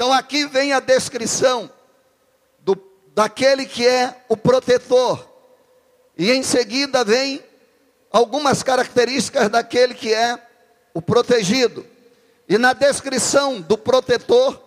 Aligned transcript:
Então 0.00 0.14
aqui 0.14 0.46
vem 0.46 0.72
a 0.72 0.80
descrição 0.80 1.70
do, 2.60 2.74
daquele 3.14 3.66
que 3.66 3.86
é 3.86 4.24
o 4.30 4.34
protetor. 4.34 5.28
E 6.16 6.30
em 6.30 6.42
seguida 6.42 7.04
vem 7.04 7.44
algumas 8.10 8.62
características 8.62 9.50
daquele 9.50 9.92
que 9.92 10.14
é 10.14 10.42
o 10.94 11.02
protegido. 11.02 11.84
E 12.48 12.56
na 12.56 12.72
descrição 12.72 13.60
do 13.60 13.76
protetor, 13.76 14.58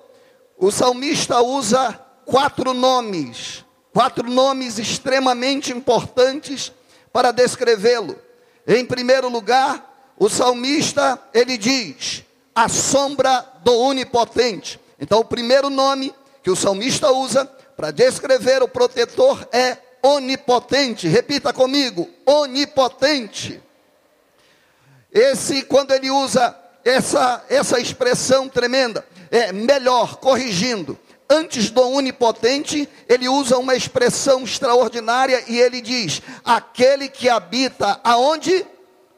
o 0.56 0.70
salmista 0.70 1.42
usa 1.42 2.00
quatro 2.28 2.72
nomes, 2.72 3.66
quatro 3.92 4.30
nomes 4.30 4.78
extremamente 4.78 5.72
importantes 5.72 6.72
para 7.12 7.32
descrevê-lo. 7.32 8.16
Em 8.68 8.86
primeiro 8.86 9.30
lugar, 9.30 10.14
o 10.16 10.30
salmista, 10.30 11.20
ele 11.34 11.58
diz: 11.58 12.24
a 12.54 12.70
sombra 12.70 13.44
do 13.64 13.76
onipotente. 13.80 14.83
Então, 15.00 15.20
o 15.20 15.26
primeiro 15.26 15.70
nome 15.70 16.14
que 16.42 16.52
o 16.52 16.56
salmista 16.56 17.12
usa 17.12 17.46
para 17.76 17.92
descrever 17.92 18.62
o 18.62 18.68
protetor 18.68 19.48
é 19.52 19.78
onipotente. 20.02 21.08
Repita 21.08 21.54
comigo: 21.54 22.10
onipotente. 22.26 23.62
Esse, 25.12 25.64
quando 25.64 25.92
ele 25.92 26.10
usa 26.10 26.56
essa, 26.84 27.44
essa 27.50 27.80
expressão 27.80 28.50
tremenda, 28.50 29.06
é 29.32 29.52
melhor, 29.52 30.18
corrigindo. 30.18 30.98
Antes 31.30 31.70
do 31.72 31.82
onipotente, 31.82 32.88
ele 33.08 33.30
usa 33.30 33.58
uma 33.58 33.76
expressão 33.76 34.44
extraordinária 34.44 35.44
e 35.48 35.60
ele 35.60 35.82
diz: 35.82 36.22
aquele 36.44 37.08
que 37.08 37.30
habita 37.30 38.00
aonde? 38.04 38.66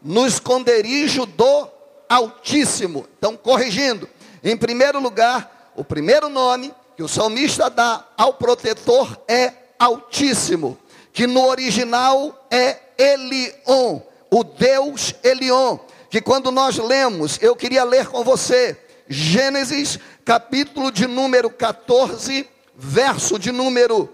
No 0.04 0.28
esconderijo 0.28 1.26
do 1.26 1.68
Altíssimo. 2.08 3.08
Então, 3.18 3.36
corrigindo, 3.36 4.08
em 4.44 4.56
primeiro 4.56 5.00
lugar, 5.00 5.55
o 5.76 5.84
primeiro 5.84 6.30
nome 6.30 6.74
que 6.96 7.04
o 7.04 7.08
salmista 7.08 7.70
dá 7.70 8.06
ao 8.18 8.34
protetor 8.34 9.20
é 9.28 9.54
Altíssimo, 9.78 10.78
que 11.12 11.28
no 11.28 11.46
original 11.46 12.48
é 12.50 12.78
Elion, 12.98 14.00
o 14.32 14.44
Deus 14.44 15.14
Elion, 15.24 15.78
que 16.10 16.22
quando 16.22 16.52
nós 16.52 16.78
lemos, 16.78 17.38
eu 17.42 17.56
queria 17.56 17.84
ler 17.84 18.08
com 18.08 18.24
você, 18.24 18.78
Gênesis, 19.08 20.00
capítulo 20.24 20.92
de 20.92 21.06
número 21.06 21.50
14, 21.50 22.48
verso 22.76 23.38
de 23.38 23.52
número 23.52 24.10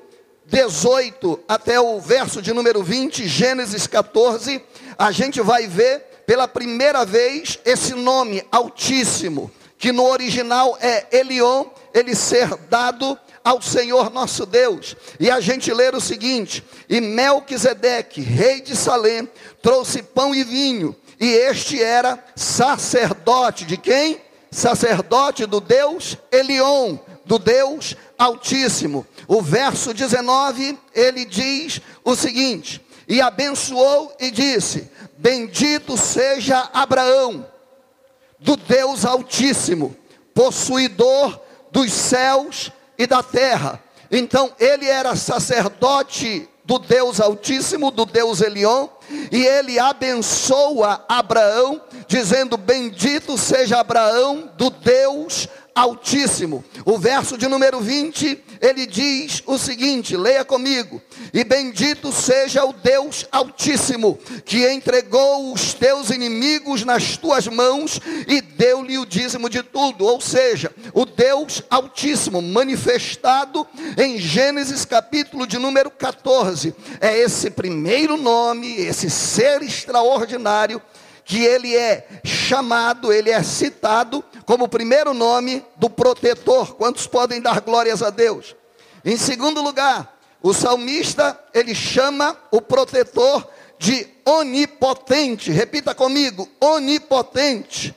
18 0.46 1.40
até 1.48 1.80
o 1.80 2.00
verso 2.00 2.42
de 2.42 2.52
número 2.52 2.84
20, 2.84 3.28
Gênesis 3.28 3.88
14, 3.88 4.64
a 4.98 5.12
gente 5.12 5.42
vai 5.42 5.68
ver 5.68 6.24
pela 6.26 6.48
primeira 6.48 7.06
vez 7.06 7.60
esse 7.64 7.94
nome 7.94 8.44
Altíssimo, 8.52 9.52
que 9.82 9.92
no 9.92 10.06
original 10.06 10.78
é 10.80 11.08
Elion, 11.12 11.66
ele 11.92 12.16
ser 12.16 12.56
dado 12.70 13.18
ao 13.44 13.60
Senhor 13.60 14.12
nosso 14.12 14.46
Deus. 14.46 14.96
E 15.20 15.30
a 15.30 15.42
gente 15.42 15.74
lê 15.74 15.90
o 15.90 16.00
seguinte: 16.00 16.64
E 16.88 17.02
Melquisedeque, 17.02 18.22
rei 18.22 18.62
de 18.62 18.76
Salém, 18.78 19.28
trouxe 19.60 20.04
pão 20.04 20.36
e 20.36 20.44
vinho, 20.44 20.96
e 21.20 21.26
este 21.26 21.82
era 21.82 22.24
sacerdote 22.36 23.66
de 23.66 23.76
quem? 23.76 24.22
Sacerdote 24.52 25.48
do 25.48 25.60
Deus 25.60 26.16
Elion, 26.32 27.00
do 27.26 27.40
Deus 27.40 27.96
Altíssimo. 28.20 29.04
O 29.28 29.42
verso 29.42 29.96
19, 29.96 30.78
ele 30.94 31.26
diz 31.26 31.82
o 32.04 32.16
seguinte: 32.16 32.80
E 33.08 33.20
abençoou 33.20 34.16
e 34.20 34.30
disse: 34.30 34.88
Bendito 35.18 35.98
seja 35.98 36.70
Abraão, 36.72 37.48
do 38.42 38.58
Deus 38.58 39.06
Altíssimo, 39.06 39.96
possuidor 40.34 41.40
dos 41.72 41.92
céus 41.94 42.72
e 42.98 43.06
da 43.06 43.24
terra. 43.24 43.82
Então, 44.12 44.52
ele 44.60 44.88
era 44.88 45.16
sacerdote 45.16 46.50
do 46.66 46.80
Deus 46.80 47.22
Altíssimo, 47.22 47.92
do 47.92 48.06
Deus 48.06 48.42
Elion, 48.42 48.88
e 49.32 49.46
ele 49.46 49.80
abençoa 49.80 51.06
Abraão, 51.08 51.82
dizendo: 52.08 52.58
Bendito 52.58 53.38
seja 53.38 53.80
Abraão, 53.80 54.50
do 54.58 54.70
Deus 54.70 55.48
Altíssimo. 55.48 55.61
O 56.86 56.98
verso 56.98 57.38
de 57.38 57.48
número 57.48 57.80
20, 57.80 58.44
ele 58.60 58.86
diz 58.86 59.42
o 59.46 59.58
seguinte: 59.58 60.18
leia 60.18 60.44
comigo. 60.44 61.02
E 61.34 61.44
bendito 61.44 62.12
seja 62.12 62.66
o 62.66 62.74
Deus 62.74 63.26
Altíssimo, 63.32 64.20
que 64.46 64.70
entregou 64.70 65.54
os 65.54 65.74
teus 65.74 66.10
inimigos 66.10 66.84
nas 66.84 67.16
tuas 67.16 67.48
mãos 67.48 68.00
e 68.28 68.42
deu-lhe 68.42 68.98
o 68.98 69.06
dízimo 69.06 69.50
de 69.50 69.64
tudo. 69.64 70.06
Ou 70.06 70.20
seja, 70.20 70.74
o 70.94 71.06
Deus 71.06 71.64
Altíssimo, 71.70 72.42
manifestado 72.42 73.66
em 73.98 74.18
Gênesis 74.18 74.84
capítulo 74.84 75.48
de 75.48 75.58
número 75.58 75.90
14, 75.90 76.76
é 77.00 77.18
esse 77.18 77.50
primeiro 77.50 78.18
nome, 78.18 78.76
esse 78.76 79.10
ser 79.10 79.62
extraordinário 79.62 80.82
que 81.26 81.44
ele 81.44 81.76
é 81.76 82.08
chamado, 82.24 83.12
ele 83.12 83.30
é 83.30 83.42
citado 83.44 84.24
como 84.46 84.66
o 84.66 84.70
primeiro 84.70 85.14
nome 85.14 85.66
do 85.78 85.90
protetor. 85.90 86.76
Quantos 86.76 87.08
podem 87.08 87.42
dar 87.42 87.62
glórias 87.62 88.02
a 88.02 88.10
Deus? 88.10 88.56
Em 89.04 89.18
segundo 89.18 89.62
lugar, 89.62 90.18
o 90.42 90.54
salmista, 90.54 91.40
ele 91.54 91.76
chama 91.76 92.36
o 92.52 92.62
protetor 92.62 93.48
de 93.78 94.08
onipotente. 94.26 95.52
Repita 95.52 95.94
comigo: 95.94 96.48
onipotente. 96.60 97.96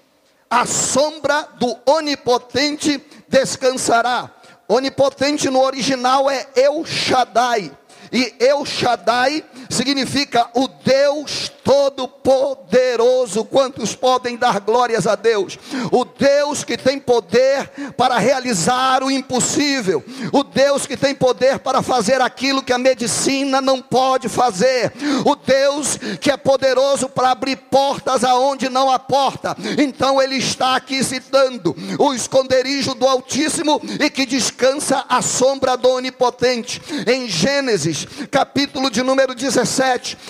A 0.48 0.66
sombra 0.66 1.48
do 1.58 1.76
onipotente 1.86 3.02
descansará. 3.28 4.30
Onipotente 4.68 5.50
no 5.50 5.60
original 5.62 6.30
é 6.30 6.46
El 6.54 6.84
Shaddai. 6.84 7.70
E 8.12 8.34
El 8.38 8.64
Shaddai 8.64 9.44
significa 9.74 10.48
o 10.54 10.68
Deus 10.68 11.50
Todo-Poderoso. 11.64 13.44
Quantos 13.44 13.94
podem 13.94 14.36
dar 14.36 14.60
glórias 14.60 15.06
a 15.06 15.14
Deus? 15.14 15.58
O 15.90 16.04
Deus 16.04 16.62
que 16.62 16.76
tem 16.76 16.98
poder 16.98 17.68
para 17.96 18.18
realizar 18.18 19.02
o 19.02 19.10
impossível. 19.10 20.04
O 20.32 20.44
Deus 20.44 20.86
que 20.86 20.96
tem 20.96 21.14
poder 21.14 21.58
para 21.58 21.82
fazer 21.82 22.20
aquilo 22.20 22.62
que 22.62 22.72
a 22.72 22.78
medicina 22.78 23.60
não 23.60 23.80
pode 23.80 24.28
fazer. 24.28 24.92
O 25.24 25.34
Deus 25.34 25.98
que 26.20 26.30
é 26.30 26.36
poderoso 26.36 27.08
para 27.08 27.30
abrir 27.30 27.56
portas 27.56 28.24
aonde 28.24 28.68
não 28.68 28.90
há 28.90 28.98
porta. 28.98 29.56
Então 29.78 30.20
ele 30.20 30.36
está 30.36 30.76
aqui 30.76 31.02
citando 31.02 31.74
o 31.98 32.12
esconderijo 32.14 32.94
do 32.94 33.08
Altíssimo 33.08 33.80
e 33.98 34.10
que 34.10 34.26
descansa 34.26 35.04
à 35.08 35.22
sombra 35.22 35.76
do 35.76 35.88
Onipotente. 35.88 36.80
Em 37.06 37.26
Gênesis 37.26 38.06
capítulo 38.30 38.90
de 38.90 39.02
número 39.02 39.34
17, 39.34 39.63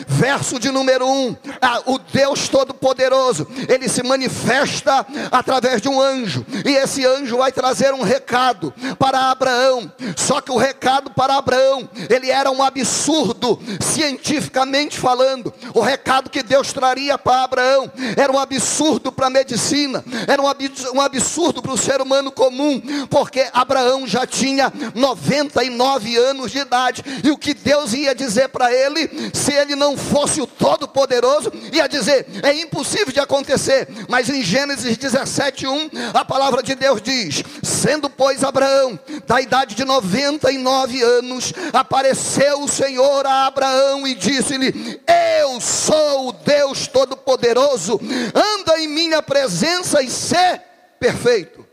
verso 0.07 0.59
de 0.59 0.71
número 0.71 1.07
1. 1.07 1.37
Ah, 1.61 1.83
o 1.87 1.99
Deus 1.99 2.49
Todo-Poderoso, 2.49 3.47
ele 3.69 3.89
se 3.89 4.03
manifesta 4.03 5.07
através 5.31 5.81
de 5.81 5.89
um 5.89 6.01
anjo, 6.01 6.45
e 6.65 6.71
esse 6.71 7.05
anjo 7.07 7.39
vai 7.39 7.53
trazer 7.53 7.93
um 7.95 8.03
recado 8.03 8.73
para 8.99 9.31
Abraão. 9.31 9.91
Só 10.17 10.41
que 10.41 10.51
o 10.51 10.57
recado 10.57 11.11
para 11.11 11.37
Abraão, 11.37 11.89
ele 12.09 12.31
era 12.31 12.51
um 12.51 12.63
absurdo, 12.63 13.61
cientificamente 13.81 14.99
falando. 14.99 15.53
O 15.73 15.81
recado 15.81 16.31
que 16.31 16.43
Deus 16.43 16.73
traria 16.73 17.17
para 17.19 17.45
Abraão 17.45 17.91
era 18.17 18.33
um 18.33 18.39
absurdo 18.39 19.11
para 19.13 19.27
a 19.27 19.31
medicina, 19.31 20.05
era 20.27 20.41
um 20.43 21.01
absurdo 21.01 21.63
para 21.63 21.73
o 21.73 21.79
ser 21.79 22.01
humano 22.01 22.31
comum, 22.31 22.81
porque 23.09 23.47
Abraão 23.53 24.07
já 24.07 24.27
tinha 24.27 24.73
99 24.95 26.17
anos 26.17 26.51
de 26.51 26.59
idade, 26.59 27.03
e 27.23 27.31
o 27.31 27.37
que 27.37 27.55
Deus 27.55 27.93
ia 27.93 28.15
dizer 28.15 28.49
para 28.49 28.73
ele, 28.73 29.24
se 29.33 29.53
ele 29.53 29.75
não 29.75 29.97
fosse 29.97 30.41
o 30.41 30.47
Todo-Poderoso, 30.47 31.53
ia 31.73 31.87
dizer: 31.87 32.27
é 32.43 32.53
impossível 32.55 33.13
de 33.13 33.21
acontecer. 33.21 33.89
Mas 34.09 34.29
em 34.29 34.43
Gênesis 34.43 34.97
17, 34.97 35.67
1, 35.67 35.91
a 36.13 36.25
palavra 36.25 36.63
de 36.63 36.75
Deus 36.75 37.01
diz: 37.01 37.43
sendo, 37.63 38.09
pois, 38.11 38.43
Abraão 38.45 38.99
da 39.27 39.41
idade 39.41 39.75
de 39.75 39.85
99 39.85 41.03
anos, 41.03 41.53
apareceu 41.73 42.63
o 42.63 42.69
Senhor 42.69 43.27
a 43.27 43.47
Abraão 43.47 44.07
e 44.07 44.15
disse-lhe: 44.15 45.01
Eu 45.41 45.61
sou 45.61 46.29
o 46.29 46.33
Deus 46.33 46.87
Todo-Poderoso, 46.87 48.01
anda 48.35 48.79
em 48.81 48.89
minha 48.89 49.23
presença 49.23 50.03
e 50.03 50.11
ser 50.11 50.61
perfeito. 50.99 51.65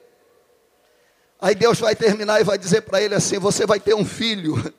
Aí 1.40 1.56
Deus 1.56 1.80
vai 1.80 1.96
terminar 1.96 2.40
e 2.40 2.44
vai 2.44 2.58
dizer 2.58 2.82
para 2.82 3.02
ele 3.02 3.16
assim: 3.16 3.40
Você 3.40 3.66
vai 3.66 3.80
ter 3.80 3.96
um 3.96 4.06
filho. 4.06 4.74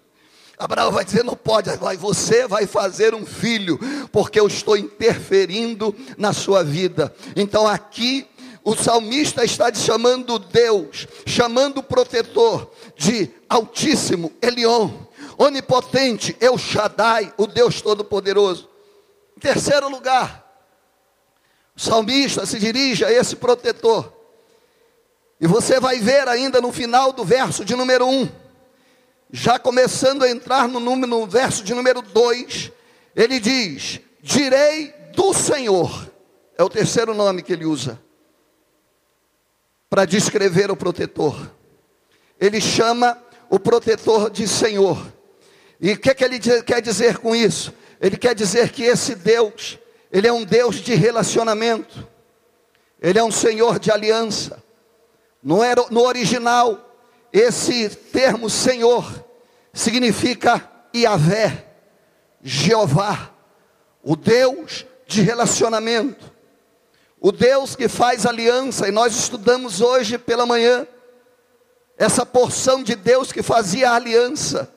Abraão 0.65 0.93
vai 0.93 1.05
dizer: 1.05 1.25
não 1.25 1.35
pode, 1.35 1.71
vai, 1.77 1.97
você 1.97 2.47
vai 2.47 2.67
fazer 2.67 3.15
um 3.15 3.27
filho, 3.27 3.79
porque 4.13 4.39
eu 4.39 4.47
estou 4.47 4.77
interferindo 4.77 5.95
na 6.17 6.33
sua 6.33 6.63
vida. 6.63 7.13
Então 7.35 7.67
aqui 7.67 8.29
o 8.63 8.77
salmista 8.77 9.45
está 9.45 9.75
chamando 9.75 10.39
Deus, 10.39 11.09
chamando 11.27 11.79
o 11.79 11.83
protetor 11.83 12.71
de 12.97 13.29
Altíssimo, 13.49 14.33
Elion, 14.41 14.89
Onipotente, 15.37 16.37
El 16.41 16.57
Shaddai, 16.57 17.35
o 17.37 17.49
Deus 17.49 17.83
Todo-Poderoso. 17.83 18.69
Em 19.37 19.41
terceiro 19.41 19.89
lugar, 19.89 20.49
o 21.77 21.81
salmista 21.81 22.47
se 22.47 22.61
dirige 22.61 23.05
a 23.05 23.11
esse 23.11 23.35
protetor 23.35 24.13
E 25.41 25.47
você 25.47 25.81
vai 25.81 25.99
ver 25.99 26.29
ainda 26.29 26.61
no 26.61 26.71
final 26.71 27.13
do 27.13 27.25
verso 27.25 27.65
de 27.65 27.75
número 27.75 28.07
1, 28.07 28.42
já 29.33 29.59
começando 29.59 30.23
a 30.25 30.31
entrar 30.31 30.69
no, 30.69 30.79
número, 30.79 31.09
no 31.09 31.27
verso 31.27 31.65
de 31.65 31.75
número 31.75 32.03
2, 32.03 32.71
ele 33.17 33.41
diz: 33.41 33.99
Direi 34.21 34.93
do 35.15 35.33
Senhor, 35.33 36.11
é 36.57 36.63
o 36.63 36.69
terceiro 36.69 37.15
nome 37.15 37.43
que 37.43 37.55
ele 37.55 37.65
usa, 37.65 37.99
para 39.89 40.05
descrever 40.05 40.71
o 40.71 40.77
protetor. 40.77 41.51
Ele 42.39 42.61
chama 42.61 43.19
o 43.49 43.59
protetor 43.59 44.31
de 44.31 44.47
Senhor. 44.47 45.11
E 45.81 45.93
o 45.93 45.99
que, 45.99 46.15
que 46.15 46.25
ele 46.25 46.39
quer 46.39 46.83
dizer 46.83 47.19
com 47.19 47.35
isso? 47.35 47.73
Ele 48.01 48.17
quer 48.17 48.35
dizer 48.35 48.71
que 48.71 48.83
esse 48.83 49.15
Deus, 49.15 49.79
ele 50.11 50.29
é 50.29 50.33
um 50.33 50.45
Deus 50.45 50.77
de 50.77 50.95
relacionamento, 50.95 52.07
ele 53.01 53.19
é 53.19 53.25
um 53.25 53.31
Senhor 53.31 53.79
de 53.79 53.91
aliança. 53.91 54.63
No, 55.43 55.59
no 55.91 56.03
original, 56.03 56.93
esse 57.33 57.89
termo 57.89 58.51
Senhor 58.51 59.22
significa 59.73 60.69
Yahvé, 60.95 61.67
Jeová, 62.43 63.31
o 64.03 64.17
Deus 64.17 64.85
de 65.07 65.23
relacionamento, 65.23 66.31
o 67.21 67.31
Deus 67.31 67.77
que 67.77 67.89
faz 67.89 68.27
aliança, 68.27 68.89
e 68.89 68.91
nós 68.91 69.15
estudamos 69.15 69.81
hoje 69.81 70.19
pela 70.19 70.45
manhã, 70.45 70.87
essa 71.97 72.27
porção 72.27 72.83
de 72.83 72.95
Deus 72.95 73.33
que 73.33 73.43
fazia 73.43 73.93
aliança 73.93 74.73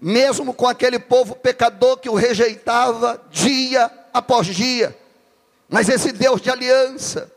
mesmo 0.00 0.54
com 0.54 0.66
aquele 0.66 0.98
povo 0.98 1.34
pecador 1.34 1.96
que 1.96 2.08
o 2.08 2.14
rejeitava 2.14 3.20
dia 3.30 3.90
após 4.14 4.46
dia. 4.46 4.96
Mas 5.68 5.88
esse 5.88 6.12
Deus 6.12 6.40
de 6.40 6.50
aliança, 6.50 7.30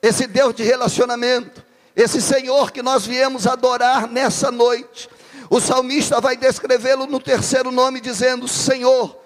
esse 0.00 0.26
Deus 0.26 0.54
de 0.54 0.62
relacionamento, 0.62 1.64
esse 1.96 2.22
Senhor 2.22 2.70
que 2.70 2.82
nós 2.82 3.04
viemos 3.04 3.46
adorar 3.46 4.08
nessa 4.08 4.50
noite, 4.50 5.10
o 5.50 5.60
salmista 5.60 6.20
vai 6.20 6.36
descrevê-lo 6.36 7.06
no 7.06 7.20
terceiro 7.20 7.70
nome, 7.70 8.00
dizendo: 8.00 8.48
Senhor, 8.48 9.16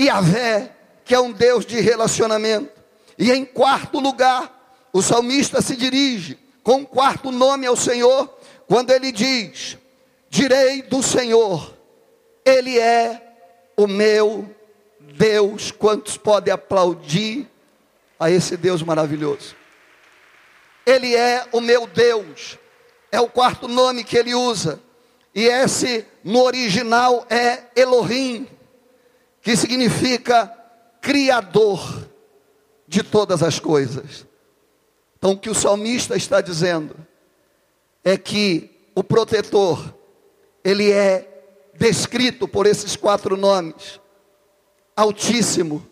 Yahvé, 0.00 0.74
que 1.04 1.14
é 1.14 1.20
um 1.20 1.32
Deus 1.32 1.64
de 1.64 1.80
relacionamento. 1.80 2.80
E 3.18 3.30
em 3.30 3.44
quarto 3.44 4.00
lugar, 4.00 4.88
o 4.92 5.02
salmista 5.02 5.60
se 5.62 5.76
dirige 5.76 6.38
com 6.62 6.76
um 6.76 6.84
quarto 6.84 7.30
nome 7.30 7.66
ao 7.66 7.76
Senhor, 7.76 8.28
quando 8.66 8.90
ele 8.90 9.12
diz: 9.12 9.76
Direi 10.28 10.82
do 10.82 11.02
Senhor, 11.02 11.76
ele 12.44 12.78
é 12.78 13.20
o 13.76 13.86
meu 13.86 14.48
Deus. 15.00 15.70
Quantos 15.70 16.16
podem 16.16 16.52
aplaudir 16.52 17.48
a 18.18 18.30
esse 18.30 18.56
Deus 18.56 18.82
maravilhoso? 18.82 19.54
Ele 20.84 21.14
é 21.14 21.46
o 21.52 21.60
meu 21.60 21.86
Deus. 21.86 22.58
É 23.10 23.20
o 23.20 23.28
quarto 23.28 23.68
nome 23.68 24.04
que 24.04 24.16
ele 24.16 24.34
usa. 24.34 24.80
E 25.34 25.46
esse 25.46 26.06
no 26.22 26.42
original 26.42 27.26
é 27.30 27.64
Elohim, 27.74 28.46
que 29.40 29.56
significa 29.56 30.46
criador 31.00 32.08
de 32.86 33.02
todas 33.02 33.42
as 33.42 33.58
coisas. 33.58 34.26
Então 35.16 35.32
o 35.32 35.38
que 35.38 35.48
o 35.48 35.54
salmista 35.54 36.16
está 36.16 36.40
dizendo 36.40 36.94
é 38.04 38.16
que 38.18 38.70
o 38.94 39.02
protetor, 39.02 39.94
ele 40.62 40.90
é 40.92 41.28
descrito 41.74 42.46
por 42.46 42.66
esses 42.66 42.94
quatro 42.96 43.36
nomes: 43.36 44.00
Altíssimo, 44.94 45.86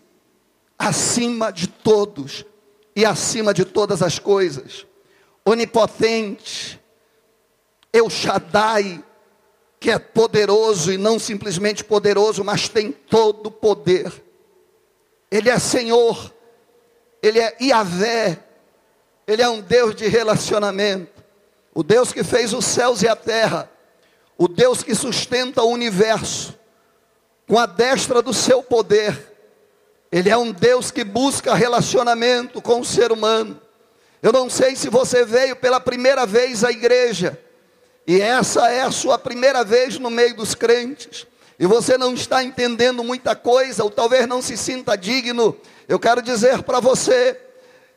acima 0.79 1.51
de 1.51 1.67
todos 1.67 2.45
e 2.95 3.05
acima 3.05 3.55
de 3.55 3.65
todas 3.65 4.03
as 4.03 4.19
coisas, 4.19 4.87
onipotente, 5.45 6.79
El 7.93 8.11
Shaddai, 8.11 9.03
que 9.81 9.91
é 9.91 9.99
poderoso 9.99 10.93
e 10.93 10.99
não 10.99 11.19
simplesmente 11.19 11.83
poderoso, 11.83 12.45
mas 12.45 12.69
tem 12.69 12.93
todo 12.93 13.47
o 13.47 13.51
poder. 13.51 14.13
Ele 15.31 15.49
é 15.49 15.59
Senhor, 15.59 16.33
Ele 17.23 17.39
é 17.39 17.57
Iavé, 17.59 18.39
Ele 19.27 19.41
é 19.41 19.49
um 19.49 19.63
Deus 19.63 19.95
de 19.95 20.07
relacionamento, 20.07 21.25
o 21.75 21.83
Deus 21.83 22.13
que 22.13 22.23
fez 22.23 22.53
os 22.53 22.67
céus 22.67 23.01
e 23.01 23.09
a 23.09 23.17
terra, 23.17 23.71
o 24.37 24.47
Deus 24.47 24.83
que 24.83 24.95
sustenta 24.95 25.63
o 25.63 25.71
universo 25.71 26.59
com 27.49 27.59
a 27.59 27.65
destra 27.65 28.21
do 28.21 28.35
seu 28.35 28.63
poder. 28.63 29.35
Ele 30.13 30.29
é 30.29 30.37
um 30.37 30.53
Deus 30.53 30.91
que 30.91 31.05
busca 31.05 31.55
relacionamento 31.55 32.61
com 32.61 32.81
o 32.81 32.85
ser 32.85 33.13
humano. 33.13 33.59
Eu 34.23 34.33
não 34.33 34.51
sei 34.51 34.77
se 34.77 34.91
você 34.91 35.25
veio 35.25 35.57
pela 35.57 35.81
primeira 35.81 36.27
vez 36.27 36.65
à 36.65 36.71
igreja, 36.71 37.39
e 38.11 38.21
essa 38.21 38.69
é 38.69 38.81
a 38.81 38.91
sua 38.91 39.17
primeira 39.17 39.63
vez 39.63 39.97
no 39.97 40.11
meio 40.11 40.35
dos 40.35 40.53
crentes, 40.53 41.29
e 41.57 41.65
você 41.65 41.97
não 41.97 42.13
está 42.13 42.43
entendendo 42.43 43.05
muita 43.05 43.37
coisa, 43.37 43.85
ou 43.85 43.89
talvez 43.89 44.27
não 44.27 44.43
se 44.43 44.57
sinta 44.57 44.97
digno. 44.97 45.57
Eu 45.89 45.97
quero 45.97 46.21
dizer 46.21 46.61
para 46.65 46.81
você 46.81 47.41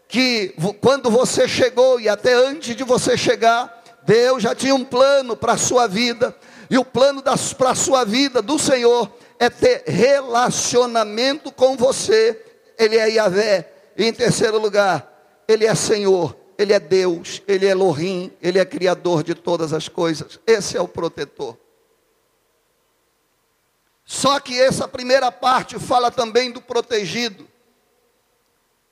que 0.07 0.54
quando 0.80 1.10
você 1.10 1.48
chegou 1.48 2.00
e 2.00 2.07
até 2.07 2.31
antes 2.31 2.75
de 2.75 2.83
você 2.83 3.18
chegar, 3.18 3.83
Deus 4.06 4.44
já 4.44 4.54
tinha 4.54 4.75
um 4.75 4.86
plano 4.86 5.36
para 5.36 5.54
a 5.54 5.57
sua 5.57 5.88
vida, 5.88 6.38
e 6.69 6.77
o 6.77 6.86
plano 6.86 7.24
para 7.57 7.71
a 7.71 7.75
sua 7.75 8.04
vida 8.04 8.39
do 8.39 8.60
Senhor 8.60 9.12
é 9.39 9.50
ter 9.50 9.81
relacionamento 9.88 11.51
com 11.51 11.75
você. 11.75 12.39
Ele 12.77 12.98
é 12.98 13.10
Yahvé. 13.10 13.68
E 13.98 14.06
em 14.06 14.13
terceiro 14.13 14.60
lugar, 14.60 15.44
Ele 15.48 15.65
é 15.65 15.74
Senhor, 15.74 16.38
Ele 16.57 16.73
é 16.73 16.79
Deus, 16.79 17.41
Ele 17.47 17.65
é 17.65 17.69
Elohim, 17.69 18.31
Ele 18.41 18.59
é 18.59 18.65
Criador 18.65 19.23
de 19.23 19.33
todas 19.33 19.73
as 19.73 19.88
coisas. 19.88 20.39
Esse 20.45 20.77
é 20.77 20.81
o 20.81 20.88
protetor. 20.88 21.57
Só 24.05 24.39
que 24.39 24.59
essa 24.59 24.88
primeira 24.88 25.31
parte 25.31 25.79
fala 25.79 26.11
também 26.11 26.51
do 26.51 26.61
protegido. 26.61 27.47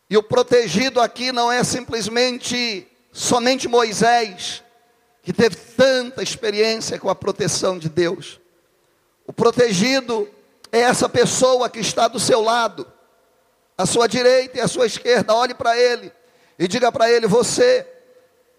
E 0.10 0.18
o 0.18 0.24
protegido 0.24 1.00
aqui 1.00 1.32
não 1.32 1.52
é 1.52 1.64
simplesmente 1.64 2.88
somente 3.12 3.68
Moisés, 3.68 4.64
que 5.22 5.32
teve 5.32 5.56
tanta 5.56 6.24
experiência 6.24 7.00
com 7.00 7.10
a 7.10 7.16
proteção 7.16 7.78
de 7.78 7.90
Deus. 7.90 8.40
O 9.28 9.34
protegido 9.34 10.28
é 10.72 10.80
essa 10.80 11.08
pessoa 11.08 11.70
que 11.70 11.80
está 11.80 12.08
do 12.08 12.20
seu 12.20 12.42
lado, 12.42 12.92
à 13.78 13.86
sua 13.86 14.08
direita 14.08 14.58
e 14.58 14.62
à 14.62 14.68
sua 14.68 14.86
esquerda. 14.86 15.36
Olhe 15.36 15.54
para 15.54 15.78
ele 15.78 16.12
e 16.62 16.68
diga 16.68 16.92
para 16.92 17.10
ele: 17.10 17.26
Você 17.26 17.88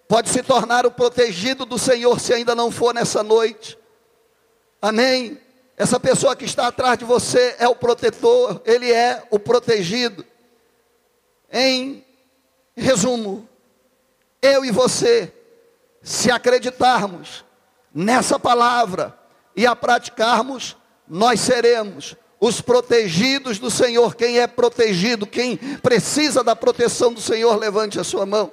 pode 0.08 0.28
se 0.28 0.43
tornar 0.43 0.84
o 0.84 0.90
protegido 0.90 1.64
do 1.64 1.78
Senhor 1.78 2.19
se 2.19 2.34
ainda 2.34 2.52
não 2.52 2.69
for 2.69 2.93
nessa 2.93 3.22
noite. 3.22 3.78
Amém. 4.80 5.40
Essa 5.76 6.00
pessoa 6.00 6.35
que 6.35 6.44
está 6.44 6.66
atrás 6.66 6.99
de 6.99 7.04
você 7.04 7.54
é 7.61 7.68
o 7.68 7.76
protetor, 7.76 8.61
ele 8.64 8.92
é 8.92 9.23
o 9.30 9.38
protegido. 9.38 10.26
Em 11.49 12.04
resumo, 12.76 13.49
eu 14.42 14.64
e 14.64 14.73
você 14.73 15.32
se 16.02 16.28
acreditarmos 16.28 17.44
nessa 17.94 18.37
palavra 18.37 19.16
e 19.54 19.64
a 19.64 19.76
praticarmos, 19.76 20.76
nós 21.06 21.38
seremos 21.38 22.16
os 22.44 22.61
protegidos 22.61 23.61
do 23.61 23.70
Senhor. 23.70 24.16
Quem 24.16 24.40
é 24.40 24.49
protegido, 24.49 25.28
quem 25.28 25.56
precisa 25.56 26.42
da 26.42 26.56
proteção 26.56 27.12
do 27.12 27.20
Senhor, 27.20 27.56
levante 27.56 28.00
a 28.00 28.04
sua 28.04 28.26
mão. 28.26 28.52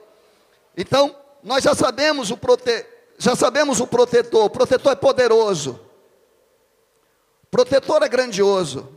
Então, 0.77 1.15
nós 1.43 1.63
já 1.63 1.73
sabemos 1.73 2.29
o 2.29 2.37
prote... 2.37 2.85
já 3.17 3.35
sabemos 3.35 3.79
o 3.79 3.87
protetor. 3.87 4.45
O 4.45 4.49
protetor 4.51 4.91
é 4.91 4.95
poderoso. 4.95 5.79
O 7.45 7.47
protetor 7.49 8.03
é 8.03 8.07
grandioso. 8.07 8.87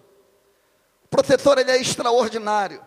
O 1.06 1.08
protetor 1.08 1.56
ele 1.56 1.70
é 1.70 1.80
extraordinário. 1.80 2.84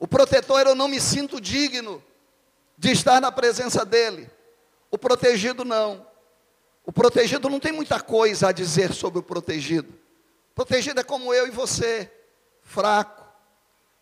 O 0.00 0.08
protetor 0.08 0.66
eu 0.66 0.74
não 0.74 0.88
me 0.88 0.98
sinto 0.98 1.38
digno 1.38 2.02
de 2.78 2.90
estar 2.90 3.20
na 3.20 3.30
presença 3.30 3.84
dele. 3.84 4.30
O 4.90 4.96
protegido 4.96 5.62
não. 5.62 6.06
O 6.86 6.90
protegido 6.90 7.50
não 7.50 7.60
tem 7.60 7.70
muita 7.70 8.00
coisa 8.00 8.48
a 8.48 8.52
dizer 8.52 8.94
sobre 8.94 9.18
o 9.18 9.22
protegido. 9.22 10.00
É 10.96 11.02
como 11.02 11.32
eu 11.32 11.46
e 11.46 11.50
você, 11.50 12.10
fraco, 12.62 13.24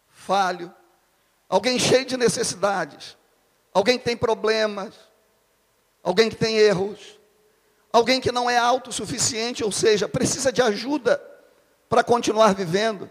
falho, 0.08 0.74
alguém 1.48 1.78
cheio 1.78 2.04
de 2.04 2.16
necessidades, 2.16 3.16
alguém 3.72 3.98
que 3.98 4.04
tem 4.04 4.16
problemas, 4.16 4.94
alguém 6.02 6.28
que 6.28 6.36
tem 6.36 6.58
erros, 6.58 7.18
alguém 7.92 8.20
que 8.20 8.32
não 8.32 8.50
é 8.50 8.56
autossuficiente, 8.56 9.64
ou 9.64 9.72
seja, 9.72 10.08
precisa 10.08 10.52
de 10.52 10.60
ajuda 10.60 11.22
para 11.88 12.04
continuar 12.04 12.54
vivendo. 12.54 13.08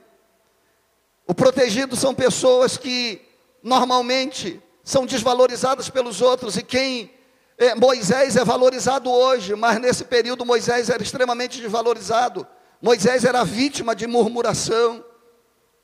O 1.25 1.34
protegido 1.34 1.96
são 1.96 2.13
pessoas 2.13 2.77
que 2.77 3.22
normalmente 3.62 4.62
são 4.84 5.05
desvalorizadas 5.05 5.89
pelos 5.89 6.22
outros 6.22 6.58
e 6.58 6.63
quem 6.63 7.13
é, 7.58 7.75
Moisés 7.75 8.38
é 8.38 8.43
valorizado 8.43 9.12
hoje, 9.12 9.53
mas 9.53 9.79
nesse 9.79 10.05
período 10.05 10.46
Moisés 10.46 10.89
era 10.89 11.03
extremamente 11.03 11.60
desvalorizado. 11.60 12.48
Moisés 12.81 13.25
era 13.25 13.43
vítima 13.43 13.95
de 13.95 14.07
murmuração. 14.07 15.03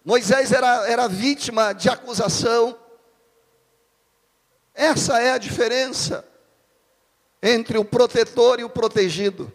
Moisés 0.04 0.52
era, 0.52 0.88
era 0.88 1.08
vítima 1.08 1.74
de 1.74 1.90
acusação. 1.90 2.78
Essa 4.74 5.22
é 5.22 5.32
a 5.32 5.38
diferença 5.38 6.25
entre 7.42 7.78
o 7.78 7.86
protetor 7.86 8.60
e 8.60 8.64
o 8.64 8.70
protegido. 8.70 9.52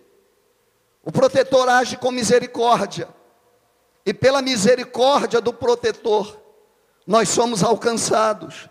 O 1.03 1.11
protetor 1.11 1.69
age 1.69 1.97
com 1.97 2.11
misericórdia, 2.11 3.09
e 4.05 4.13
pela 4.13 4.43
misericórdia 4.43 5.41
do 5.41 5.53
protetor, 5.53 6.39
nós 7.07 7.29
somos 7.29 7.63
alcançados, 7.63 8.69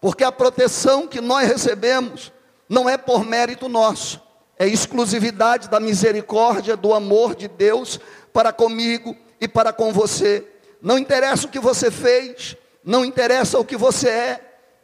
porque 0.00 0.24
a 0.24 0.32
proteção 0.32 1.06
que 1.06 1.20
nós 1.20 1.48
recebemos 1.48 2.32
não 2.68 2.88
é 2.88 2.96
por 2.96 3.24
mérito 3.24 3.68
nosso, 3.68 4.20
é 4.58 4.66
exclusividade 4.66 5.68
da 5.68 5.78
misericórdia, 5.78 6.76
do 6.76 6.92
amor 6.92 7.34
de 7.34 7.46
Deus 7.48 8.00
para 8.32 8.52
comigo 8.52 9.16
e 9.40 9.46
para 9.46 9.72
com 9.72 9.92
você. 9.92 10.44
Não 10.82 10.98
interessa 10.98 11.46
o 11.46 11.50
que 11.50 11.60
você 11.60 11.90
fez, 11.90 12.56
não 12.84 13.04
interessa 13.04 13.58
o 13.58 13.64
que 13.64 13.76
você 13.76 14.08
é, 14.08 14.40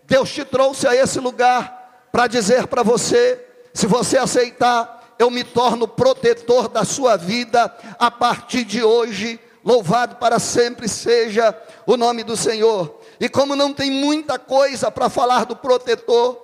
Deus 0.07 0.31
te 0.31 0.45
trouxe 0.45 0.87
a 0.87 0.95
esse 0.95 1.19
lugar 1.19 2.09
para 2.13 2.27
dizer 2.27 2.67
para 2.67 2.83
você: 2.83 3.41
se 3.73 3.87
você 3.87 4.19
aceitar, 4.19 5.15
eu 5.19 5.31
me 5.31 5.43
torno 5.43 5.89
protetor 5.89 6.69
da 6.69 6.85
sua 6.85 7.17
vida 7.17 7.75
a 7.99 8.11
partir 8.11 8.65
de 8.65 8.83
hoje. 8.83 9.41
Louvado 9.65 10.17
para 10.17 10.39
sempre 10.39 10.87
seja 10.87 11.57
o 11.87 11.97
nome 11.97 12.23
do 12.23 12.37
Senhor. 12.37 13.01
E 13.19 13.31
como 13.31 13.57
não 13.57 13.73
tem 13.73 13.91
muita 13.91 14.39
coisa 14.39 14.91
para 14.91 15.09
falar 15.09 15.47
do 15.47 15.57
protetor, 15.57 16.39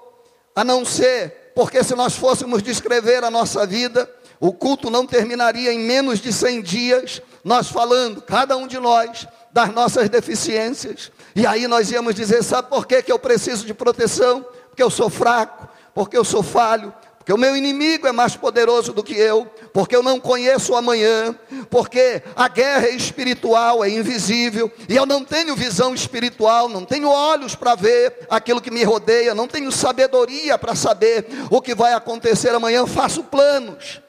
a 0.56 0.64
não 0.64 0.86
ser, 0.86 1.39
porque 1.54 1.82
se 1.82 1.94
nós 1.94 2.16
fôssemos 2.16 2.62
descrever 2.62 3.24
a 3.24 3.30
nossa 3.30 3.66
vida, 3.66 4.10
o 4.38 4.52
culto 4.52 4.90
não 4.90 5.06
terminaria 5.06 5.72
em 5.72 5.78
menos 5.78 6.18
de 6.18 6.32
100 6.32 6.62
dias, 6.62 7.22
nós 7.44 7.68
falando, 7.68 8.22
cada 8.22 8.56
um 8.56 8.66
de 8.66 8.78
nós, 8.78 9.26
das 9.52 9.72
nossas 9.72 10.08
deficiências. 10.08 11.10
E 11.34 11.46
aí 11.46 11.66
nós 11.66 11.90
íamos 11.90 12.14
dizer: 12.14 12.42
sabe 12.42 12.68
por 12.68 12.86
que, 12.86 13.02
que 13.02 13.12
eu 13.12 13.18
preciso 13.18 13.66
de 13.66 13.74
proteção? 13.74 14.44
Porque 14.68 14.82
eu 14.82 14.90
sou 14.90 15.10
fraco, 15.10 15.68
porque 15.94 16.16
eu 16.16 16.24
sou 16.24 16.42
falho, 16.42 16.92
o 17.32 17.38
meu 17.38 17.56
inimigo 17.56 18.06
é 18.06 18.12
mais 18.12 18.34
poderoso 18.36 18.92
do 18.92 19.02
que 19.02 19.14
eu, 19.14 19.46
porque 19.72 19.94
eu 19.94 20.02
não 20.02 20.18
conheço 20.18 20.72
o 20.72 20.76
amanhã, 20.76 21.34
porque 21.68 22.22
a 22.34 22.48
guerra 22.48 22.86
é 22.86 22.94
espiritual, 22.94 23.84
é 23.84 23.90
invisível, 23.90 24.70
e 24.88 24.96
eu 24.96 25.04
não 25.04 25.24
tenho 25.24 25.54
visão 25.54 25.94
espiritual, 25.94 26.68
não 26.68 26.84
tenho 26.84 27.08
olhos 27.08 27.54
para 27.54 27.74
ver 27.74 28.26
aquilo 28.30 28.60
que 28.60 28.70
me 28.70 28.82
rodeia, 28.84 29.34
não 29.34 29.46
tenho 29.46 29.70
sabedoria 29.70 30.56
para 30.58 30.74
saber 30.74 31.26
o 31.50 31.60
que 31.60 31.74
vai 31.74 31.92
acontecer 31.92 32.54
amanhã, 32.54 32.86
faço 32.86 33.22
planos, 33.24 34.00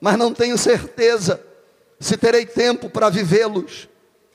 mas 0.00 0.16
não 0.16 0.32
tenho 0.32 0.56
certeza 0.56 1.40
se 2.00 2.16
terei 2.16 2.44
tempo 2.44 2.90
para 2.90 3.08
vivê-los. 3.08 3.88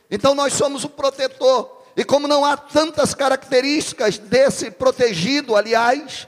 Então 0.09 0.33
nós 0.33 0.53
somos 0.53 0.83
o 0.83 0.89
protetor. 0.89 1.77
E 1.97 2.03
como 2.03 2.27
não 2.27 2.45
há 2.45 2.55
tantas 2.55 3.13
características 3.13 4.17
desse 4.17 4.69
protegido, 4.69 5.55
aliás, 5.55 6.27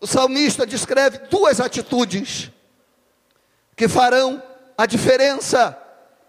o 0.00 0.06
salmista 0.06 0.64
descreve 0.64 1.18
duas 1.30 1.60
atitudes 1.60 2.50
que 3.76 3.86
farão 3.86 4.42
a 4.76 4.86
diferença 4.86 5.76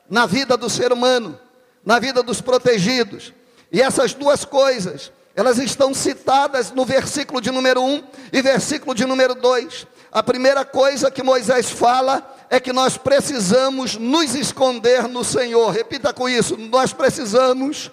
na 0.09 0.25
vida 0.25 0.57
do 0.57 0.69
ser 0.69 0.91
humano, 0.91 1.39
na 1.85 1.97
vida 1.97 2.21
dos 2.21 2.41
protegidos. 2.41 3.33
E 3.71 3.81
essas 3.81 4.13
duas 4.13 4.43
coisas, 4.43 5.11
elas 5.33 5.57
estão 5.57 5.93
citadas 5.93 6.71
no 6.71 6.83
versículo 6.83 7.39
de 7.39 7.49
número 7.49 7.81
1 7.81 8.03
e 8.33 8.41
versículo 8.41 8.93
de 8.93 9.05
número 9.05 9.33
2. 9.35 9.87
A 10.11 10.21
primeira 10.21 10.65
coisa 10.65 11.09
que 11.09 11.23
Moisés 11.23 11.69
fala 11.69 12.35
é 12.49 12.59
que 12.59 12.73
nós 12.73 12.97
precisamos 12.97 13.95
nos 13.95 14.35
esconder 14.35 15.07
no 15.07 15.23
Senhor. 15.23 15.71
Repita 15.71 16.11
com 16.11 16.27
isso: 16.27 16.57
nós 16.57 16.91
precisamos 16.91 17.89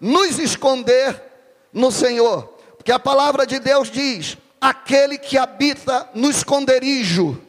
nos 0.00 0.38
esconder 0.38 1.22
no 1.70 1.92
Senhor, 1.92 2.44
porque 2.78 2.90
a 2.90 2.98
palavra 2.98 3.46
de 3.46 3.58
Deus 3.58 3.90
diz: 3.90 4.38
aquele 4.60 5.18
que 5.18 5.38
habita 5.38 6.08
no 6.14 6.30
esconderijo 6.30 7.40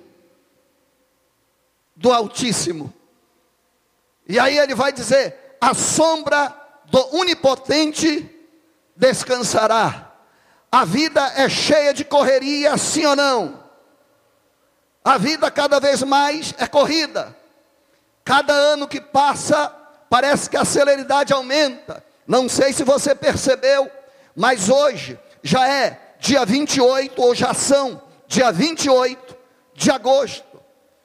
do 1.96 2.12
Altíssimo. 2.12 2.94
E 4.28 4.40
aí 4.40 4.58
ele 4.58 4.76
vai 4.76 4.92
dizer: 4.92 5.58
a 5.60 5.74
sombra 5.74 6.56
do 6.86 7.16
Onipotente 7.16 8.30
descansará. 8.96 10.12
A 10.72 10.86
vida 10.86 11.22
é 11.36 11.50
cheia 11.50 11.94
de 11.94 12.06
correria, 12.06 12.78
sim 12.78 13.06
ou 13.06 13.16
não? 13.16 13.64
A 15.04 15.18
vida 15.18 15.50
cada 15.50 15.80
vez 15.80 16.04
mais 16.04 16.54
é 16.58 16.68
corrida. 16.68 17.36
Cada 18.24 18.54
ano 18.54 18.88
que 18.88 19.02
passa, 19.02 19.70
parece 20.10 20.50
que 20.50 20.58
a 20.58 20.64
celeridade 20.66 21.34
aumenta. 21.34 22.04
Não 22.28 22.48
sei 22.48 22.72
se 22.72 22.84
você 22.84 23.16
percebeu, 23.16 23.90
mas 24.36 24.70
hoje 24.70 25.18
já 25.42 25.68
é 25.68 26.09
dia 26.20 26.46
28, 26.46 27.22
ou 27.22 27.34
já 27.34 27.54
são 27.54 28.02
dia 28.28 28.52
28 28.52 29.36
de 29.74 29.90
agosto. 29.90 30.46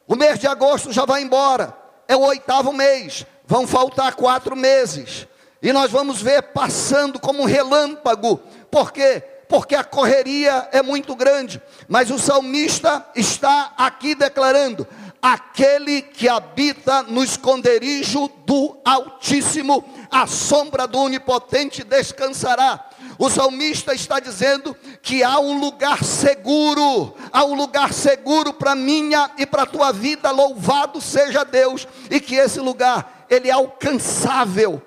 O 0.06 0.16
mês 0.16 0.38
de 0.38 0.46
agosto 0.46 0.92
já 0.92 1.06
vai 1.06 1.22
embora, 1.22 1.74
é 2.06 2.14
o 2.14 2.20
oitavo 2.20 2.72
mês, 2.72 3.24
vão 3.46 3.66
faltar 3.66 4.14
quatro 4.14 4.54
meses. 4.54 5.26
E 5.62 5.72
nós 5.72 5.90
vamos 5.90 6.20
ver 6.20 6.42
passando 6.42 7.18
como 7.18 7.42
um 7.42 7.46
relâmpago, 7.46 8.36
por 8.70 8.92
quê? 8.92 9.22
Porque 9.48 9.74
a 9.74 9.84
correria 9.84 10.68
é 10.72 10.82
muito 10.82 11.14
grande, 11.14 11.62
mas 11.88 12.10
o 12.10 12.18
salmista 12.18 13.06
está 13.14 13.72
aqui 13.76 14.14
declarando: 14.14 14.86
aquele 15.22 16.02
que 16.02 16.28
habita 16.28 17.02
no 17.04 17.24
esconderijo 17.24 18.28
do 18.44 18.76
Altíssimo, 18.84 19.82
a 20.10 20.26
sombra 20.26 20.86
do 20.86 20.98
Onipotente 20.98 21.82
descansará. 21.82 22.90
O 23.18 23.30
salmista 23.30 23.94
está 23.94 24.20
dizendo 24.20 24.76
que 25.04 25.22
há 25.22 25.38
um 25.38 25.60
lugar 25.60 26.02
seguro, 26.02 27.14
há 27.30 27.44
um 27.44 27.54
lugar 27.54 27.92
seguro 27.92 28.54
para 28.54 28.74
minha 28.74 29.30
e 29.36 29.44
para 29.44 29.64
a 29.64 29.66
tua 29.66 29.92
vida, 29.92 30.30
louvado 30.30 30.98
seja 30.98 31.44
Deus, 31.44 31.86
e 32.10 32.18
que 32.18 32.36
esse 32.36 32.58
lugar, 32.58 33.26
ele 33.28 33.50
é 33.50 33.52
alcançável 33.52 34.82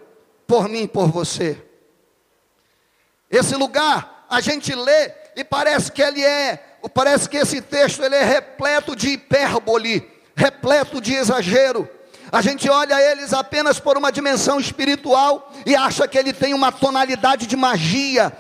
por 0.48 0.68
mim 0.68 0.82
e 0.82 0.88
por 0.88 1.12
você. 1.12 1.64
Esse 3.30 3.56
lugar, 3.56 4.26
a 4.28 4.42
gente 4.42 4.74
lê 4.74 5.12
e 5.36 5.44
parece 5.44 5.92
que 5.92 6.02
ele 6.02 6.26
é, 6.26 6.64
parece 6.96 7.30
que 7.30 7.38
esse 7.38 7.62
texto 7.62 8.04
ele 8.04 8.16
é 8.16 8.24
repleto 8.24 8.96
de 8.96 9.10
hipérbole, 9.10 10.04
repleto 10.36 11.00
de 11.00 11.14
exagero. 11.14 11.88
A 12.32 12.42
gente 12.42 12.68
olha 12.68 13.00
eles 13.12 13.34
apenas 13.34 13.80
por 13.80 13.96
uma 13.98 14.12
dimensão 14.12 14.60
espiritual 14.60 15.54
e 15.64 15.76
acha 15.76 16.08
que 16.08 16.18
ele 16.18 16.34
tem 16.34 16.56
uma 16.56 16.72
tonalidade 16.72 17.46
de 17.46 17.56
magia, 17.56 18.36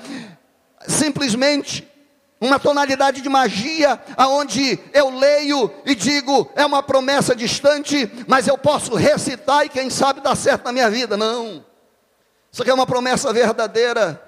simplesmente 0.88 1.88
uma 2.40 2.60
tonalidade 2.60 3.22
de 3.22 3.30
magia, 3.30 4.00
aonde 4.16 4.80
eu 4.94 5.10
leio 5.10 5.74
e 5.86 5.96
digo 5.96 6.50
é 6.56 6.66
uma 6.66 6.84
promessa 6.84 7.36
distante, 7.36 8.10
mas 8.28 8.48
eu 8.48 8.58
posso 8.58 8.96
recitar 8.96 9.66
e 9.66 9.70
quem 9.70 9.90
sabe 9.90 10.22
dar 10.22 10.36
certo 10.36 10.66
na 10.66 10.72
minha 10.72 10.90
vida. 10.90 11.18
Não, 11.18 11.66
isso 12.52 12.62
aqui 12.62 12.72
é 12.72 12.74
uma 12.74 12.86
promessa 12.86 13.34
verdadeira. 13.34 14.22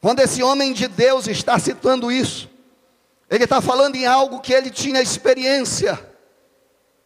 Quando 0.00 0.20
esse 0.20 0.42
homem 0.42 0.72
de 0.72 0.86
Deus 0.86 1.26
está 1.26 1.58
citando 1.58 2.12
isso, 2.12 2.48
ele 3.28 3.44
está 3.44 3.60
falando 3.60 3.96
em 3.96 4.06
algo 4.06 4.40
que 4.40 4.52
ele 4.52 4.70
tinha 4.70 5.02
experiência. 5.02 5.98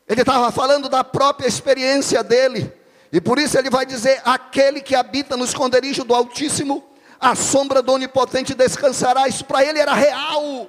Ele 0.06 0.20
estava 0.20 0.50
falando 0.52 0.88
da 0.88 1.02
própria 1.02 1.46
experiência 1.46 2.22
dele. 2.22 2.70
E 3.12 3.20
por 3.20 3.38
isso 3.38 3.56
ele 3.56 3.70
vai 3.70 3.86
dizer: 3.86 4.20
aquele 4.24 4.80
que 4.80 4.94
habita 4.94 5.36
no 5.36 5.44
esconderijo 5.44 6.04
do 6.04 6.14
Altíssimo, 6.14 6.89
a 7.20 7.34
sombra 7.34 7.82
do 7.82 7.92
Onipotente 7.92 8.54
descansará. 8.54 9.28
Isso 9.28 9.44
para 9.44 9.64
ele 9.64 9.78
era 9.78 9.92
real. 9.92 10.68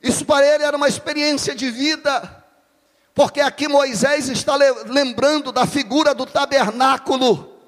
Isso 0.00 0.24
para 0.24 0.46
ele 0.46 0.62
era 0.62 0.76
uma 0.76 0.88
experiência 0.88 1.54
de 1.54 1.70
vida. 1.70 2.44
Porque 3.14 3.40
aqui 3.40 3.68
Moisés 3.68 4.28
está 4.28 4.54
lembrando 4.86 5.52
da 5.52 5.66
figura 5.66 6.14
do 6.14 6.24
tabernáculo 6.24 7.58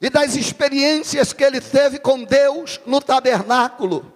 e 0.00 0.10
das 0.10 0.36
experiências 0.36 1.32
que 1.32 1.42
ele 1.42 1.60
teve 1.60 1.98
com 1.98 2.22
Deus 2.22 2.80
no 2.84 3.00
tabernáculo. 3.00 4.12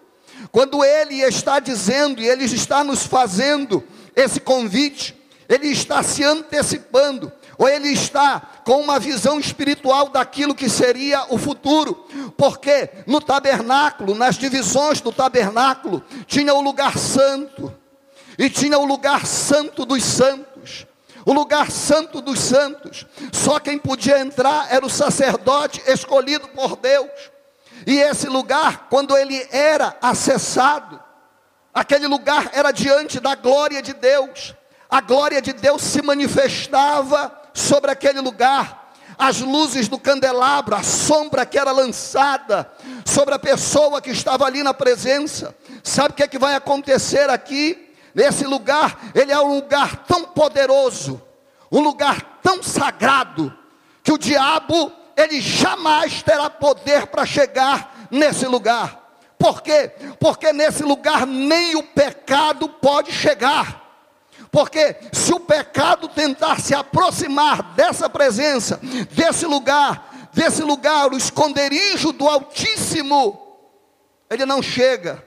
Quando 0.52 0.84
ele 0.84 1.22
está 1.22 1.58
dizendo 1.58 2.20
e 2.20 2.28
ele 2.28 2.44
está 2.44 2.84
nos 2.84 3.04
fazendo 3.04 3.82
esse 4.14 4.40
convite, 4.40 5.16
ele 5.48 5.68
está 5.68 6.02
se 6.02 6.22
antecipando, 6.22 7.32
ou 7.58 7.68
ele 7.68 7.88
está 7.88 8.40
com 8.64 8.80
uma 8.80 8.98
visão 8.98 9.38
espiritual 9.38 10.08
daquilo 10.08 10.54
que 10.54 10.68
seria 10.68 11.24
o 11.28 11.38
futuro, 11.38 12.06
porque 12.36 12.90
no 13.06 13.20
tabernáculo, 13.20 14.14
nas 14.14 14.36
divisões 14.36 15.00
do 15.00 15.12
tabernáculo, 15.12 16.02
tinha 16.26 16.54
o 16.54 16.60
lugar 16.60 16.98
santo, 16.98 17.72
e 18.38 18.50
tinha 18.50 18.78
o 18.78 18.84
lugar 18.84 19.26
santo 19.26 19.86
dos 19.86 20.04
santos. 20.04 20.86
O 21.24 21.32
lugar 21.32 21.72
santo 21.72 22.20
dos 22.20 22.38
santos, 22.38 23.04
só 23.32 23.58
quem 23.58 23.78
podia 23.78 24.20
entrar 24.20 24.72
era 24.72 24.86
o 24.86 24.90
sacerdote 24.90 25.82
escolhido 25.86 26.46
por 26.48 26.76
Deus. 26.76 27.10
E 27.84 27.98
esse 27.98 28.28
lugar, 28.28 28.86
quando 28.88 29.16
ele 29.16 29.44
era 29.50 29.96
acessado, 30.00 31.02
aquele 31.74 32.06
lugar 32.06 32.50
era 32.52 32.70
diante 32.70 33.18
da 33.18 33.34
glória 33.34 33.82
de 33.82 33.92
Deus 33.92 34.54
a 34.88 35.00
glória 35.00 35.42
de 35.42 35.52
Deus 35.52 35.82
se 35.82 36.00
manifestava 36.02 37.42
sobre 37.56 37.90
aquele 37.90 38.20
lugar. 38.20 38.92
As 39.18 39.40
luzes 39.40 39.88
do 39.88 39.98
candelabro, 39.98 40.76
a 40.76 40.82
sombra 40.82 41.46
que 41.46 41.58
era 41.58 41.72
lançada 41.72 42.70
sobre 43.04 43.34
a 43.34 43.38
pessoa 43.38 44.02
que 44.02 44.10
estava 44.10 44.44
ali 44.44 44.62
na 44.62 44.74
presença. 44.74 45.56
Sabe 45.82 46.10
o 46.10 46.12
que 46.14 46.22
é 46.22 46.28
que 46.28 46.38
vai 46.38 46.54
acontecer 46.54 47.30
aqui? 47.30 47.94
Nesse 48.14 48.44
lugar, 48.44 48.98
ele 49.14 49.32
é 49.32 49.40
um 49.40 49.54
lugar 49.54 50.04
tão 50.06 50.24
poderoso, 50.24 51.20
um 51.72 51.80
lugar 51.80 52.40
tão 52.42 52.62
sagrado, 52.62 53.52
que 54.02 54.12
o 54.12 54.18
diabo, 54.18 54.92
ele 55.16 55.40
jamais 55.40 56.22
terá 56.22 56.50
poder 56.50 57.06
para 57.06 57.24
chegar 57.24 58.06
nesse 58.10 58.46
lugar. 58.46 59.02
Por 59.38 59.62
quê? 59.62 59.92
Porque 60.18 60.52
nesse 60.52 60.82
lugar 60.82 61.26
nem 61.26 61.74
o 61.76 61.82
pecado 61.82 62.68
pode 62.68 63.12
chegar. 63.12 63.85
Porque 64.50 64.96
se 65.12 65.32
o 65.32 65.40
pecado 65.40 66.08
tentar 66.08 66.60
se 66.60 66.74
aproximar 66.74 67.74
dessa 67.74 68.08
presença, 68.08 68.80
desse 69.12 69.46
lugar, 69.46 70.28
desse 70.32 70.62
lugar, 70.62 71.12
o 71.12 71.16
esconderijo 71.16 72.12
do 72.12 72.28
Altíssimo, 72.28 73.40
ele 74.30 74.44
não 74.44 74.62
chega. 74.62 75.24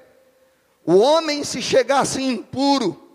O 0.86 0.98
homem, 0.98 1.44
se 1.44 1.62
chegasse 1.62 2.22
impuro, 2.22 3.10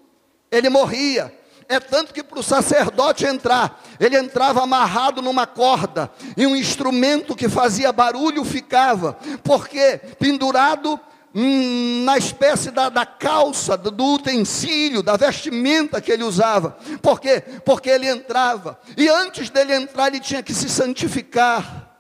ele 0.51 0.69
morria. 0.69 1.33
É 1.69 1.81
tanto 1.81 2.13
que 2.13 2.23
para 2.23 2.39
o 2.39 2.43
sacerdote 2.43 3.25
entrar, 3.25 3.83
ele 3.99 4.17
entrava 4.17 4.63
amarrado 4.63 5.23
numa 5.23 5.47
corda, 5.47 6.11
e 6.37 6.47
um 6.47 6.55
instrumento 6.55 7.35
que 7.35 7.49
fazia 7.49 7.91
barulho 7.91 8.45
ficava, 8.45 9.17
porque 9.43 9.99
pendurado 10.19 11.01
na 11.35 12.17
espécie 12.17 12.71
da, 12.71 12.89
da 12.89 13.05
calça, 13.05 13.77
do, 13.77 13.91
do 13.91 14.15
utensílio, 14.15 15.03
da 15.03 15.17
vestimenta 15.17 16.01
que 16.01 16.13
ele 16.13 16.23
usava. 16.23 16.77
Por 17.03 17.21
quê? 17.21 17.43
Porque 17.65 17.91
ele 17.91 18.09
entrava, 18.09 18.79
e 18.97 19.09
antes 19.09 19.51
dele 19.51 19.75
entrar, 19.75 20.07
ele 20.09 20.21
tinha 20.21 20.43
que 20.43 20.55
se 20.55 20.69
santificar, 20.69 21.91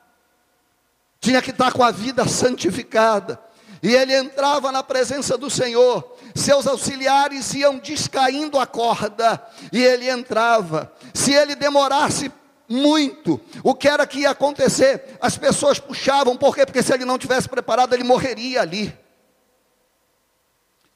tinha 1.21 1.43
que 1.43 1.51
estar 1.51 1.73
com 1.73 1.83
a 1.83 1.91
vida 1.91 2.27
santificada. 2.29 3.41
E 3.83 3.95
ele 3.95 4.15
entrava 4.15 4.73
na 4.73 4.83
presença 4.83 5.37
do 5.37 5.51
Senhor, 5.51 6.17
seus 6.35 6.67
auxiliares 6.67 7.53
iam 7.53 7.77
descaindo 7.77 8.59
a 8.59 8.67
corda, 8.67 9.43
e 9.73 9.83
ele 9.83 10.09
entrava. 10.09 10.91
Se 11.13 11.35
ele 11.35 11.55
demorasse 11.55 12.33
muito, 12.67 13.39
o 13.63 13.75
que 13.75 13.89
era 13.89 14.07
que 14.07 14.21
ia 14.21 14.31
acontecer? 14.31 15.19
As 15.21 15.37
pessoas 15.37 15.79
puxavam, 15.79 16.37
por 16.37 16.55
quê? 16.55 16.65
Porque 16.65 16.83
se 16.83 16.95
ele 16.95 17.05
não 17.05 17.19
tivesse 17.19 17.47
preparado, 17.49 17.93
ele 17.93 18.05
morreria 18.05 18.63
ali. 18.63 19.04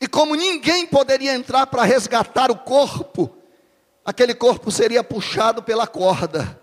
E 0.01 0.07
como 0.07 0.35
ninguém 0.35 0.87
poderia 0.87 1.35
entrar 1.35 1.67
para 1.67 1.83
resgatar 1.83 2.51
o 2.51 2.57
corpo, 2.57 3.37
aquele 4.05 4.35
corpo 4.35 4.71
seria 4.71 5.03
puxado 5.03 5.63
pela 5.63 5.87
corda. 5.87 6.61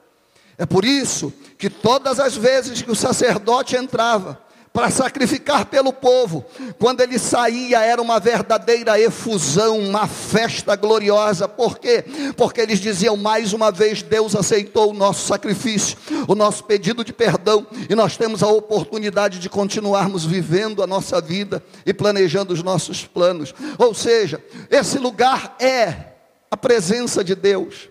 É 0.57 0.65
por 0.65 0.85
isso 0.85 1.33
que 1.57 1.69
todas 1.69 2.19
as 2.19 2.35
vezes 2.35 2.81
que 2.81 2.91
o 2.91 2.95
sacerdote 2.95 3.75
entrava, 3.75 4.41
para 4.75 4.91
sacrificar 4.91 5.67
pelo 5.67 5.93
povo. 5.93 6.43
Quando 6.77 6.99
ele 6.99 7.17
saía, 7.17 7.79
era 7.79 8.01
uma 8.01 8.19
verdadeira 8.19 8.99
efusão, 8.99 9.79
uma 9.79 10.05
festa 10.05 10.75
gloriosa. 10.75 11.47
Por 11.47 11.79
quê? 11.79 12.03
Porque 12.35 12.59
eles 12.59 12.81
diziam 12.81 13.15
mais 13.15 13.53
uma 13.53 13.71
vez: 13.71 14.03
Deus 14.03 14.35
aceitou 14.35 14.91
o 14.91 14.93
nosso 14.93 15.25
sacrifício, 15.25 15.97
o 16.27 16.35
nosso 16.35 16.65
pedido 16.65 17.05
de 17.05 17.13
perdão, 17.13 17.65
e 17.89 17.95
nós 17.95 18.17
temos 18.17 18.43
a 18.43 18.49
oportunidade 18.49 19.39
de 19.39 19.47
continuarmos 19.47 20.25
vivendo 20.25 20.83
a 20.83 20.87
nossa 20.87 21.21
vida 21.21 21.63
e 21.85 21.93
planejando 21.93 22.53
os 22.53 22.61
nossos 22.61 23.05
planos. 23.05 23.55
Ou 23.77 23.93
seja, 23.93 24.43
esse 24.69 24.99
lugar 24.99 25.55
é 25.57 26.15
a 26.51 26.57
presença 26.57 27.23
de 27.23 27.33
Deus. 27.33 27.87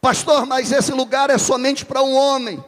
Pastor, 0.00 0.46
mas 0.46 0.70
esse 0.70 0.92
lugar 0.92 1.28
é 1.28 1.38
somente 1.38 1.84
para 1.84 2.04
um 2.04 2.14
homem 2.14 2.64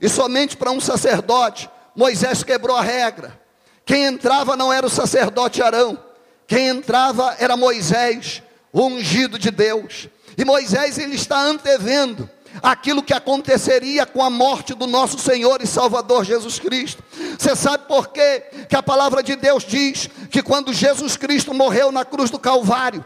e 0.00 0.08
somente 0.08 0.56
para 0.56 0.72
um 0.72 0.80
sacerdote. 0.80 1.70
Moisés 1.94 2.42
quebrou 2.42 2.76
a 2.76 2.82
regra. 2.82 3.38
Quem 3.84 4.04
entrava 4.04 4.56
não 4.56 4.72
era 4.72 4.86
o 4.86 4.90
sacerdote 4.90 5.62
Arão, 5.62 5.98
quem 6.46 6.68
entrava 6.68 7.36
era 7.38 7.56
Moisés, 7.56 8.42
o 8.72 8.86
ungido 8.86 9.38
de 9.38 9.50
Deus. 9.50 10.08
E 10.36 10.44
Moisés 10.44 10.98
ele 10.98 11.16
está 11.16 11.40
antevendo 11.40 12.28
aquilo 12.62 13.02
que 13.02 13.14
aconteceria 13.14 14.04
com 14.04 14.22
a 14.22 14.30
morte 14.30 14.74
do 14.74 14.86
nosso 14.86 15.18
Senhor 15.18 15.62
e 15.62 15.66
Salvador 15.66 16.24
Jesus 16.24 16.58
Cristo. 16.58 17.02
Você 17.38 17.54
sabe 17.54 17.86
por 17.86 18.08
quê? 18.08 18.44
Que 18.68 18.76
a 18.76 18.82
palavra 18.82 19.22
de 19.22 19.36
Deus 19.36 19.64
diz 19.64 20.08
que 20.30 20.42
quando 20.42 20.72
Jesus 20.72 21.16
Cristo 21.16 21.54
morreu 21.54 21.92
na 21.92 22.04
cruz 22.04 22.30
do 22.30 22.38
Calvário, 22.38 23.04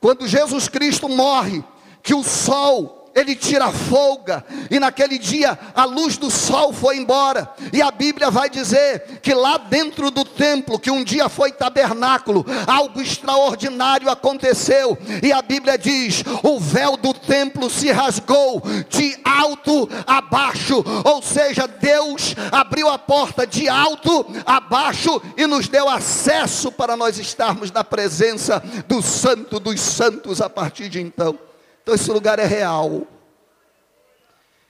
quando 0.00 0.28
Jesus 0.28 0.68
Cristo 0.68 1.08
morre, 1.08 1.64
que 2.02 2.14
o 2.14 2.22
sol 2.22 3.05
ele 3.16 3.34
tira 3.34 3.72
folga, 3.72 4.44
e 4.70 4.78
naquele 4.78 5.18
dia 5.18 5.58
a 5.74 5.86
luz 5.86 6.18
do 6.18 6.30
sol 6.30 6.70
foi 6.70 6.98
embora, 6.98 7.50
e 7.72 7.80
a 7.80 7.90
Bíblia 7.90 8.30
vai 8.30 8.50
dizer 8.50 9.20
que 9.22 9.32
lá 9.32 9.56
dentro 9.56 10.10
do 10.10 10.22
templo, 10.22 10.78
que 10.78 10.90
um 10.90 11.02
dia 11.02 11.26
foi 11.30 11.50
tabernáculo, 11.50 12.44
algo 12.66 13.00
extraordinário 13.00 14.10
aconteceu, 14.10 14.98
e 15.22 15.32
a 15.32 15.40
Bíblia 15.40 15.78
diz: 15.78 16.22
o 16.42 16.60
véu 16.60 16.98
do 16.98 17.14
templo 17.14 17.70
se 17.70 17.90
rasgou 17.90 18.62
de 18.90 19.16
alto 19.24 19.88
a 20.06 20.20
baixo, 20.20 20.84
ou 21.02 21.22
seja, 21.22 21.66
Deus 21.66 22.36
abriu 22.52 22.88
a 22.88 22.98
porta 22.98 23.46
de 23.46 23.66
alto 23.66 24.26
a 24.44 24.60
baixo 24.60 25.22
e 25.38 25.46
nos 25.46 25.68
deu 25.68 25.88
acesso 25.88 26.70
para 26.70 26.96
nós 26.96 27.18
estarmos 27.18 27.72
na 27.72 27.82
presença 27.82 28.62
do 28.86 29.00
Santo 29.00 29.58
dos 29.58 29.80
Santos 29.80 30.42
a 30.42 30.50
partir 30.50 30.90
de 30.90 31.00
então. 31.00 31.38
Então 31.86 31.94
esse 31.94 32.10
lugar 32.10 32.40
é 32.40 32.44
real. 32.44 33.06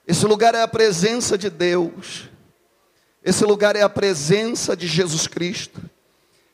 Esse 0.07 0.26
lugar 0.26 0.55
é 0.55 0.61
a 0.61 0.68
presença 0.68 1.38
de 1.38 1.48
Deus. 1.48 2.29
Esse 3.24 3.42
lugar 3.42 3.74
é 3.74 3.81
a 3.81 3.88
presença 3.88 4.76
de 4.76 4.87
Jesus 4.87 5.26
Cristo. 5.26 5.81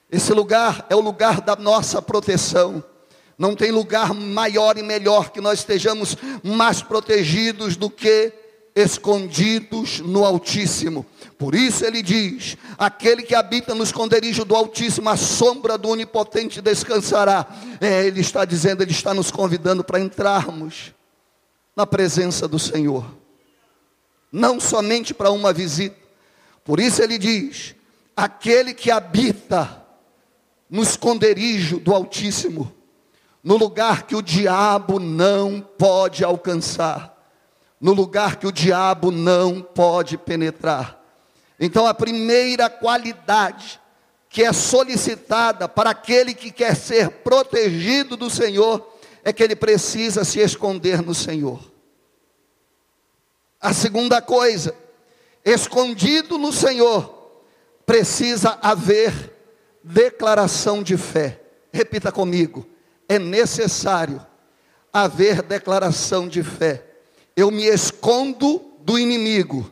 Esse 0.08 0.32
lugar 0.32 0.86
é 0.88 0.94
o 0.94 1.00
lugar 1.00 1.40
da 1.40 1.56
nossa 1.56 2.00
proteção. 2.00 2.80
Não 3.36 3.56
tem 3.56 3.72
lugar 3.72 4.14
maior 4.14 4.78
e 4.78 4.84
melhor 4.84 5.30
que 5.30 5.40
nós 5.40 5.58
estejamos 5.58 6.16
mais 6.44 6.80
protegidos 6.80 7.74
do 7.74 7.90
que 7.90 8.32
escondidos 8.72 9.98
no 9.98 10.24
Altíssimo. 10.24 11.04
Por 11.42 11.56
isso 11.56 11.84
ele 11.84 12.02
diz: 12.04 12.56
aquele 12.78 13.24
que 13.24 13.34
habita 13.34 13.74
no 13.74 13.82
esconderijo 13.82 14.44
do 14.44 14.54
Altíssimo, 14.54 15.08
a 15.08 15.16
sombra 15.16 15.76
do 15.76 15.88
Onipotente 15.88 16.62
descansará. 16.62 17.44
É, 17.80 18.06
ele 18.06 18.20
está 18.20 18.44
dizendo, 18.44 18.80
ele 18.80 18.92
está 18.92 19.12
nos 19.12 19.28
convidando 19.32 19.82
para 19.82 19.98
entrarmos 19.98 20.94
na 21.74 21.84
presença 21.84 22.46
do 22.46 22.60
Senhor, 22.60 23.04
não 24.30 24.60
somente 24.60 25.12
para 25.12 25.32
uma 25.32 25.52
visita. 25.52 25.96
Por 26.64 26.78
isso 26.78 27.02
ele 27.02 27.18
diz: 27.18 27.74
aquele 28.16 28.72
que 28.72 28.88
habita 28.88 29.84
no 30.70 30.80
esconderijo 30.80 31.80
do 31.80 31.92
Altíssimo, 31.92 32.72
no 33.42 33.56
lugar 33.56 34.04
que 34.04 34.14
o 34.14 34.22
diabo 34.22 35.00
não 35.00 35.60
pode 35.60 36.22
alcançar 36.22 37.12
no 37.80 37.92
lugar 37.92 38.36
que 38.36 38.46
o 38.46 38.52
diabo 38.52 39.10
não 39.10 39.60
pode 39.60 40.16
penetrar. 40.16 41.01
Então, 41.58 41.86
a 41.86 41.94
primeira 41.94 42.68
qualidade 42.68 43.80
que 44.28 44.42
é 44.42 44.52
solicitada 44.52 45.68
para 45.68 45.90
aquele 45.90 46.32
que 46.32 46.50
quer 46.50 46.74
ser 46.74 47.10
protegido 47.10 48.16
do 48.16 48.30
Senhor 48.30 48.90
é 49.22 49.32
que 49.32 49.42
ele 49.42 49.54
precisa 49.54 50.24
se 50.24 50.40
esconder 50.40 51.02
no 51.02 51.14
Senhor. 51.14 51.60
A 53.60 53.72
segunda 53.72 54.20
coisa, 54.20 54.74
escondido 55.44 56.38
no 56.38 56.52
Senhor, 56.52 57.42
precisa 57.84 58.58
haver 58.62 59.12
declaração 59.84 60.82
de 60.82 60.96
fé. 60.96 61.40
Repita 61.72 62.10
comigo: 62.10 62.66
é 63.08 63.18
necessário 63.18 64.24
haver 64.92 65.42
declaração 65.42 66.26
de 66.26 66.42
fé. 66.42 66.84
Eu 67.36 67.50
me 67.50 67.64
escondo 67.64 68.62
do 68.80 68.98
inimigo, 68.98 69.70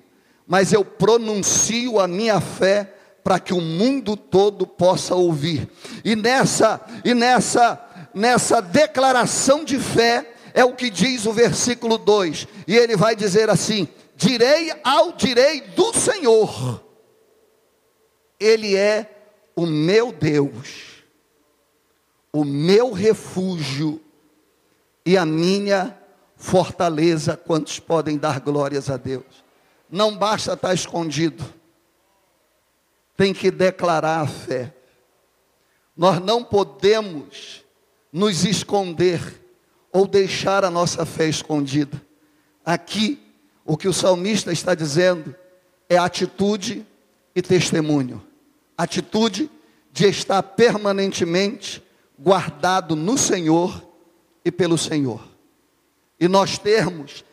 mas 0.51 0.73
eu 0.73 0.85
pronuncio 0.85 2.01
a 2.01 2.09
minha 2.09 2.41
fé 2.41 2.93
para 3.23 3.39
que 3.39 3.55
o 3.55 3.61
mundo 3.61 4.17
todo 4.17 4.67
possa 4.67 5.15
ouvir. 5.15 5.71
E 6.05 6.17
nessa 6.17 6.81
e 7.05 7.15
nessa 7.15 7.81
nessa 8.13 8.61
declaração 8.61 9.65
de 9.65 9.79
fé 9.79 10.35
é 10.53 10.65
o 10.65 10.75
que 10.75 10.91
diz 10.91 11.25
o 11.25 11.33
versículo 11.33 11.97
2. 11.97 12.49
E 12.67 12.77
ele 12.77 12.97
vai 12.97 13.15
dizer 13.15 13.49
assim: 13.49 13.87
direi 14.17 14.73
ao 14.83 15.13
direi 15.13 15.61
do 15.61 15.95
Senhor. 15.95 16.83
Ele 18.41 18.75
é 18.75 19.09
o 19.55 19.67
meu 19.67 20.11
Deus, 20.11 21.05
o 22.33 22.45
meu 22.45 22.91
refúgio 22.91 24.01
e 25.07 25.17
a 25.17 25.25
minha 25.25 25.97
fortaleza, 26.37 27.37
quantos 27.37 27.79
podem 27.79 28.19
dar 28.19 28.41
glórias 28.41 28.91
a 28.91 28.97
Deus. 28.97 29.40
Não 29.91 30.17
basta 30.17 30.53
estar 30.53 30.73
escondido, 30.73 31.45
tem 33.17 33.35
que 33.35 33.51
declarar 33.51 34.21
a 34.21 34.27
fé. 34.27 34.73
Nós 35.97 36.21
não 36.21 36.45
podemos 36.45 37.65
nos 38.13 38.45
esconder 38.45 39.41
ou 39.93 40.07
deixar 40.07 40.65
a 40.65 40.71
nossa 40.71 41.05
fé 41.05 41.29
escondida. 41.29 42.01
Aqui, 42.65 43.21
o 43.65 43.77
que 43.77 43.89
o 43.89 43.93
salmista 43.93 44.53
está 44.53 44.75
dizendo 44.75 45.35
é 45.89 45.99
atitude, 45.99 46.87
e 47.35 47.43
testemunho. 47.43 48.23
Atitude 48.77 49.51
de 49.93 50.07
estar 50.07 50.43
permanentemente 50.43 51.83
guardado 52.19 52.95
no 52.95 53.17
Senhor 53.17 53.83
e 54.45 54.51
pelo 54.51 54.79
Senhor. 54.79 55.23
E 56.19 56.29
nós 56.29 56.59
termos 56.59 57.25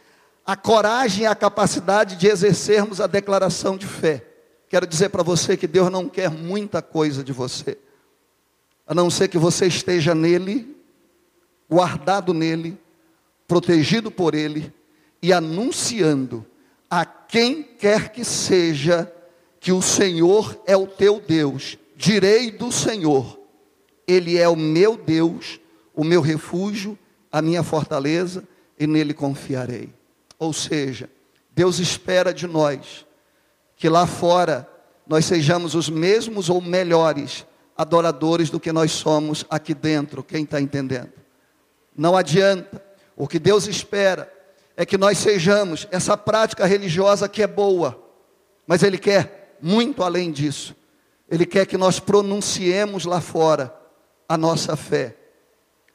a 0.47 0.55
coragem 0.55 1.25
e 1.25 1.27
a 1.27 1.35
capacidade 1.35 2.15
de 2.15 2.25
exercermos 2.25 3.01
a 3.01 3.05
declaração 3.05 3.75
de 3.75 3.85
fé. 3.85 4.25
Quero 4.69 4.87
dizer 4.87 5.09
para 5.09 5.21
você 5.21 5.57
que 5.57 5.67
Deus 5.67 5.91
não 5.91 6.07
quer 6.07 6.31
muita 6.31 6.81
coisa 6.81 7.21
de 7.21 7.33
você, 7.33 7.77
a 8.87 8.95
não 8.95 9.09
ser 9.09 9.27
que 9.27 9.37
você 9.37 9.67
esteja 9.67 10.15
nele, 10.15 10.73
guardado 11.69 12.33
nele, 12.33 12.79
protegido 13.45 14.09
por 14.09 14.33
ele 14.33 14.73
e 15.21 15.33
anunciando 15.33 16.45
a 16.89 17.05
quem 17.05 17.61
quer 17.61 18.13
que 18.13 18.23
seja 18.23 19.11
que 19.59 19.73
o 19.73 19.81
Senhor 19.81 20.57
é 20.65 20.77
o 20.77 20.87
teu 20.87 21.19
Deus. 21.19 21.77
Direi 21.93 22.51
do 22.51 22.71
Senhor, 22.71 23.37
Ele 24.07 24.37
é 24.37 24.47
o 24.47 24.55
meu 24.55 24.95
Deus, 24.95 25.59
o 25.93 26.05
meu 26.05 26.21
refúgio, 26.21 26.97
a 27.29 27.41
minha 27.41 27.63
fortaleza, 27.63 28.47
e 28.79 28.87
nele 28.87 29.13
confiarei. 29.13 29.96
Ou 30.39 30.53
seja, 30.53 31.09
Deus 31.51 31.79
espera 31.79 32.33
de 32.33 32.47
nós 32.47 33.05
que 33.75 33.89
lá 33.89 34.05
fora 34.05 34.67
nós 35.07 35.25
sejamos 35.25 35.75
os 35.75 35.89
mesmos 35.89 36.49
ou 36.49 36.61
melhores 36.61 37.45
adoradores 37.77 38.49
do 38.49 38.59
que 38.59 38.71
nós 38.71 38.91
somos 38.91 39.45
aqui 39.49 39.73
dentro. 39.73 40.23
Quem 40.23 40.43
está 40.43 40.59
entendendo? 40.59 41.13
Não 41.95 42.15
adianta. 42.15 42.83
O 43.15 43.27
que 43.27 43.39
Deus 43.39 43.67
espera 43.67 44.31
é 44.75 44.85
que 44.85 44.97
nós 44.97 45.17
sejamos 45.17 45.87
essa 45.89 46.15
prática 46.15 46.65
religiosa 46.65 47.27
que 47.27 47.41
é 47.41 47.47
boa, 47.47 47.99
mas 48.67 48.83
Ele 48.83 48.97
quer 48.97 49.57
muito 49.61 50.03
além 50.03 50.31
disso. 50.31 50.75
Ele 51.29 51.45
quer 51.45 51.65
que 51.65 51.77
nós 51.77 51.99
pronunciemos 51.99 53.05
lá 53.05 53.19
fora 53.19 53.75
a 54.29 54.37
nossa 54.37 54.75
fé. 54.75 55.15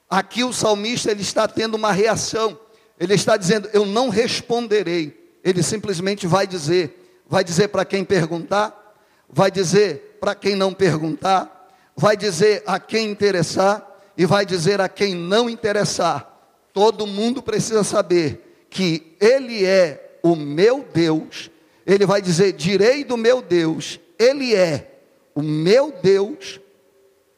Aqui 0.08 0.44
o 0.44 0.52
salmista 0.52 1.10
ele 1.10 1.22
está 1.22 1.48
tendo 1.48 1.74
uma 1.74 1.90
reação. 1.90 2.58
Ele 3.02 3.14
está 3.14 3.36
dizendo: 3.36 3.68
"Eu 3.72 3.84
não 3.84 4.08
responderei". 4.08 5.20
Ele 5.42 5.60
simplesmente 5.60 6.24
vai 6.24 6.46
dizer, 6.46 7.22
vai 7.28 7.42
dizer 7.42 7.68
para 7.68 7.84
quem 7.84 8.04
perguntar, 8.04 8.94
vai 9.28 9.50
dizer 9.50 10.18
para 10.20 10.36
quem 10.36 10.54
não 10.54 10.72
perguntar, 10.72 11.68
vai 11.96 12.16
dizer 12.16 12.62
a 12.64 12.78
quem 12.78 13.10
interessar 13.10 13.84
e 14.16 14.24
vai 14.24 14.46
dizer 14.46 14.80
a 14.80 14.88
quem 14.88 15.16
não 15.16 15.50
interessar. 15.50 16.28
Todo 16.72 17.04
mundo 17.04 17.42
precisa 17.42 17.82
saber 17.82 18.66
que 18.70 19.16
Ele 19.20 19.66
é 19.66 20.18
o 20.22 20.36
meu 20.36 20.86
Deus, 20.94 21.50
ele 21.84 22.06
vai 22.06 22.22
dizer: 22.22 22.52
direi 22.52 23.02
do 23.02 23.16
meu 23.16 23.42
Deus, 23.42 23.98
Ele 24.16 24.54
é 24.54 25.00
o 25.34 25.42
meu 25.42 25.92
Deus, 26.02 26.60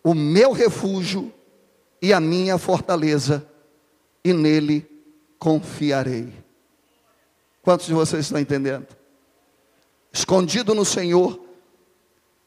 o 0.03 0.13
meu 0.13 0.53
refúgio 0.53 1.33
e 2.03 2.13
a 2.13 2.21
minha 2.21 2.59
fortaleza, 2.59 3.47
e 4.23 4.33
nele 4.35 4.87
confiarei. 5.45 6.33
Quantos 7.61 7.85
de 7.87 7.93
vocês 7.93 8.25
estão 8.25 8.41
entendendo? 8.41 8.87
Escondido 10.11 10.75
no 10.75 10.87
Senhor 10.87 11.39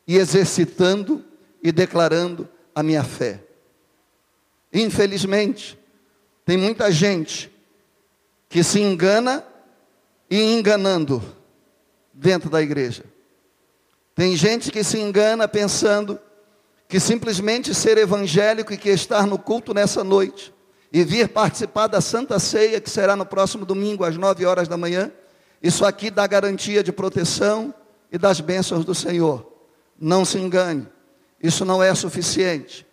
e 0.07 0.17
exercitando 0.17 1.23
e 1.61 1.71
declarando 1.71 2.49
a 2.73 2.81
minha 2.81 3.03
fé. 3.03 3.43
Infelizmente, 4.73 5.77
tem 6.43 6.57
muita 6.57 6.91
gente 6.91 7.51
que 8.49 8.63
se 8.63 8.81
engana 8.81 9.45
e 10.27 10.41
enganando 10.41 11.21
dentro 12.11 12.49
da 12.49 12.63
igreja. 12.63 13.03
Tem 14.15 14.35
gente 14.35 14.71
que 14.71 14.83
se 14.83 14.97
engana 14.97 15.47
pensando 15.47 16.19
que 16.87 16.99
simplesmente 16.99 17.75
ser 17.75 17.99
evangélico 17.99 18.73
e 18.73 18.77
que 18.77 18.89
estar 18.89 19.27
no 19.27 19.37
culto 19.37 19.71
nessa 19.71 20.03
noite 20.03 20.56
e 20.99 21.03
vir 21.03 21.27
participar 21.29 21.85
da 21.85 22.01
Santa 22.01 22.39
Ceia, 22.39 22.81
que 22.81 22.89
será 22.89 23.15
no 23.15 23.23
próximo 23.23 23.63
domingo 23.63 24.03
às 24.03 24.17
nove 24.17 24.47
horas 24.47 24.67
da 24.67 24.75
manhã, 24.75 25.11
isso 25.61 25.85
aqui 25.85 26.09
dá 26.09 26.25
garantia 26.25 26.81
de 26.81 26.91
proteção 26.91 27.71
e 28.11 28.17
das 28.17 28.41
bênçãos 28.41 28.83
do 28.83 28.95
Senhor. 28.95 29.45
Não 29.99 30.25
se 30.25 30.39
engane, 30.39 30.87
isso 31.41 31.63
não 31.63 31.83
é 31.83 31.93
suficiente. 31.93 32.83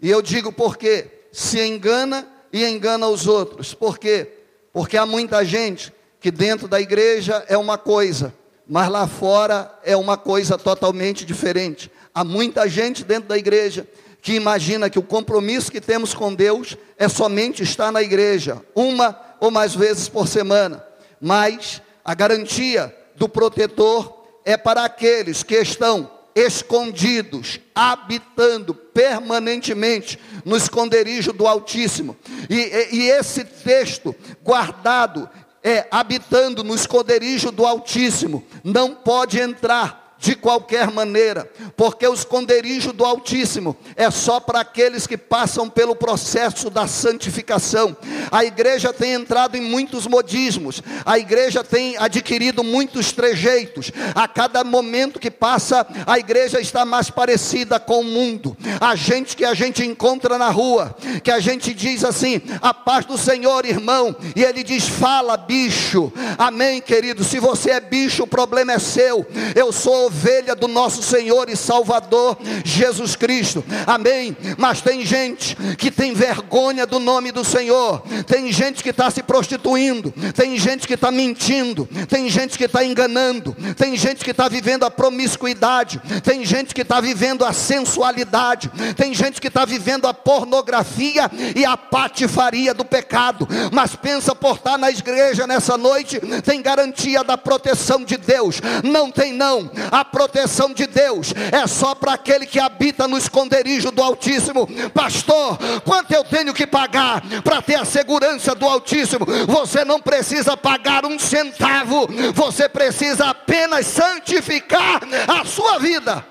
E 0.00 0.08
eu 0.08 0.22
digo 0.22 0.50
porque 0.50 1.06
se 1.30 1.60
engana 1.60 2.26
e 2.50 2.64
engana 2.64 3.06
os 3.08 3.26
outros. 3.26 3.74
Por 3.74 3.98
quê? 3.98 4.32
Porque 4.72 4.96
há 4.96 5.04
muita 5.04 5.44
gente 5.44 5.92
que 6.18 6.30
dentro 6.30 6.66
da 6.66 6.80
igreja 6.80 7.44
é 7.46 7.58
uma 7.58 7.76
coisa, 7.76 8.32
mas 8.66 8.88
lá 8.88 9.06
fora 9.06 9.70
é 9.84 9.94
uma 9.94 10.16
coisa 10.16 10.56
totalmente 10.56 11.26
diferente. 11.26 11.92
Há 12.14 12.24
muita 12.24 12.66
gente 12.66 13.04
dentro 13.04 13.28
da 13.28 13.36
igreja 13.36 13.86
que 14.22 14.34
imagina 14.34 14.90
que 14.90 14.98
o 14.98 15.02
compromisso 15.02 15.70
que 15.72 15.80
temos 15.80 16.14
com 16.14 16.34
Deus 16.34 16.76
é 16.98 17.08
somente 17.08 17.62
estar 17.62 17.90
na 17.90 18.02
igreja, 18.02 18.62
uma 18.74 19.18
ou 19.40 19.50
mais 19.50 19.74
vezes 19.74 20.08
por 20.08 20.28
semana, 20.28 20.84
mas 21.20 21.80
a 22.04 22.14
garantia 22.14 22.94
do 23.16 23.28
protetor 23.28 24.24
é 24.44 24.56
para 24.56 24.84
aqueles 24.84 25.42
que 25.42 25.56
estão 25.56 26.10
escondidos, 26.34 27.60
habitando 27.74 28.74
permanentemente 28.74 30.18
no 30.44 30.56
esconderijo 30.56 31.32
do 31.32 31.46
Altíssimo. 31.46 32.16
E, 32.48 32.54
e, 32.54 32.96
e 32.96 33.10
esse 33.10 33.44
texto, 33.44 34.14
guardado, 34.42 35.28
é, 35.62 35.86
habitando 35.90 36.64
no 36.64 36.74
esconderijo 36.74 37.50
do 37.50 37.66
Altíssimo, 37.66 38.44
não 38.64 38.94
pode 38.94 39.38
entrar 39.38 39.99
de 40.20 40.34
qualquer 40.34 40.90
maneira, 40.90 41.50
porque 41.74 42.06
o 42.06 42.12
esconderijo 42.12 42.92
do 42.92 43.06
Altíssimo 43.06 43.74
é 43.96 44.10
só 44.10 44.38
para 44.38 44.60
aqueles 44.60 45.06
que 45.06 45.16
passam 45.16 45.68
pelo 45.68 45.96
processo 45.96 46.68
da 46.68 46.86
santificação. 46.86 47.96
A 48.30 48.44
igreja 48.44 48.92
tem 48.92 49.14
entrado 49.14 49.56
em 49.56 49.62
muitos 49.62 50.06
modismos, 50.06 50.82
a 51.06 51.18
igreja 51.18 51.64
tem 51.64 51.96
adquirido 51.96 52.62
muitos 52.62 53.12
trejeitos. 53.12 53.90
A 54.14 54.28
cada 54.28 54.62
momento 54.62 55.18
que 55.18 55.30
passa, 55.30 55.86
a 56.06 56.18
igreja 56.18 56.60
está 56.60 56.84
mais 56.84 57.08
parecida 57.08 57.80
com 57.80 58.00
o 58.00 58.04
mundo. 58.04 58.54
A 58.78 58.94
gente 58.94 59.34
que 59.34 59.44
a 59.46 59.54
gente 59.54 59.82
encontra 59.86 60.36
na 60.36 60.50
rua, 60.50 60.94
que 61.24 61.30
a 61.30 61.40
gente 61.40 61.72
diz 61.72 62.04
assim: 62.04 62.42
a 62.60 62.74
paz 62.74 63.06
do 63.06 63.16
Senhor, 63.16 63.64
irmão, 63.64 64.14
e 64.36 64.44
ele 64.44 64.62
diz: 64.62 64.86
fala, 64.86 65.38
bicho. 65.38 66.12
Amém, 66.36 66.82
querido. 66.82 67.24
Se 67.24 67.38
você 67.38 67.70
é 67.70 67.80
bicho, 67.80 68.24
o 68.24 68.26
problema 68.26 68.72
é 68.72 68.78
seu. 68.78 69.26
Eu 69.56 69.72
sou 69.72 70.09
ovelha 70.10 70.56
do 70.56 70.66
nosso 70.66 71.02
Senhor 71.02 71.48
e 71.48 71.56
Salvador 71.56 72.36
Jesus 72.64 73.14
Cristo. 73.14 73.64
Amém. 73.86 74.36
Mas 74.58 74.80
tem 74.80 75.06
gente 75.06 75.56
que 75.76 75.90
tem 75.90 76.12
vergonha 76.12 76.84
do 76.84 76.98
nome 76.98 77.30
do 77.30 77.44
Senhor. 77.44 78.02
Tem 78.26 78.52
gente 78.52 78.82
que 78.82 78.90
está 78.90 79.08
se 79.10 79.22
prostituindo. 79.22 80.12
Tem 80.34 80.58
gente 80.58 80.86
que 80.86 80.94
está 80.94 81.12
mentindo. 81.12 81.88
Tem 82.08 82.28
gente 82.28 82.58
que 82.58 82.64
está 82.64 82.84
enganando. 82.84 83.56
Tem 83.76 83.96
gente 83.96 84.24
que 84.24 84.32
está 84.32 84.48
vivendo 84.48 84.84
a 84.84 84.90
promiscuidade. 84.90 86.00
Tem 86.22 86.44
gente 86.44 86.74
que 86.74 86.82
está 86.82 87.00
vivendo 87.00 87.44
a 87.44 87.52
sensualidade. 87.52 88.68
Tem 88.96 89.14
gente 89.14 89.40
que 89.40 89.48
está 89.48 89.64
vivendo 89.64 90.06
a 90.06 90.12
pornografia 90.12 91.30
e 91.54 91.64
a 91.64 91.76
patifaria 91.76 92.74
do 92.74 92.84
pecado. 92.84 93.46
Mas 93.72 93.94
pensa 93.94 94.34
por 94.34 94.56
estar 94.56 94.76
na 94.76 94.90
igreja 94.90 95.46
nessa 95.46 95.78
noite, 95.78 96.20
tem 96.44 96.60
garantia 96.60 97.22
da 97.22 97.38
proteção 97.38 98.04
de 98.04 98.16
Deus. 98.16 98.60
Não 98.82 99.10
tem 99.10 99.32
não. 99.32 99.70
A 99.90 99.99
a 100.00 100.04
proteção 100.04 100.72
de 100.72 100.86
Deus 100.86 101.32
é 101.52 101.66
só 101.66 101.94
para 101.94 102.14
aquele 102.14 102.46
que 102.46 102.58
habita 102.58 103.06
no 103.06 103.18
esconderijo 103.18 103.90
do 103.90 104.02
Altíssimo. 104.02 104.66
Pastor, 104.90 105.58
quanto 105.84 106.12
eu 106.12 106.24
tenho 106.24 106.54
que 106.54 106.66
pagar 106.66 107.22
para 107.42 107.60
ter 107.60 107.76
a 107.76 107.84
segurança 107.84 108.54
do 108.54 108.66
Altíssimo? 108.66 109.26
Você 109.46 109.84
não 109.84 110.00
precisa 110.00 110.56
pagar 110.56 111.04
um 111.04 111.18
centavo, 111.18 112.08
você 112.34 112.68
precisa 112.68 113.26
apenas 113.26 113.86
santificar 113.86 115.02
a 115.28 115.44
sua 115.44 115.78
vida. 115.78 116.26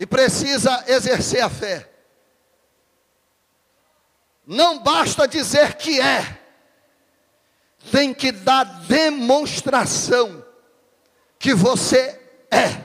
E 0.00 0.06
precisa 0.06 0.84
exercer 0.86 1.42
a 1.42 1.50
fé. 1.50 1.90
Não 4.46 4.78
basta 4.78 5.26
dizer 5.26 5.74
que 5.74 6.00
é, 6.00 6.37
tem 7.90 8.14
que 8.14 8.32
dar 8.32 8.64
demonstração 8.64 10.44
que 11.38 11.54
você 11.54 12.20
é. 12.50 12.84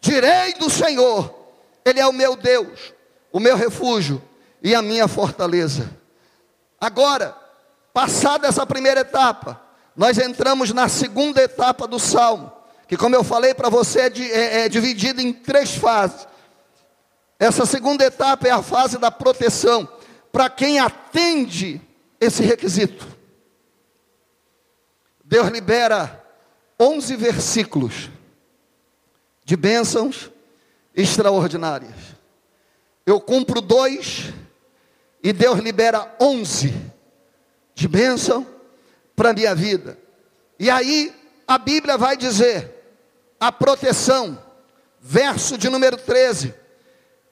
Direi 0.00 0.54
do 0.54 0.70
Senhor, 0.70 1.34
Ele 1.84 2.00
é 2.00 2.06
o 2.06 2.12
meu 2.12 2.36
Deus, 2.36 2.94
o 3.32 3.40
meu 3.40 3.56
refúgio 3.56 4.22
e 4.62 4.74
a 4.74 4.82
minha 4.82 5.08
fortaleza. 5.08 5.90
Agora, 6.80 7.36
passada 7.92 8.46
essa 8.46 8.66
primeira 8.66 9.00
etapa, 9.00 9.60
nós 9.96 10.18
entramos 10.18 10.72
na 10.72 10.88
segunda 10.88 11.42
etapa 11.42 11.86
do 11.86 11.98
salmo, 11.98 12.52
que, 12.86 12.96
como 12.96 13.14
eu 13.14 13.24
falei 13.24 13.54
para 13.54 13.68
você, 13.68 14.00
é, 14.00 14.12
é, 14.18 14.64
é 14.64 14.68
dividida 14.68 15.20
em 15.22 15.32
três 15.32 15.74
fases. 15.74 16.28
Essa 17.38 17.66
segunda 17.66 18.04
etapa 18.04 18.46
é 18.46 18.50
a 18.50 18.62
fase 18.62 18.98
da 18.98 19.10
proteção, 19.10 19.88
para 20.30 20.48
quem 20.48 20.78
atende 20.78 21.80
esse 22.20 22.42
requisito. 22.42 23.15
Deus 25.28 25.48
libera 25.48 26.24
11 26.80 27.16
versículos 27.16 28.08
de 29.44 29.56
bênçãos 29.56 30.30
extraordinárias. 30.94 31.96
Eu 33.04 33.20
cumpro 33.20 33.60
dois 33.60 34.32
e 35.20 35.32
Deus 35.32 35.58
libera 35.58 36.14
onze 36.20 36.72
de 37.74 37.88
bênção 37.88 38.46
para 39.16 39.32
minha 39.32 39.52
vida. 39.52 39.98
E 40.60 40.70
aí 40.70 41.12
a 41.46 41.58
Bíblia 41.58 41.98
vai 41.98 42.16
dizer 42.16 42.72
a 43.40 43.50
proteção, 43.50 44.40
verso 45.00 45.58
de 45.58 45.68
número 45.68 45.96
13. 45.96 46.54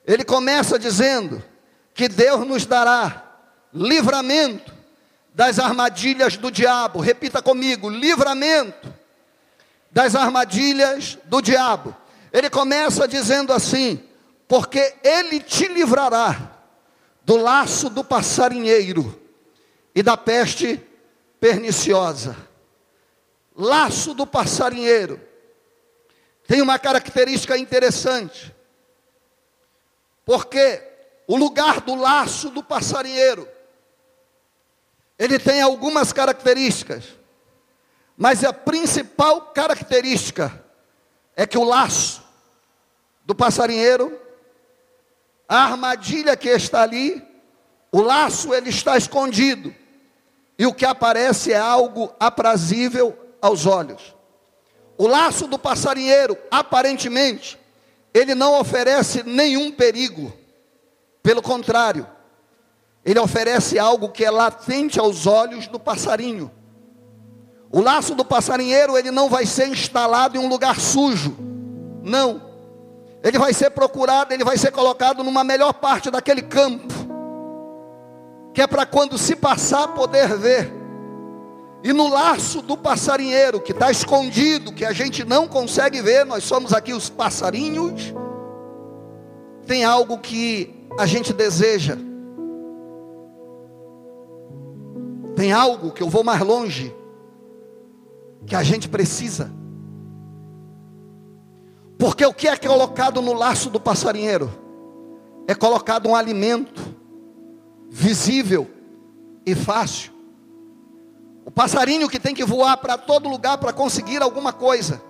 Ele 0.05 0.25
começa 0.25 0.77
dizendo 0.77 1.41
que 1.93 2.09
Deus 2.09 2.45
nos 2.45 2.65
dará 2.65 3.39
livramento 3.73 4.74
das 5.35 5.59
armadilhas 5.59 6.37
do 6.37 6.49
diabo. 6.49 7.01
Repita 7.01 7.41
comigo: 7.41 7.89
livramento 7.89 8.91
das 9.91 10.15
armadilhas 10.15 11.17
do 11.25 11.41
diabo. 11.41 11.95
Ele 12.31 12.49
começa 12.49 13.05
dizendo 13.07 13.51
assim: 13.51 14.01
porque 14.47 14.95
ele 15.03 15.41
te 15.41 15.67
livrará 15.67 16.53
do 17.23 17.35
laço 17.35 17.89
do 17.89 18.03
passarinheiro 18.03 19.21
e 19.93 20.01
da 20.01 20.15
peste 20.15 20.81
perniciosa. 21.39 22.35
Laço 23.57 24.13
do 24.13 24.25
passarinheiro 24.25 25.19
tem 26.47 26.61
uma 26.61 26.79
característica 26.79 27.57
interessante, 27.57 28.53
porque 30.23 30.81
o 31.27 31.35
lugar 31.35 31.81
do 31.81 31.95
laço 31.95 32.49
do 32.49 32.61
passarinheiro 32.61 33.54
ele 35.17 35.39
tem 35.39 35.61
algumas 35.61 36.11
características, 36.11 37.05
mas 38.17 38.43
a 38.43 38.53
principal 38.53 39.41
característica 39.53 40.63
é 41.35 41.45
que 41.45 41.57
o 41.57 41.63
laço 41.63 42.23
do 43.25 43.33
passarinheiro, 43.33 44.19
a 45.47 45.63
armadilha 45.63 46.35
que 46.35 46.49
está 46.49 46.83
ali, 46.83 47.23
o 47.91 48.01
laço 48.01 48.53
ele 48.53 48.69
está 48.69 48.97
escondido, 48.97 49.73
e 50.57 50.65
o 50.65 50.73
que 50.73 50.85
aparece 50.85 51.51
é 51.51 51.57
algo 51.57 52.13
aprazível 52.19 53.17
aos 53.41 53.65
olhos. 53.65 54.15
O 54.97 55.07
laço 55.07 55.47
do 55.47 55.59
passarinheiro, 55.59 56.37
aparentemente, 56.49 57.59
ele 58.13 58.33
não 58.33 58.59
oferece 58.59 59.23
nenhum 59.23 59.71
perigo, 59.71 60.33
pelo 61.21 61.41
contrário, 61.41 62.07
ele 63.05 63.19
oferece 63.19 63.77
algo 63.77 64.09
que 64.09 64.25
é 64.25 64.31
latente 64.31 64.99
aos 64.99 65.27
olhos 65.27 65.67
do 65.67 65.79
passarinho. 65.79 66.51
O 67.71 67.79
laço 67.79 68.15
do 68.15 68.25
passarinheiro, 68.25 68.97
ele 68.97 69.11
não 69.11 69.29
vai 69.29 69.45
ser 69.45 69.67
instalado 69.67 70.35
em 70.35 70.39
um 70.39 70.49
lugar 70.49 70.79
sujo. 70.79 71.37
Não. 72.01 72.41
Ele 73.23 73.37
vai 73.37 73.53
ser 73.53 73.69
procurado, 73.69 74.33
ele 74.33 74.43
vai 74.43 74.57
ser 74.57 74.71
colocado 74.71 75.23
numa 75.23 75.43
melhor 75.43 75.73
parte 75.73 76.09
daquele 76.09 76.41
campo. 76.41 76.93
Que 78.55 78.63
é 78.63 78.67
para 78.67 78.87
quando 78.87 79.19
se 79.19 79.35
passar 79.35 79.89
poder 79.89 80.35
ver. 80.35 80.73
E 81.83 81.93
no 81.93 82.07
laço 82.07 82.63
do 82.63 82.75
passarinheiro, 82.75 83.61
que 83.61 83.71
está 83.71 83.91
escondido, 83.91 84.73
que 84.73 84.83
a 84.83 84.93
gente 84.93 85.23
não 85.23 85.47
consegue 85.47 86.01
ver, 86.01 86.25
nós 86.25 86.43
somos 86.43 86.73
aqui 86.73 86.91
os 86.91 87.07
passarinhos, 87.07 88.15
tem 89.67 89.83
algo 89.83 90.17
que 90.17 90.87
a 90.97 91.05
gente 91.05 91.31
deseja 91.31 91.95
Tem 95.35 95.51
algo 95.51 95.91
que 95.91 96.01
eu 96.01 96.09
vou 96.09 96.23
mais 96.23 96.41
longe, 96.41 96.95
que 98.45 98.55
a 98.55 98.63
gente 98.63 98.87
precisa. 98.87 99.51
Porque 101.97 102.25
o 102.25 102.33
que 102.33 102.47
é 102.47 102.55
colocado 102.57 103.21
no 103.21 103.33
laço 103.33 103.69
do 103.69 103.79
passarinheiro? 103.79 104.51
É 105.47 105.53
colocado 105.53 106.07
um 106.07 106.15
alimento 106.15 106.81
visível 107.89 108.69
e 109.45 109.53
fácil. 109.53 110.11
O 111.45 111.51
passarinho 111.51 112.09
que 112.09 112.19
tem 112.19 112.33
que 112.33 112.43
voar 112.43 112.77
para 112.77 112.97
todo 112.97 113.29
lugar 113.29 113.57
para 113.57 113.71
conseguir 113.71 114.21
alguma 114.21 114.51
coisa. 114.51 115.01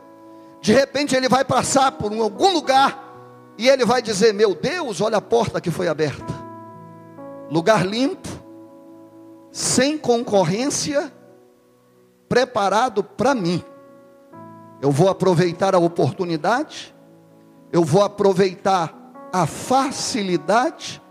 De 0.62 0.74
repente 0.74 1.16
ele 1.16 1.30
vai 1.30 1.46
passar 1.46 1.94
por 1.94 2.12
algum 2.12 2.52
lugar 2.52 3.06
e 3.58 3.70
ele 3.70 3.86
vai 3.86 4.02
dizer: 4.02 4.34
Meu 4.34 4.54
Deus, 4.54 5.00
olha 5.00 5.18
a 5.18 5.22
porta 5.22 5.62
que 5.62 5.72
foi 5.72 5.88
aberta. 5.88 6.34
Lugar 7.50 7.86
limpo, 7.86 8.28
sem 9.56 9.98
concorrência, 9.98 11.10
preparado 12.28 13.02
para 13.02 13.34
mim. 13.34 13.64
Eu 14.82 14.92
vou 14.92 15.08
aproveitar 15.08 15.74
a 15.74 15.80
oportunidade, 15.80 16.94
eu 17.72 17.82
vou 17.82 18.04
aproveitar 18.04 18.94
a 19.32 19.48
facilidade, 19.48 21.02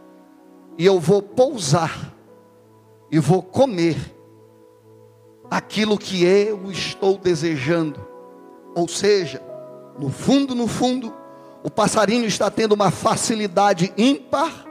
e 0.76 0.84
eu 0.84 1.00
vou 1.00 1.22
pousar, 1.22 2.12
e 3.10 3.18
vou 3.18 3.42
comer 3.42 3.96
aquilo 5.50 5.96
que 5.96 6.22
eu 6.22 6.70
estou 6.70 7.16
desejando. 7.16 8.06
Ou 8.74 8.86
seja, 8.86 9.40
no 9.98 10.10
fundo, 10.10 10.54
no 10.54 10.68
fundo, 10.68 11.14
o 11.62 11.70
passarinho 11.70 12.26
está 12.26 12.50
tendo 12.50 12.72
uma 12.72 12.90
facilidade 12.90 13.90
ímpar 13.96 14.66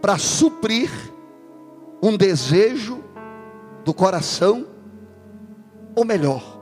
para 0.00 0.16
suprir 0.18 0.88
um 2.00 2.16
desejo 2.16 2.97
do 3.88 3.94
coração, 3.94 4.66
ou 5.96 6.04
melhor, 6.04 6.60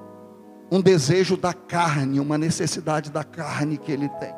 um 0.71 0.81
desejo 0.81 1.37
da 1.37 1.53
carne, 1.53 2.21
uma 2.21 2.39
necessidade 2.39 3.11
da 3.11 3.25
carne 3.25 3.77
que 3.77 3.91
ele 3.91 4.09
tem. 4.21 4.33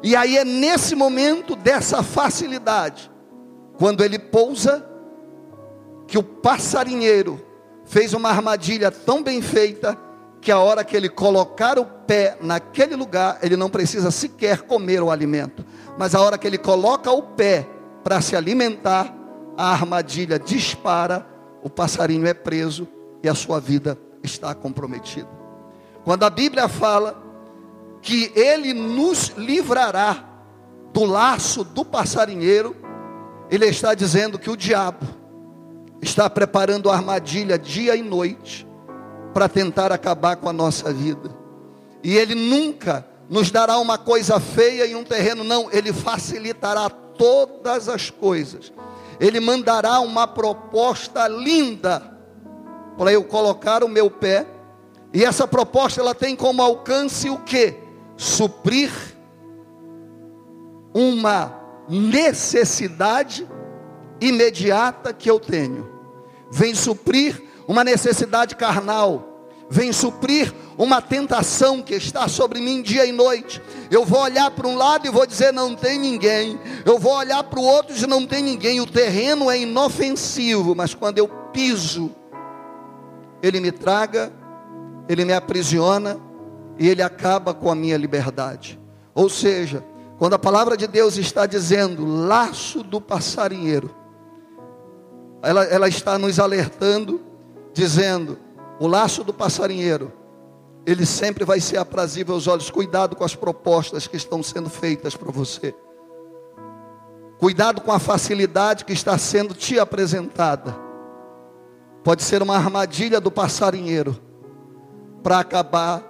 E 0.00 0.14
aí 0.14 0.38
é 0.38 0.44
nesse 0.44 0.94
momento 0.94 1.56
dessa 1.56 2.00
facilidade, 2.00 3.10
quando 3.76 4.04
ele 4.04 4.20
pousa, 4.20 4.88
que 6.06 6.16
o 6.16 6.22
passarinheiro 6.22 7.44
fez 7.84 8.14
uma 8.14 8.28
armadilha 8.28 8.92
tão 8.92 9.20
bem 9.20 9.42
feita, 9.42 9.98
que 10.40 10.52
a 10.52 10.60
hora 10.60 10.84
que 10.84 10.96
ele 10.96 11.08
colocar 11.08 11.76
o 11.76 11.84
pé 11.84 12.38
naquele 12.40 12.94
lugar, 12.94 13.40
ele 13.42 13.56
não 13.56 13.68
precisa 13.68 14.12
sequer 14.12 14.62
comer 14.62 15.02
o 15.02 15.10
alimento, 15.10 15.66
mas 15.98 16.14
a 16.14 16.20
hora 16.20 16.38
que 16.38 16.46
ele 16.46 16.56
coloca 16.56 17.10
o 17.10 17.20
pé 17.20 17.66
para 18.04 18.20
se 18.20 18.36
alimentar, 18.36 19.12
a 19.56 19.72
armadilha 19.72 20.38
dispara 20.38 21.29
o 21.62 21.70
passarinho 21.70 22.26
é 22.26 22.34
preso 22.34 22.86
e 23.22 23.28
a 23.28 23.34
sua 23.34 23.60
vida 23.60 23.98
está 24.22 24.54
comprometida. 24.54 25.28
Quando 26.04 26.24
a 26.24 26.30
Bíblia 26.30 26.68
fala 26.68 27.22
que 28.02 28.32
ele 28.34 28.72
nos 28.72 29.28
livrará 29.36 30.24
do 30.92 31.04
laço 31.04 31.62
do 31.62 31.84
passarinheiro, 31.84 32.74
ele 33.50 33.66
está 33.66 33.94
dizendo 33.94 34.38
que 34.38 34.50
o 34.50 34.56
diabo 34.56 35.06
está 36.00 36.30
preparando 36.30 36.90
armadilha 36.90 37.58
dia 37.58 37.94
e 37.94 38.02
noite 38.02 38.66
para 39.34 39.48
tentar 39.48 39.92
acabar 39.92 40.36
com 40.36 40.48
a 40.48 40.52
nossa 40.52 40.92
vida. 40.92 41.30
E 42.02 42.16
ele 42.16 42.34
nunca 42.34 43.06
nos 43.28 43.50
dará 43.50 43.78
uma 43.78 43.98
coisa 43.98 44.40
feia 44.40 44.86
e 44.86 44.96
um 44.96 45.04
terreno, 45.04 45.44
não, 45.44 45.70
ele 45.70 45.92
facilitará 45.92 46.88
todas 46.88 47.88
as 47.88 48.10
coisas 48.10 48.72
ele 49.20 49.38
mandará 49.38 50.00
uma 50.00 50.26
proposta 50.26 51.28
linda 51.28 52.02
para 52.96 53.12
eu 53.12 53.22
colocar 53.22 53.84
o 53.84 53.88
meu 53.88 54.10
pé. 54.10 54.46
E 55.12 55.24
essa 55.24 55.46
proposta 55.46 56.00
ela 56.00 56.14
tem 56.14 56.34
como 56.34 56.62
alcance 56.62 57.28
o 57.28 57.36
que? 57.38 57.74
Suprir 58.16 58.90
uma 60.94 61.54
necessidade 61.88 63.46
imediata 64.20 65.12
que 65.12 65.30
eu 65.30 65.38
tenho. 65.38 65.88
Vem 66.50 66.74
suprir 66.74 67.42
uma 67.68 67.84
necessidade 67.84 68.56
carnal 68.56 69.29
vem 69.70 69.92
suprir 69.92 70.52
uma 70.76 71.00
tentação 71.00 71.80
que 71.80 71.94
está 71.94 72.26
sobre 72.26 72.60
mim 72.60 72.82
dia 72.82 73.06
e 73.06 73.12
noite. 73.12 73.62
Eu 73.88 74.04
vou 74.04 74.20
olhar 74.20 74.50
para 74.50 74.66
um 74.66 74.76
lado 74.76 75.06
e 75.06 75.10
vou 75.10 75.24
dizer 75.24 75.52
não 75.52 75.76
tem 75.76 75.98
ninguém. 75.98 76.58
Eu 76.84 76.98
vou 76.98 77.14
olhar 77.14 77.44
para 77.44 77.60
o 77.60 77.62
outro 77.62 77.96
e 77.96 78.06
não 78.06 78.26
tem 78.26 78.42
ninguém. 78.42 78.80
O 78.80 78.86
terreno 78.86 79.48
é 79.48 79.60
inofensivo, 79.60 80.74
mas 80.74 80.92
quando 80.92 81.18
eu 81.18 81.28
piso, 81.52 82.10
ele 83.40 83.60
me 83.60 83.70
traga, 83.70 84.32
ele 85.08 85.24
me 85.24 85.32
aprisiona 85.32 86.18
e 86.76 86.88
ele 86.88 87.02
acaba 87.02 87.54
com 87.54 87.70
a 87.70 87.74
minha 87.74 87.96
liberdade. 87.96 88.80
Ou 89.14 89.28
seja, 89.28 89.84
quando 90.18 90.34
a 90.34 90.38
palavra 90.38 90.76
de 90.76 90.88
Deus 90.88 91.16
está 91.16 91.46
dizendo 91.46 92.04
laço 92.04 92.82
do 92.82 93.00
passarinheiro, 93.00 93.94
ela, 95.42 95.64
ela 95.64 95.88
está 95.88 96.18
nos 96.18 96.38
alertando, 96.40 97.20
dizendo 97.72 98.38
o 98.80 98.86
laço 98.86 99.22
do 99.22 99.34
passarinheiro, 99.34 100.10
ele 100.86 101.04
sempre 101.04 101.44
vai 101.44 101.60
ser 101.60 101.76
aprazível 101.76 102.34
aos 102.34 102.46
olhos. 102.46 102.70
Cuidado 102.70 103.14
com 103.14 103.22
as 103.22 103.36
propostas 103.36 104.06
que 104.06 104.16
estão 104.16 104.42
sendo 104.42 104.70
feitas 104.70 105.14
para 105.14 105.30
você. 105.30 105.74
Cuidado 107.38 107.82
com 107.82 107.92
a 107.92 107.98
facilidade 107.98 108.86
que 108.86 108.94
está 108.94 109.18
sendo 109.18 109.52
te 109.52 109.78
apresentada. 109.78 110.74
Pode 112.02 112.22
ser 112.22 112.42
uma 112.42 112.56
armadilha 112.56 113.20
do 113.20 113.30
passarinheiro. 113.30 114.18
para 115.22 115.38
acabar 115.40 116.02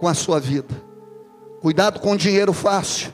com 0.00 0.08
a 0.08 0.14
sua 0.14 0.40
vida. 0.40 0.74
Cuidado 1.60 2.00
com 2.00 2.12
o 2.12 2.16
dinheiro 2.16 2.54
fácil. 2.54 3.12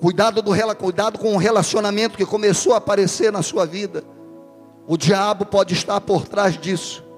Cuidado, 0.00 0.40
do, 0.40 0.52
cuidado 0.76 1.18
com 1.18 1.34
o 1.34 1.36
relacionamento 1.36 2.16
que 2.16 2.24
começou 2.24 2.72
a 2.72 2.78
aparecer 2.78 3.30
na 3.30 3.42
sua 3.42 3.66
vida. 3.66 4.02
O 4.86 4.96
diabo 4.96 5.44
pode 5.44 5.74
estar 5.74 6.00
por 6.00 6.26
trás 6.26 6.56
disso. 6.56 7.09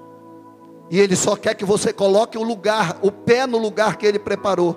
E 0.89 0.99
ele 0.99 1.15
só 1.15 1.35
quer 1.35 1.55
que 1.55 1.65
você 1.65 1.91
coloque 1.91 2.37
o 2.37 2.43
lugar, 2.43 2.97
o 3.01 3.11
pé 3.11 3.47
no 3.47 3.57
lugar 3.57 3.97
que 3.97 4.05
ele 4.05 4.19
preparou 4.19 4.73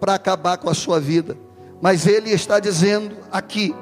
para 0.00 0.14
acabar 0.14 0.58
com 0.58 0.68
a 0.68 0.74
sua 0.74 1.00
vida. 1.00 1.36
Mas 1.80 2.06
ele 2.06 2.30
está 2.30 2.58
dizendo 2.60 3.16
aqui, 3.30 3.74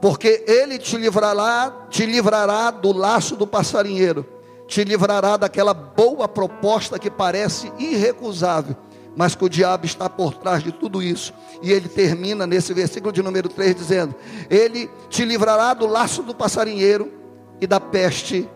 porque 0.00 0.44
ele 0.46 0.78
te 0.78 0.96
livrará, 0.96 1.86
te 1.90 2.06
livrará 2.06 2.70
do 2.70 2.92
laço 2.92 3.36
do 3.36 3.46
passarinheiro, 3.46 4.26
te 4.66 4.84
livrará 4.84 5.36
daquela 5.36 5.74
boa 5.74 6.28
proposta 6.28 6.98
que 6.98 7.10
parece 7.10 7.72
irrecusável, 7.78 8.76
mas 9.16 9.34
que 9.34 9.44
o 9.44 9.48
diabo 9.48 9.86
está 9.86 10.08
por 10.08 10.34
trás 10.34 10.62
de 10.62 10.72
tudo 10.72 11.02
isso. 11.02 11.32
E 11.62 11.72
ele 11.72 11.88
termina 11.88 12.46
nesse 12.46 12.72
versículo 12.72 13.12
de 13.12 13.22
número 13.22 13.48
3 13.48 13.74
dizendo: 13.74 14.14
Ele 14.48 14.88
te 15.08 15.24
livrará 15.24 15.74
do 15.74 15.86
laço 15.86 16.22
do 16.22 16.34
passarinheiro 16.34 17.12
e 17.60 17.66
da 17.66 17.80
peste 17.80 18.48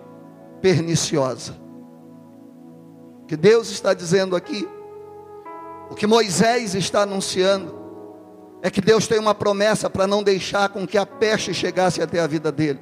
perniciosa. 0.61 1.62
Que 3.33 3.37
Deus 3.38 3.71
está 3.71 3.95
dizendo 3.95 4.37
aqui, 4.37 4.68
o 5.88 5.95
que 5.95 6.07
Moisés 6.07 6.75
está 6.75 7.01
anunciando, 7.01 7.75
é 8.61 8.71
que 8.71 8.83
Deus 8.83 9.09
tem 9.09 9.18
uma 9.18 9.35
promessa 9.35 9.88
para 9.88 10.07
não 10.07 10.23
deixar 10.23 10.68
com 10.68 10.87
que 10.87 10.99
a 10.99 11.07
peste 11.07 11.55
chegasse 11.55 12.03
até 12.03 12.21
a 12.21 12.27
vida 12.27 12.53
dele. 12.53 12.79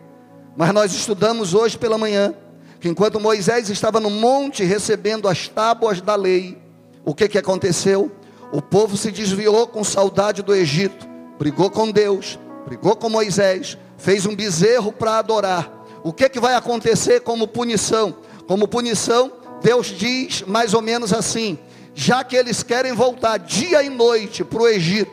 Mas 0.56 0.74
nós 0.74 0.92
estudamos 0.92 1.54
hoje 1.54 1.78
pela 1.78 1.96
manhã 1.96 2.34
que 2.80 2.88
enquanto 2.88 3.20
Moisés 3.20 3.70
estava 3.70 4.00
no 4.00 4.10
monte 4.10 4.64
recebendo 4.64 5.28
as 5.28 5.46
tábuas 5.46 6.00
da 6.00 6.16
lei, 6.16 6.60
o 7.04 7.14
que, 7.14 7.28
que 7.28 7.38
aconteceu? 7.38 8.10
O 8.50 8.60
povo 8.60 8.96
se 8.96 9.12
desviou 9.12 9.68
com 9.68 9.84
saudade 9.84 10.42
do 10.42 10.52
Egito, 10.52 11.06
brigou 11.38 11.70
com 11.70 11.92
Deus, 11.92 12.40
brigou 12.66 12.96
com 12.96 13.08
Moisés, 13.08 13.78
fez 13.96 14.26
um 14.26 14.34
bezerro 14.34 14.90
para 14.90 15.18
adorar. 15.18 15.86
O 16.02 16.12
que, 16.12 16.28
que 16.28 16.40
vai 16.40 16.56
acontecer 16.56 17.20
como 17.20 17.46
punição? 17.46 18.16
Como 18.48 18.66
punição, 18.66 19.30
Deus 19.62 19.86
diz 19.86 20.42
mais 20.42 20.74
ou 20.74 20.82
menos 20.82 21.12
assim: 21.12 21.58
já 21.94 22.24
que 22.24 22.36
eles 22.36 22.62
querem 22.62 22.92
voltar 22.92 23.38
dia 23.38 23.82
e 23.82 23.88
noite 23.88 24.44
para 24.44 24.62
o 24.62 24.68
Egito, 24.68 25.12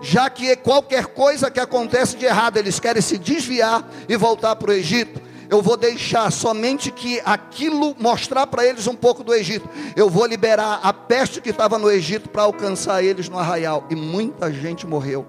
já 0.00 0.28
que 0.28 0.54
qualquer 0.56 1.06
coisa 1.06 1.50
que 1.50 1.60
acontece 1.60 2.16
de 2.16 2.26
errado, 2.26 2.56
eles 2.56 2.78
querem 2.78 3.02
se 3.02 3.18
desviar 3.18 3.88
e 4.08 4.16
voltar 4.16 4.56
para 4.56 4.70
o 4.70 4.74
Egito, 4.74 5.20
eu 5.48 5.62
vou 5.62 5.76
deixar 5.76 6.30
somente 6.32 6.90
que 6.90 7.20
aquilo 7.24 7.94
mostrar 7.98 8.46
para 8.46 8.66
eles 8.66 8.86
um 8.86 8.94
pouco 8.94 9.22
do 9.22 9.32
Egito. 9.32 9.68
Eu 9.94 10.10
vou 10.10 10.26
liberar 10.26 10.80
a 10.82 10.92
peste 10.92 11.40
que 11.40 11.50
estava 11.50 11.78
no 11.78 11.90
Egito 11.90 12.28
para 12.28 12.42
alcançar 12.42 13.02
eles 13.02 13.28
no 13.28 13.38
arraial. 13.38 13.86
E 13.88 13.94
muita 13.94 14.52
gente 14.52 14.86
morreu. 14.86 15.24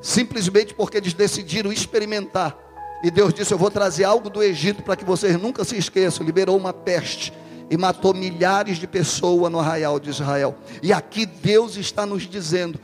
Simplesmente 0.00 0.74
porque 0.74 0.96
eles 0.96 1.14
decidiram 1.14 1.72
experimentar. 1.72 2.56
E 3.04 3.10
Deus 3.10 3.34
disse: 3.34 3.52
Eu 3.52 3.58
vou 3.58 3.70
trazer 3.70 4.04
algo 4.04 4.30
do 4.30 4.42
Egito 4.42 4.82
para 4.82 4.96
que 4.96 5.04
vocês 5.04 5.38
nunca 5.38 5.62
se 5.62 5.76
esqueçam. 5.76 6.24
Liberou 6.24 6.56
uma 6.56 6.72
peste 6.72 7.34
e 7.70 7.76
matou 7.76 8.14
milhares 8.14 8.78
de 8.78 8.86
pessoas 8.86 9.52
no 9.52 9.60
arraial 9.60 10.00
de 10.00 10.08
Israel. 10.08 10.56
E 10.82 10.90
aqui 10.90 11.26
Deus 11.26 11.76
está 11.76 12.06
nos 12.06 12.22
dizendo 12.22 12.80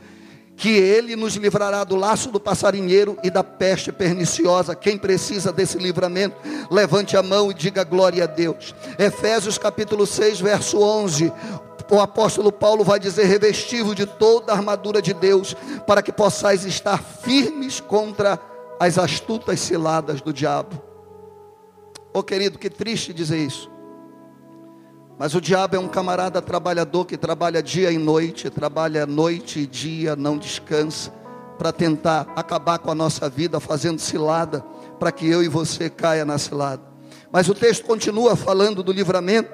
que 0.55 0.69
ele 0.69 1.15
nos 1.15 1.37
livrará 1.37 1.83
do 1.83 1.95
laço 1.95 2.29
do 2.29 2.39
passarinheiro 2.39 3.17
e 3.23 3.31
da 3.31 3.43
peste 3.43 3.91
perniciosa. 3.91 4.75
Quem 4.75 4.95
precisa 4.95 5.51
desse 5.51 5.79
livramento, 5.79 6.35
levante 6.69 7.17
a 7.17 7.23
mão 7.23 7.49
e 7.49 7.55
diga 7.55 7.83
glória 7.83 8.25
a 8.25 8.27
Deus. 8.27 8.75
Efésios 8.99 9.57
capítulo 9.57 10.05
6, 10.05 10.39
verso 10.39 10.79
11. 10.79 11.33
O 11.89 11.99
apóstolo 11.99 12.51
Paulo 12.51 12.83
vai 12.83 12.99
dizer: 12.99 13.25
revestivo 13.25 13.95
de 13.95 14.05
toda 14.05 14.53
a 14.53 14.55
armadura 14.55 15.01
de 15.01 15.15
Deus, 15.15 15.55
para 15.87 16.03
que 16.03 16.11
possais 16.11 16.63
estar 16.63 17.01
firmes 17.01 17.79
contra 17.79 18.50
as 18.81 18.97
astutas 18.97 19.59
ciladas 19.59 20.21
do 20.21 20.33
diabo. 20.33 20.81
Oh 22.11 22.23
querido, 22.23 22.57
que 22.57 22.67
triste 22.67 23.13
dizer 23.13 23.37
isso. 23.37 23.69
Mas 25.19 25.35
o 25.35 25.39
diabo 25.39 25.75
é 25.75 25.79
um 25.79 25.87
camarada 25.87 26.41
trabalhador 26.41 27.05
que 27.05 27.15
trabalha 27.15 27.61
dia 27.61 27.91
e 27.91 27.99
noite, 27.99 28.49
trabalha 28.49 29.05
noite 29.05 29.59
e 29.59 29.67
dia, 29.67 30.15
não 30.15 30.35
descansa, 30.35 31.11
para 31.59 31.71
tentar 31.71 32.33
acabar 32.35 32.79
com 32.79 32.89
a 32.89 32.95
nossa 32.95 33.29
vida, 33.29 33.59
fazendo 33.59 33.99
cilada, 33.99 34.65
para 34.99 35.11
que 35.11 35.29
eu 35.29 35.43
e 35.43 35.47
você 35.47 35.87
caia 35.87 36.25
na 36.25 36.39
cilada. 36.39 36.81
Mas 37.31 37.47
o 37.47 37.53
texto 37.53 37.85
continua 37.85 38.35
falando 38.35 38.81
do 38.81 38.91
livramento, 38.91 39.51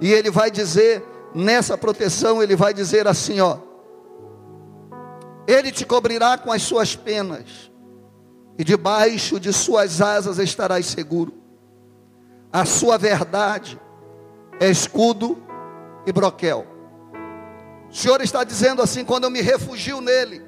e 0.00 0.10
ele 0.10 0.30
vai 0.30 0.50
dizer, 0.50 1.04
nessa 1.34 1.76
proteção, 1.76 2.42
ele 2.42 2.56
vai 2.56 2.72
dizer 2.72 3.06
assim: 3.06 3.38
ó, 3.38 3.58
Ele 5.46 5.70
te 5.70 5.84
cobrirá 5.84 6.38
com 6.38 6.50
as 6.50 6.62
suas 6.62 6.96
penas, 6.96 7.70
e 8.58 8.64
debaixo 8.64 9.40
de 9.40 9.52
suas 9.52 10.00
asas 10.00 10.38
estarás 10.38 10.86
seguro. 10.86 11.34
A 12.52 12.64
sua 12.64 12.98
verdade 12.98 13.80
é 14.60 14.68
escudo 14.68 15.42
e 16.06 16.12
broquel. 16.12 16.66
O 17.90 17.94
Senhor 17.94 18.20
está 18.20 18.44
dizendo 18.44 18.82
assim: 18.82 19.04
quando 19.04 19.24
eu 19.24 19.30
me 19.30 19.40
refugio 19.40 20.00
nele, 20.00 20.42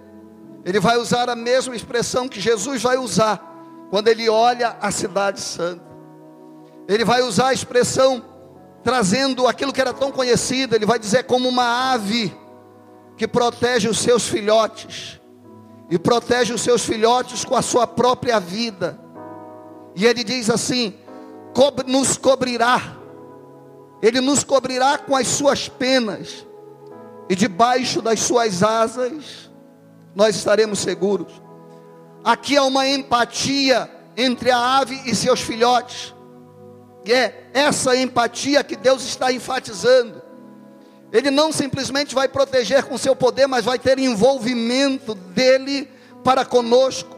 Ele 0.65 0.81
vai 0.81 0.99
usar 0.99 1.29
a 1.29 1.37
mesma 1.37 1.75
expressão 1.75 2.29
que 2.29 2.41
Jesus 2.41 2.83
vai 2.83 2.97
usar 2.97 3.53
quando 3.91 4.09
Ele 4.09 4.29
olha 4.29 4.77
a 4.81 4.91
cidade 4.91 5.41
santa. 5.41 5.85
Ele 6.87 7.05
vai 7.05 7.23
usar 7.23 7.49
a 7.49 7.53
expressão 7.53 8.25
trazendo 8.83 9.47
aquilo 9.47 9.73
que 9.73 9.81
era 9.81 9.95
tão 9.95 10.13
conhecido, 10.13 10.75
Ele 10.75 10.85
vai 10.85 10.99
dizer 10.99 11.25
como 11.25 11.49
uma 11.49 11.93
ave 11.93 12.37
que 13.17 13.27
protege 13.27 13.89
os 13.89 13.99
seus 13.99 14.29
filhotes 14.29 15.21
e 15.91 15.99
protege 15.99 16.53
os 16.53 16.61
seus 16.61 16.85
filhotes 16.85 17.45
com 17.45 17.57
a 17.57 17.63
sua 17.63 17.87
própria 17.87 18.41
vida. 18.41 18.99
E 19.95 20.07
Ele 20.07 20.25
diz 20.25 20.51
assim: 20.51 20.95
nos 21.87 22.17
cobrirá 22.17 23.05
ele 24.07 24.21
nos 24.21 24.45
cobrirá 24.45 24.99
com 24.99 25.17
as 25.17 25.27
suas 25.27 25.67
penas, 25.67 26.47
e 27.27 27.35
debaixo 27.35 28.03
das 28.03 28.21
suas 28.21 28.63
asas 28.63 29.51
nós 30.15 30.37
estaremos 30.37 30.79
seguros. 30.81 31.33
Aqui 32.23 32.55
há 32.55 32.65
uma 32.65 32.87
empatia 32.87 33.91
entre 34.15 34.51
a 34.51 34.59
ave 34.59 35.01
e 35.07 35.15
seus 35.15 35.41
filhotes, 35.41 36.15
e 37.07 37.15
é 37.15 37.49
essa 37.55 37.97
empatia 37.97 38.63
que 38.63 38.77
Deus 38.77 39.03
está 39.05 39.33
enfatizando. 39.33 40.23
Ele 41.15 41.31
não 41.31 41.53
simplesmente 41.53 42.13
vai 42.13 42.27
proteger 42.27 42.83
com 42.83 42.99
seu 42.99 43.15
poder, 43.15 43.47
mas 43.47 43.65
vai 43.65 43.79
ter 43.79 44.01
envolvimento 44.01 45.15
dele 45.15 45.89
para 46.25 46.45
conosco. 46.45 47.17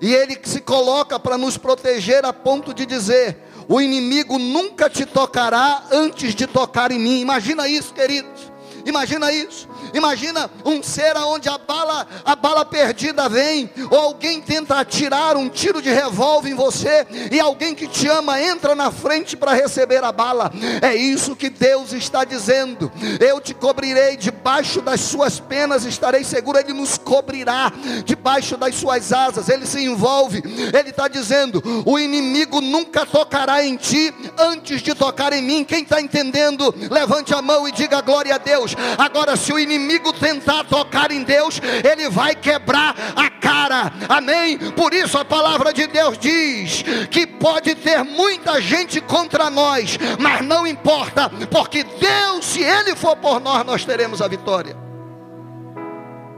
E 0.00 0.14
ele 0.14 0.38
se 0.44 0.62
coloca 0.62 1.20
para 1.20 1.36
nos 1.36 1.58
proteger 1.58 2.24
a 2.24 2.32
ponto 2.32 2.72
de 2.72 2.86
dizer: 2.86 3.36
o 3.68 3.82
inimigo 3.82 4.38
nunca 4.38 4.88
te 4.88 5.04
tocará 5.04 5.82
antes 5.92 6.34
de 6.34 6.46
tocar 6.46 6.90
em 6.90 6.98
mim. 6.98 7.20
Imagina 7.20 7.68
isso, 7.68 7.92
queridos. 7.92 8.53
Imagina 8.84 9.32
isso. 9.32 9.68
Imagina 9.92 10.50
um 10.64 10.82
ser 10.82 11.16
onde 11.16 11.48
a 11.48 11.58
bala, 11.58 12.06
a 12.24 12.36
bala 12.36 12.64
perdida 12.64 13.28
vem, 13.28 13.70
ou 13.90 13.98
alguém 13.98 14.40
tenta 14.40 14.78
atirar 14.78 15.36
um 15.36 15.48
tiro 15.48 15.80
de 15.80 15.90
revólver 15.90 16.50
em 16.50 16.54
você, 16.54 17.06
e 17.30 17.38
alguém 17.38 17.74
que 17.74 17.86
te 17.86 18.08
ama 18.08 18.40
entra 18.40 18.74
na 18.74 18.90
frente 18.90 19.36
para 19.36 19.52
receber 19.52 20.02
a 20.02 20.12
bala. 20.12 20.52
É 20.82 20.94
isso 20.94 21.36
que 21.36 21.48
Deus 21.48 21.92
está 21.92 22.24
dizendo. 22.24 22.90
Eu 23.20 23.40
te 23.40 23.54
cobrirei 23.54 24.16
debaixo 24.16 24.80
das 24.80 25.00
suas 25.00 25.38
penas, 25.40 25.84
estarei 25.84 26.24
seguro. 26.24 26.58
Ele 26.58 26.72
nos 26.72 26.98
cobrirá 26.98 27.72
debaixo 28.04 28.56
das 28.56 28.74
suas 28.74 29.12
asas. 29.12 29.48
Ele 29.48 29.66
se 29.66 29.82
envolve. 29.82 30.42
Ele 30.72 30.90
está 30.90 31.08
dizendo: 31.08 31.62
o 31.86 31.98
inimigo 31.98 32.60
nunca 32.60 33.06
tocará 33.06 33.64
em 33.64 33.76
ti 33.76 34.12
antes 34.38 34.82
de 34.82 34.94
tocar 34.94 35.32
em 35.32 35.42
mim. 35.42 35.64
Quem 35.64 35.82
está 35.82 36.00
entendendo, 36.00 36.74
levante 36.90 37.34
a 37.34 37.40
mão 37.40 37.68
e 37.68 37.72
diga 37.72 38.00
glória 38.00 38.34
a 38.34 38.38
Deus. 38.38 38.73
Agora, 38.98 39.36
se 39.36 39.52
o 39.52 39.58
inimigo 39.58 40.12
tentar 40.12 40.64
tocar 40.64 41.10
em 41.10 41.22
Deus, 41.22 41.60
ele 41.88 42.08
vai 42.08 42.34
quebrar 42.34 42.94
a 43.16 43.30
cara, 43.30 43.92
amém? 44.08 44.58
Por 44.72 44.92
isso 44.94 45.18
a 45.18 45.24
palavra 45.24 45.72
de 45.72 45.86
Deus 45.86 46.18
diz 46.18 46.82
que 47.10 47.26
pode 47.26 47.74
ter 47.74 48.02
muita 48.02 48.60
gente 48.60 49.00
contra 49.00 49.50
nós, 49.50 49.98
mas 50.18 50.44
não 50.44 50.66
importa, 50.66 51.30
porque 51.50 51.84
Deus, 51.84 52.44
se 52.44 52.62
Ele 52.62 52.94
for 52.96 53.16
por 53.16 53.40
nós, 53.40 53.64
nós 53.64 53.84
teremos 53.84 54.20
a 54.20 54.28
vitória. 54.28 54.76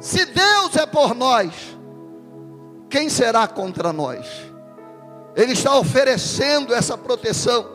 Se 0.00 0.24
Deus 0.26 0.76
é 0.76 0.86
por 0.86 1.14
nós, 1.14 1.52
quem 2.88 3.08
será 3.08 3.46
contra 3.46 3.92
nós? 3.92 4.26
Ele 5.34 5.52
está 5.52 5.76
oferecendo 5.76 6.74
essa 6.74 6.96
proteção. 6.96 7.66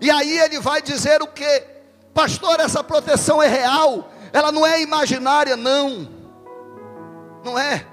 E 0.00 0.10
aí 0.10 0.38
ele 0.38 0.60
vai 0.60 0.80
dizer 0.80 1.22
o 1.22 1.26
que? 1.26 1.77
Pastor, 2.18 2.58
essa 2.58 2.82
proteção 2.82 3.40
é 3.40 3.46
real, 3.46 4.10
ela 4.32 4.50
não 4.50 4.66
é 4.66 4.82
imaginária, 4.82 5.56
não. 5.56 6.08
Não 7.44 7.56
é. 7.56 7.86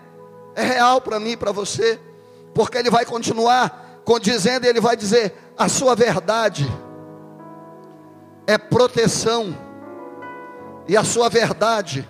É 0.55 0.63
real 0.63 0.99
para 0.99 1.19
mim 1.19 1.34
e 1.34 1.38
para 1.38 1.51
você. 1.51 1.99
Porque 2.51 2.76
ele 2.76 2.89
vai 2.89 3.05
continuar 3.05 4.01
dizendo, 4.19 4.65
ele 4.65 4.82
vai 4.82 4.97
dizer: 4.97 5.32
a 5.55 5.69
sua 5.69 5.93
verdade 5.93 6.67
é 8.47 8.57
proteção 8.57 9.55
e 10.88 10.97
a 10.97 11.03
sua 11.03 11.30
verdade 11.30 12.09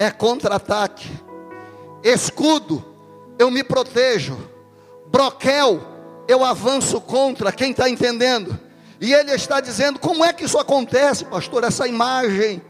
é 0.00 0.10
contra-ataque. 0.10 1.08
Escudo, 2.02 2.84
eu 3.38 3.48
me 3.48 3.62
protejo. 3.62 4.36
Broquel, 5.06 5.80
eu 6.26 6.44
avanço 6.44 7.00
contra. 7.00 7.52
Quem 7.52 7.70
está 7.70 7.88
entendendo? 7.88 8.58
E 9.02 9.12
ele 9.12 9.32
está 9.32 9.58
dizendo: 9.60 9.98
como 9.98 10.24
é 10.24 10.32
que 10.32 10.44
isso 10.44 10.56
acontece, 10.56 11.24
pastor? 11.24 11.64
Essa 11.64 11.88
imagem 11.88 12.62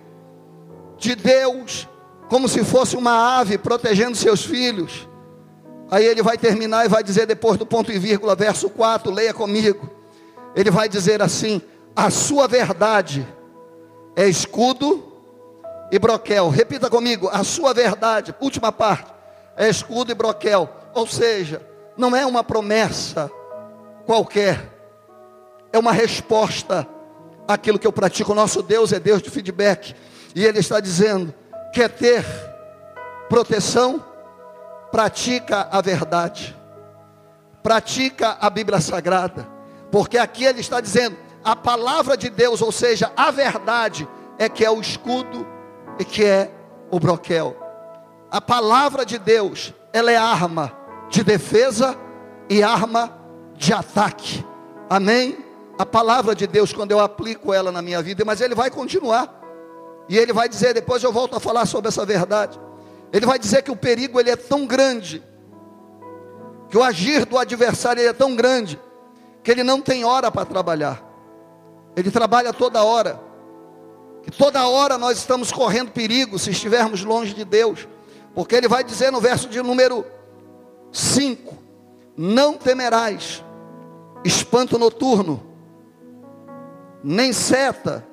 de 0.97 1.15
Deus, 1.15 1.87
como 2.31 2.49
se 2.49 2.65
fosse 2.65 2.97
uma 2.97 3.39
ave 3.39 3.59
protegendo 3.59 4.17
seus 4.17 4.43
filhos. 4.43 5.07
Aí 5.91 6.07
ele 6.07 6.23
vai 6.23 6.39
terminar 6.39 6.87
e 6.87 6.89
vai 6.89 7.05
dizer, 7.05 7.27
depois 7.27 7.59
do 7.59 7.67
ponto 7.67 7.93
e 7.93 7.99
vírgula, 7.99 8.35
verso 8.35 8.71
4, 8.71 9.13
leia 9.13 9.35
comigo. 9.35 9.91
Ele 10.57 10.71
vai 10.71 10.89
dizer 10.89 11.21
assim: 11.21 11.61
a 11.95 12.09
sua 12.09 12.49
verdade 12.49 13.29
é 14.17 14.27
escudo 14.27 15.13
e 15.91 15.99
broquel. 15.99 16.49
Repita 16.49 16.89
comigo, 16.89 17.29
a 17.31 17.45
sua 17.45 17.75
verdade, 17.75 18.35
última 18.41 18.73
parte, 18.73 19.13
é 19.55 19.69
escudo 19.69 20.11
e 20.11 20.15
broquel. 20.15 20.67
Ou 20.95 21.07
seja, 21.07 21.61
não 21.95 22.17
é 22.17 22.25
uma 22.25 22.43
promessa 22.43 23.31
qualquer, 24.07 24.72
é 25.73 25.79
uma 25.79 25.93
resposta 25.93 26.87
àquilo 27.49 27.79
que 27.79 27.87
eu 27.87 27.93
pratico. 27.93 28.33
O 28.33 28.35
nosso 28.35 28.63
Deus 28.63 28.93
é 28.93 29.01
Deus 29.01 29.23
de 29.23 29.31
feedback. 29.31 29.95
E 30.35 30.45
Ele 30.45 30.59
está 30.59 30.81
dizendo: 30.81 31.33
quer 31.73 31.89
ter 31.89 32.25
proteção? 33.29 34.05
Pratica 34.91 35.69
a 35.73 35.81
verdade, 35.81 36.55
pratica 37.63 38.37
a 38.39 38.51
Bíblia 38.51 38.79
Sagrada, 38.79 39.49
porque 39.91 40.19
aqui 40.19 40.45
Ele 40.45 40.61
está 40.61 40.81
dizendo: 40.81 41.17
a 41.43 41.57
palavra 41.57 42.17
de 42.17 42.29
Deus, 42.29 42.61
ou 42.61 42.71
seja, 42.71 43.11
a 43.17 43.31
verdade, 43.31 44.07
é 44.39 44.49
que 44.49 44.65
é 44.65 44.71
o 44.71 44.81
escudo 44.81 45.47
e 45.99 46.05
que 46.05 46.25
é 46.25 46.51
o 46.91 47.01
broquel. 47.01 47.57
A 48.31 48.41
palavra 48.41 49.05
de 49.05 49.19
Deus, 49.19 49.73
ela 49.93 50.13
é 50.13 50.17
arma 50.17 50.73
de 51.09 51.25
defesa 51.25 51.97
e 52.49 52.63
arma 52.63 53.19
de 53.55 53.73
ataque. 53.73 54.45
Amém? 54.89 55.52
A 55.83 55.87
palavra 55.87 56.33
de 56.33 56.47
Deus, 56.47 56.73
quando 56.73 56.93
eu 56.93 57.01
aplico 57.01 57.53
ela 57.53 57.73
na 57.73 57.83
minha 57.83 58.01
vida, 58.01 58.25
mas 58.25 58.41
ele 58.41 58.55
vai 58.55 58.71
continuar. 58.71 59.43
E 60.09 60.17
ele 60.17 60.33
vai 60.33 60.49
dizer, 60.49 60.73
depois 60.73 61.03
eu 61.03 61.11
volto 61.11 61.35
a 61.35 61.41
falar 61.41 61.67
sobre 61.67 61.89
essa 61.89 62.07
verdade. 62.07 62.57
Ele 63.13 63.27
vai 63.27 63.37
dizer 63.37 63.63
que 63.63 63.71
o 63.73 63.75
perigo 63.75 64.21
ele 64.21 64.31
é 64.31 64.37
tão 64.37 64.65
grande, 64.65 65.21
que 66.69 66.79
o 66.79 66.85
agir 66.85 67.27
do 67.27 67.37
adversário 67.37 68.01
é 68.01 68.13
tão 68.13 68.37
grande, 68.37 68.81
que 69.43 69.51
ele 69.51 69.65
não 69.65 69.81
tem 69.81 70.05
hora 70.05 70.31
para 70.31 70.47
trabalhar. 70.47 71.03
Ele 71.97 72.13
trabalha 72.13 72.53
toda 72.53 72.85
hora. 72.85 73.21
Que 74.23 74.31
toda 74.31 74.65
hora 74.69 74.97
nós 74.97 75.19
estamos 75.19 75.51
correndo 75.51 75.91
perigo 75.91 76.39
se 76.39 76.51
estivermos 76.51 77.03
longe 77.03 77.35
de 77.35 77.45
Deus. 77.45 77.89
Porque 78.37 78.55
ele 78.55 78.69
vai 78.69 78.85
dizer 78.85 79.11
no 79.11 79.21
verso 79.21 79.49
de 79.49 79.61
número 79.61 80.07
5: 80.93 81.59
Não 82.17 82.55
temerás 82.55 83.43
espanto 84.25 84.79
noturno, 84.79 85.51
nem 87.03 87.33
seta 87.33 88.07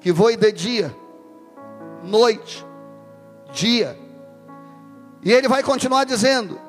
que 0.00 0.12
voe 0.12 0.36
de 0.36 0.52
dia, 0.52 0.94
noite, 2.02 2.64
dia. 3.52 3.98
E 5.22 5.32
ele 5.32 5.48
vai 5.48 5.62
continuar 5.62 6.04
dizendo: 6.04 6.60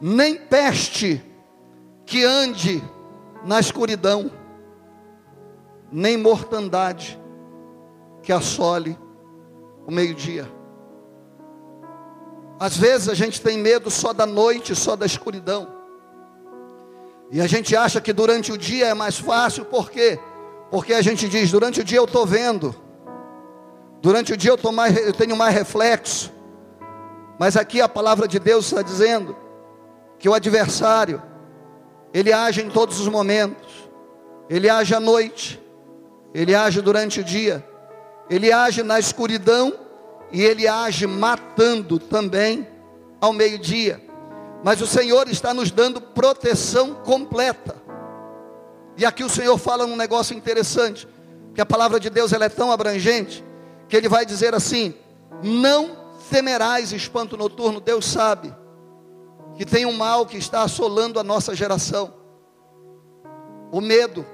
nem 0.00 0.36
peste 0.36 1.22
que 2.04 2.24
ande 2.24 2.82
na 3.44 3.58
escuridão, 3.58 4.30
nem 5.90 6.16
mortandade 6.16 7.18
que 8.22 8.32
assole 8.32 8.98
o 9.86 9.90
meio-dia. 9.90 10.50
Às 12.58 12.76
vezes 12.76 13.08
a 13.08 13.14
gente 13.14 13.40
tem 13.40 13.58
medo 13.58 13.90
só 13.90 14.12
da 14.12 14.26
noite, 14.26 14.74
só 14.74 14.96
da 14.96 15.06
escuridão. 15.06 15.74
E 17.30 17.40
a 17.40 17.46
gente 17.46 17.74
acha 17.76 18.00
que 18.00 18.12
durante 18.12 18.52
o 18.52 18.58
dia 18.58 18.86
é 18.86 18.94
mais 18.94 19.18
fácil, 19.18 19.64
por 19.64 19.90
quê? 19.90 20.18
Porque 20.18 20.35
a 20.92 21.02
gente 21.02 21.28
diz, 21.28 21.50
durante 21.50 21.80
o 21.80 21.84
dia 21.84 21.98
eu 21.98 22.04
estou 22.04 22.26
vendo, 22.26 22.74
durante 24.00 24.32
o 24.32 24.36
dia 24.36 24.50
eu, 24.50 24.72
mais, 24.72 24.96
eu 24.96 25.12
tenho 25.12 25.36
mais 25.36 25.54
reflexo. 25.54 26.32
Mas 27.38 27.56
aqui 27.56 27.80
a 27.80 27.88
palavra 27.88 28.26
de 28.26 28.38
Deus 28.38 28.66
está 28.66 28.82
dizendo 28.82 29.36
que 30.18 30.28
o 30.28 30.34
adversário, 30.34 31.22
ele 32.12 32.32
age 32.32 32.62
em 32.62 32.70
todos 32.70 32.98
os 32.98 33.08
momentos, 33.08 33.88
ele 34.48 34.68
age 34.68 34.94
à 34.94 35.00
noite, 35.00 35.62
ele 36.32 36.54
age 36.54 36.80
durante 36.80 37.20
o 37.20 37.24
dia, 37.24 37.64
ele 38.28 38.52
age 38.52 38.82
na 38.82 38.98
escuridão 38.98 39.72
e 40.32 40.42
ele 40.42 40.66
age 40.66 41.06
matando 41.06 41.98
também 41.98 42.66
ao 43.20 43.32
meio-dia. 43.32 44.00
Mas 44.64 44.80
o 44.80 44.86
Senhor 44.86 45.28
está 45.28 45.54
nos 45.54 45.70
dando 45.70 46.00
proteção 46.00 46.94
completa. 46.94 47.85
E 48.96 49.04
aqui 49.04 49.22
o 49.22 49.28
Senhor 49.28 49.56
fala 49.58 49.84
um 49.84 49.96
negócio 49.96 50.36
interessante, 50.36 51.06
que 51.54 51.60
a 51.60 51.66
palavra 51.66 52.00
de 52.00 52.08
Deus 52.08 52.32
ela 52.32 52.46
é 52.46 52.48
tão 52.48 52.72
abrangente, 52.72 53.44
que 53.88 53.96
ele 53.96 54.08
vai 54.08 54.24
dizer 54.24 54.54
assim: 54.54 54.94
não 55.42 55.96
temerás 56.30 56.92
espanto 56.92 57.36
noturno, 57.36 57.80
Deus 57.80 58.06
sabe 58.06 58.54
que 59.56 59.64
tem 59.64 59.86
um 59.86 59.92
mal 59.92 60.26
que 60.26 60.36
está 60.36 60.62
assolando 60.62 61.18
a 61.18 61.24
nossa 61.24 61.54
geração. 61.54 62.12
O 63.72 63.80
medo, 63.80 64.24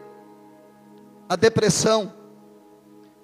a 1.28 1.36
depressão, 1.36 2.12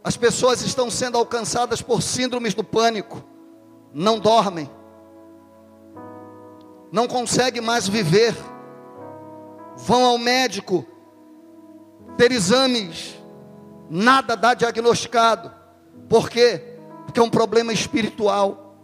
as 0.03 0.17
pessoas 0.17 0.63
estão 0.63 0.91
sendo 0.91 1.19
alcançadas 1.19 1.83
por 1.83 2.01
síndromes 2.01 2.55
do 2.55 2.63
pânico, 2.63 3.23
não 3.93 4.19
dormem, 4.19 4.71
não 6.93 7.09
conseguem 7.09 7.61
mais 7.61 7.89
viver, 7.89 8.35
vão 9.77 10.05
ao 10.05 10.17
médico, 10.17 10.87
ter 12.19 12.33
exames, 12.33 13.17
nada 13.89 14.37
dá 14.37 14.53
diagnosticado, 14.53 15.51
por 16.09 16.29
quê? 16.29 16.77
Porque 17.05 17.21
é 17.21 17.23
um 17.23 17.31
problema 17.31 17.73
espiritual, 17.73 18.77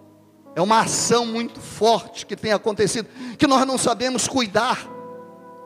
é 0.54 0.62
uma 0.62 0.82
ação 0.82 1.26
muito 1.26 1.60
forte 1.60 2.24
que 2.24 2.36
tem 2.36 2.52
acontecido, 2.52 3.08
que 3.36 3.48
nós 3.48 3.66
não 3.66 3.76
sabemos 3.76 4.28
cuidar, 4.28 4.86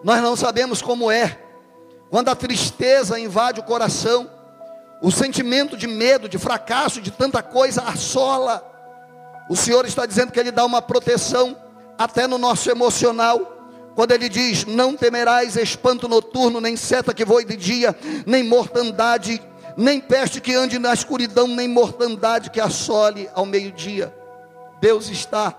nós 0.02 0.22
não 0.22 0.34
sabemos 0.34 0.80
como 0.80 1.10
é, 1.10 1.38
quando 2.10 2.30
a 2.30 2.34
tristeza 2.34 3.20
invade 3.20 3.60
o 3.60 3.64
coração, 3.64 4.30
o 5.02 5.10
sentimento 5.12 5.76
de 5.76 5.86
medo, 5.86 6.26
de 6.26 6.38
fracasso, 6.38 7.02
de 7.02 7.10
tanta 7.10 7.42
coisa 7.42 7.82
assola. 7.82 8.64
O 9.50 9.54
Senhor 9.54 9.84
está 9.84 10.06
dizendo 10.06 10.32
que 10.32 10.40
Ele 10.40 10.50
dá 10.50 10.64
uma 10.64 10.80
proteção 10.80 11.54
até 11.98 12.26
no 12.26 12.38
nosso 12.38 12.70
emocional. 12.70 13.57
Quando 13.98 14.12
Ele 14.12 14.28
diz: 14.28 14.64
Não 14.64 14.94
temerás 14.94 15.56
espanto 15.56 16.06
noturno, 16.06 16.60
nem 16.60 16.76
seta 16.76 17.12
que 17.12 17.24
voe 17.24 17.44
de 17.44 17.56
dia, 17.56 17.98
nem 18.24 18.44
mortandade, 18.44 19.42
nem 19.76 20.00
peste 20.00 20.40
que 20.40 20.54
ande 20.54 20.78
na 20.78 20.94
escuridão, 20.94 21.48
nem 21.48 21.66
mortandade 21.66 22.48
que 22.48 22.60
assole 22.60 23.28
ao 23.34 23.44
meio-dia. 23.44 24.14
Deus 24.80 25.08
está 25.08 25.52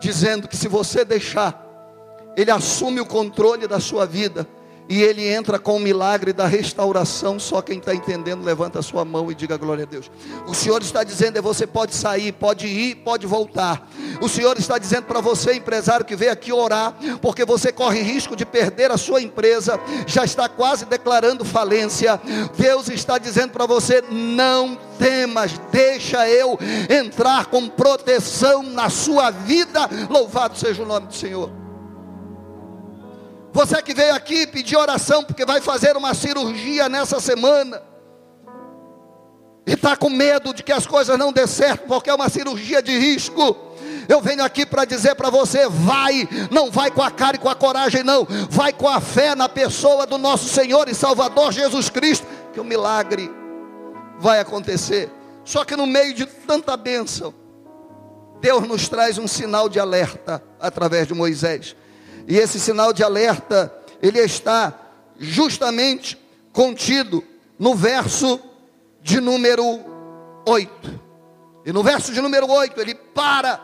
dizendo 0.00 0.48
que 0.48 0.56
se 0.56 0.68
você 0.68 1.04
deixar, 1.04 1.62
Ele 2.34 2.50
assume 2.50 2.98
o 2.98 3.04
controle 3.04 3.66
da 3.66 3.78
sua 3.78 4.06
vida 4.06 4.46
e 4.90 5.00
ele 5.04 5.24
entra 5.24 5.56
com 5.56 5.76
o 5.76 5.80
milagre 5.80 6.32
da 6.32 6.48
restauração. 6.48 7.38
Só 7.38 7.62
quem 7.62 7.78
está 7.78 7.94
entendendo, 7.94 8.42
levanta 8.42 8.80
a 8.80 8.82
sua 8.82 9.04
mão 9.04 9.30
e 9.30 9.36
diga 9.36 9.56
glória 9.56 9.84
a 9.84 9.86
Deus. 9.86 10.10
O 10.48 10.54
Senhor 10.54 10.82
está 10.82 11.04
dizendo: 11.04 11.38
é 11.38 11.40
você 11.40 11.64
pode 11.64 11.94
sair, 11.94 12.32
pode 12.32 12.66
ir, 12.66 12.96
pode 12.96 13.24
voltar. 13.24 13.88
O 14.20 14.28
Senhor 14.28 14.58
está 14.58 14.78
dizendo 14.78 15.04
para 15.04 15.20
você, 15.20 15.54
empresário 15.54 16.04
que 16.04 16.16
veio 16.16 16.32
aqui 16.32 16.52
orar, 16.52 16.96
porque 17.22 17.44
você 17.44 17.70
corre 17.70 18.02
risco 18.02 18.34
de 18.34 18.44
perder 18.44 18.90
a 18.90 18.98
sua 18.98 19.22
empresa, 19.22 19.78
já 20.08 20.24
está 20.24 20.48
quase 20.48 20.84
declarando 20.84 21.44
falência. 21.44 22.20
Deus 22.56 22.88
está 22.88 23.16
dizendo 23.16 23.52
para 23.52 23.66
você: 23.66 24.02
não 24.10 24.76
temas, 24.98 25.52
deixa 25.70 26.28
eu 26.28 26.58
entrar 26.90 27.46
com 27.46 27.68
proteção 27.68 28.64
na 28.64 28.90
sua 28.90 29.30
vida. 29.30 29.88
Louvado 30.10 30.58
seja 30.58 30.82
o 30.82 30.86
nome 30.86 31.06
do 31.06 31.14
Senhor. 31.14 31.69
Você 33.52 33.82
que 33.82 33.92
veio 33.92 34.14
aqui 34.14 34.46
pedir 34.46 34.76
oração 34.76 35.24
porque 35.24 35.44
vai 35.44 35.60
fazer 35.60 35.96
uma 35.96 36.14
cirurgia 36.14 36.88
nessa 36.88 37.20
semana. 37.20 37.82
E 39.66 39.72
está 39.72 39.96
com 39.96 40.08
medo 40.08 40.54
de 40.54 40.62
que 40.62 40.72
as 40.72 40.86
coisas 40.86 41.18
não 41.18 41.32
dê 41.32 41.46
certo, 41.46 41.86
porque 41.86 42.10
é 42.10 42.14
uma 42.14 42.28
cirurgia 42.28 42.82
de 42.82 42.96
risco. 42.96 43.56
Eu 44.08 44.20
venho 44.20 44.42
aqui 44.42 44.64
para 44.64 44.84
dizer 44.84 45.14
para 45.14 45.30
você: 45.30 45.68
vai, 45.68 46.28
não 46.50 46.70
vai 46.70 46.90
com 46.90 47.02
a 47.02 47.10
cara 47.10 47.36
e 47.36 47.38
com 47.38 47.48
a 47.48 47.54
coragem, 47.54 48.02
não, 48.02 48.26
vai 48.48 48.72
com 48.72 48.88
a 48.88 49.00
fé 49.00 49.34
na 49.34 49.48
pessoa 49.48 50.06
do 50.06 50.18
nosso 50.18 50.48
Senhor 50.48 50.88
e 50.88 50.94
Salvador 50.94 51.52
Jesus 51.52 51.88
Cristo, 51.88 52.26
que 52.52 52.60
o 52.60 52.64
milagre 52.64 53.30
vai 54.18 54.40
acontecer. 54.40 55.10
Só 55.44 55.64
que 55.64 55.76
no 55.76 55.86
meio 55.86 56.14
de 56.14 56.26
tanta 56.26 56.76
bênção, 56.76 57.34
Deus 58.40 58.66
nos 58.66 58.88
traz 58.88 59.18
um 59.18 59.28
sinal 59.28 59.68
de 59.68 59.78
alerta 59.78 60.42
através 60.58 61.06
de 61.06 61.14
Moisés. 61.14 61.76
E 62.30 62.38
esse 62.38 62.60
sinal 62.60 62.92
de 62.92 63.02
alerta, 63.02 63.74
ele 64.00 64.20
está 64.20 64.72
justamente 65.18 66.16
contido 66.52 67.24
no 67.58 67.74
verso 67.74 68.38
de 69.02 69.20
número 69.20 69.80
8. 70.46 71.00
E 71.66 71.72
no 71.72 71.82
verso 71.82 72.12
de 72.12 72.20
número 72.20 72.48
8, 72.48 72.80
ele 72.80 72.94
para 72.94 73.60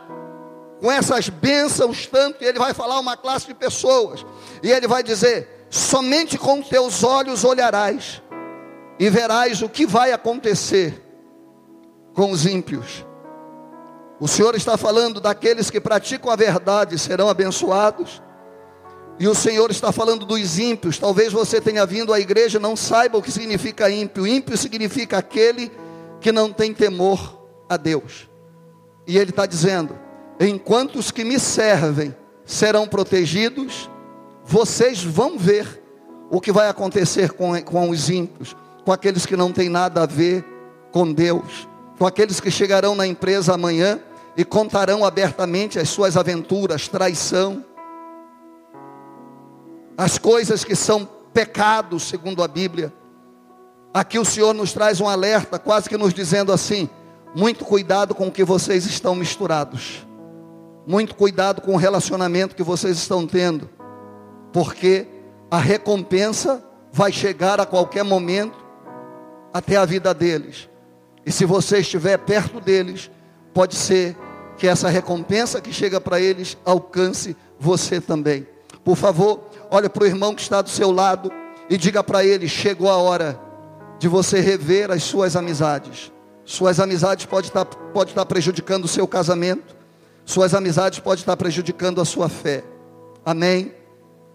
com 0.81 0.91
essas 0.91 1.29
bênçãos 1.29 2.07
tanto, 2.07 2.43
e 2.43 2.45
ele 2.45 2.59
vai 2.59 2.73
falar 2.73 2.99
uma 2.99 3.15
classe 3.15 3.47
de 3.47 3.53
pessoas, 3.53 4.25
e 4.61 4.69
ele 4.69 4.85
vai 4.85 5.01
dizer: 5.01 5.65
somente 5.69 6.37
com 6.37 6.61
teus 6.61 7.05
olhos 7.05 7.45
olharás, 7.45 8.21
e 8.99 9.09
verás 9.09 9.61
o 9.61 9.69
que 9.69 9.85
vai 9.85 10.11
acontecer 10.11 11.01
com 12.13 12.31
os 12.31 12.45
ímpios. 12.45 13.05
O 14.19 14.27
Senhor 14.27 14.55
está 14.55 14.75
falando 14.75 15.21
daqueles 15.21 15.69
que 15.69 15.79
praticam 15.79 16.29
a 16.29 16.35
verdade 16.35 16.99
serão 16.99 17.29
abençoados, 17.29 18.21
e 19.19 19.27
o 19.27 19.33
Senhor 19.33 19.71
está 19.71 19.91
falando 19.91 20.25
dos 20.25 20.59
ímpios. 20.59 20.99
Talvez 20.99 21.33
você 21.33 21.59
tenha 21.59 21.85
vindo 21.85 22.13
à 22.13 22.19
igreja 22.19 22.57
e 22.57 22.61
não 22.61 22.75
saiba 22.75 23.17
o 23.17 23.21
que 23.21 23.31
significa 23.31 23.89
ímpio. 23.89 24.27
Ímpio 24.27 24.57
significa 24.57 25.17
aquele 25.17 25.71
que 26.21 26.31
não 26.31 26.51
tem 26.51 26.73
temor 26.73 27.37
a 27.67 27.77
Deus. 27.77 28.29
E 29.07 29.17
Ele 29.17 29.31
está 29.31 29.45
dizendo: 29.45 29.97
enquanto 30.39 30.97
os 30.99 31.09
que 31.09 31.23
me 31.23 31.39
servem 31.39 32.15
serão 32.45 32.87
protegidos, 32.87 33.89
vocês 34.43 35.03
vão 35.03 35.37
ver 35.37 35.83
o 36.29 36.39
que 36.39 36.51
vai 36.51 36.69
acontecer 36.69 37.31
com, 37.31 37.59
com 37.63 37.89
os 37.89 38.09
ímpios, 38.09 38.55
com 38.85 38.91
aqueles 38.91 39.25
que 39.25 39.35
não 39.35 39.51
têm 39.51 39.69
nada 39.69 40.03
a 40.03 40.05
ver 40.05 40.45
com 40.91 41.11
Deus, 41.11 41.67
com 41.97 42.05
aqueles 42.05 42.39
que 42.39 42.51
chegarão 42.51 42.95
na 42.95 43.07
empresa 43.07 43.53
amanhã 43.53 43.99
e 44.35 44.45
contarão 44.45 45.03
abertamente 45.03 45.79
as 45.79 45.89
suas 45.89 46.15
aventuras, 46.15 46.87
traição, 46.87 47.65
as 49.97 50.19
coisas 50.19 50.63
que 50.63 50.75
são 50.75 51.09
pecados, 51.33 52.03
segundo 52.03 52.43
a 52.43 52.47
Bíblia. 52.47 52.93
Aqui 53.93 54.19
o 54.19 54.25
Senhor 54.25 54.53
nos 54.53 54.71
traz 54.71 55.01
um 55.01 55.09
alerta, 55.09 55.57
quase 55.57 55.89
que 55.89 55.97
nos 55.97 56.13
dizendo 56.13 56.53
assim: 56.53 56.87
muito 57.35 57.65
cuidado 57.65 58.13
com 58.13 58.27
o 58.27 58.31
que 58.31 58.43
vocês 58.43 58.85
estão 58.85 59.15
misturados, 59.15 60.05
muito 60.85 61.15
cuidado 61.15 61.61
com 61.61 61.73
o 61.73 61.77
relacionamento 61.77 62.55
que 62.55 62.63
vocês 62.63 62.97
estão 62.97 63.25
tendo, 63.25 63.67
porque 64.53 65.07
a 65.49 65.57
recompensa 65.57 66.63
vai 66.91 67.11
chegar 67.11 67.59
a 67.59 67.65
qualquer 67.65 68.03
momento 68.03 68.57
até 69.53 69.77
a 69.77 69.85
vida 69.85 70.13
deles. 70.13 70.69
E 71.25 71.31
se 71.31 71.43
você 71.43 71.79
estiver 71.79 72.17
perto 72.19 72.61
deles, 72.61 73.09
pode 73.53 73.75
ser 73.75 74.15
que 74.57 74.67
essa 74.67 74.89
recompensa 74.89 75.59
que 75.59 75.73
chega 75.73 75.99
para 75.99 76.19
eles 76.19 76.57
alcance 76.63 77.35
você 77.59 77.99
também. 77.99 78.47
Por 78.83 78.95
favor, 78.95 79.41
olha 79.71 79.89
para 79.89 80.03
o 80.03 80.07
irmão 80.07 80.33
que 80.33 80.41
está 80.41 80.61
do 80.61 80.69
seu 80.69 80.91
lado 80.91 81.31
e 81.69 81.77
diga 81.77 82.03
para 82.03 82.23
ele: 82.23 82.47
chegou 82.47 82.89
a 82.89 82.97
hora 82.97 83.39
de 83.99 84.07
você 84.07 84.39
rever 84.39 84.91
as 84.91 85.03
suas 85.03 85.35
amizades. 85.35 86.11
Suas 86.45 86.79
amizades 86.79 87.25
podem 87.25 87.47
estar, 87.47 87.65
pode 87.65 88.11
estar 88.11 88.25
prejudicando 88.25 88.85
o 88.85 88.87
seu 88.87 89.07
casamento, 89.07 89.75
suas 90.25 90.53
amizades 90.53 90.99
podem 90.99 91.19
estar 91.19 91.35
prejudicando 91.35 91.99
a 91.99 92.05
sua 92.05 92.29
fé. 92.29 92.63
Amém? 93.25 93.73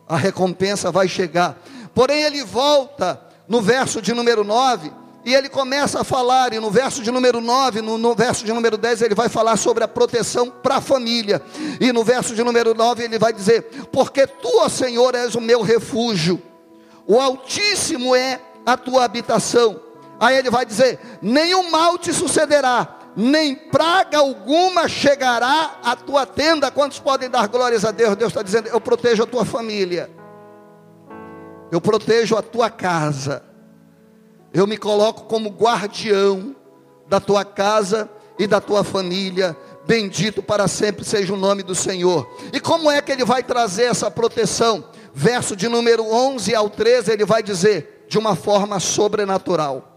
A 0.07 0.17
recompensa 0.17 0.91
vai 0.91 1.09
chegar. 1.09 1.59
Porém, 1.95 2.23
ele 2.23 2.45
volta 2.45 3.21
no 3.49 3.63
verso 3.63 4.03
de 4.03 4.13
número 4.13 4.45
9 4.45 5.02
e 5.25 5.35
ele 5.35 5.49
começa 5.49 6.01
a 6.01 6.05
falar, 6.05 6.53
e 6.53 6.59
no 6.59 6.71
verso 6.71 7.01
de 7.01 7.11
número 7.11 7.41
9, 7.41 7.81
no, 7.81 7.97
no 7.97 8.15
verso 8.15 8.45
de 8.45 8.53
número 8.53 8.77
10, 8.77 9.03
ele 9.03 9.15
vai 9.15 9.29
falar 9.29 9.57
sobre 9.57 9.85
a 9.85 9.89
proteção 9.89 10.51
para 10.51 10.77
a 10.77 10.81
família. 10.81 11.41
E 11.81 11.93
no 11.93 12.03
verso 12.03 12.35
de 12.35 12.43
número 12.43 12.75
9, 12.75 13.05
ele 13.05 13.19
vai 13.21 13.33
dizer: 13.33 13.63
Porque 13.93 14.27
tu, 14.27 14.51
ó 14.59 14.69
Senhor, 14.69 15.15
és 15.15 15.37
o 15.37 15.41
meu 15.41 15.63
refúgio, 15.63 16.43
o 17.07 17.21
Altíssimo 17.21 18.17
é 18.17 18.41
a 18.67 18.77
tua 18.77 19.05
habitação. 19.05 19.81
Aí 20.19 20.37
ele 20.37 20.51
vai 20.51 20.67
dizer: 20.67 20.99
Nenhum 21.23 21.71
mal 21.71 21.97
te 21.99 22.13
sucederá, 22.13 22.89
nem 23.15 23.55
praga 23.55 24.19
alguma 24.19 24.89
chegará 24.89 25.79
à 25.85 25.95
tua 25.95 26.27
tenda. 26.27 26.69
Quantos 26.69 26.99
podem 26.99 27.31
dar 27.31 27.47
glórias 27.47 27.85
a 27.85 27.93
Deus? 27.93 28.17
Deus 28.17 28.33
está 28.33 28.43
dizendo: 28.43 28.67
Eu 28.67 28.81
protejo 28.81 29.23
a 29.23 29.27
tua 29.27 29.45
família, 29.45 30.11
eu 31.71 31.81
protejo 31.81 32.37
a 32.37 32.43
tua 32.43 32.69
casa 32.69 33.52
eu 34.53 34.67
me 34.67 34.77
coloco 34.77 35.23
como 35.25 35.49
guardião 35.49 36.55
da 37.09 37.19
tua 37.21 37.45
casa 37.45 38.09
e 38.39 38.47
da 38.47 38.61
tua 38.61 38.85
família. 38.85 39.57
Bendito 39.87 40.43
para 40.43 40.69
sempre 40.69 41.05
seja 41.05 41.33
o 41.33 41.37
nome 41.37 41.63
do 41.63 41.75
Senhor. 41.75 42.29
E 42.53 42.61
como 42.61 42.91
é 42.91 43.01
que 43.01 43.11
ele 43.11 43.25
vai 43.25 43.43
trazer 43.43 43.85
essa 43.85 44.11
proteção? 44.11 44.85
Verso 45.15 45.57
de 45.57 45.69
número 45.69 46.05
11 46.05 46.55
ao 46.55 46.71
13, 46.71 47.13
ele 47.13 47.25
vai 47.25 47.43
dizer 47.43 48.07
de 48.09 48.19
uma 48.19 48.37
forma 48.37 48.79
sobrenatural. 48.79 49.89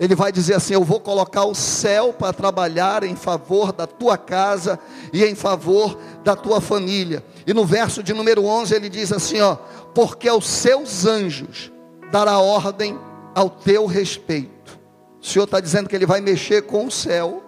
Ele 0.00 0.14
vai 0.14 0.32
dizer 0.32 0.54
assim: 0.54 0.74
Eu 0.74 0.82
vou 0.82 0.98
colocar 0.98 1.44
o 1.44 1.54
céu 1.54 2.12
para 2.12 2.32
trabalhar 2.32 3.04
em 3.04 3.14
favor 3.14 3.72
da 3.72 3.86
tua 3.86 4.18
casa 4.18 4.78
e 5.12 5.24
em 5.24 5.34
favor 5.34 5.96
da 6.24 6.34
tua 6.34 6.60
família. 6.60 7.24
E 7.46 7.54
no 7.54 7.64
verso 7.64 8.02
de 8.02 8.12
número 8.12 8.44
11 8.44 8.74
ele 8.74 8.88
diz 8.88 9.12
assim: 9.12 9.40
Ó, 9.40 9.56
porque 9.94 10.28
aos 10.28 10.46
seus 10.46 11.06
anjos 11.06 11.70
dará 12.10 12.38
ordem 12.38 12.98
ao 13.34 13.48
teu 13.48 13.86
respeito. 13.86 14.78
O 15.20 15.26
Senhor 15.26 15.44
está 15.44 15.60
dizendo 15.60 15.88
que 15.88 15.96
Ele 15.96 16.06
vai 16.06 16.20
mexer 16.20 16.62
com 16.62 16.86
o 16.86 16.90
céu, 16.90 17.42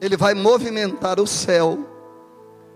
Ele 0.00 0.16
vai 0.16 0.34
movimentar 0.34 1.18
o 1.18 1.26
céu, 1.26 1.78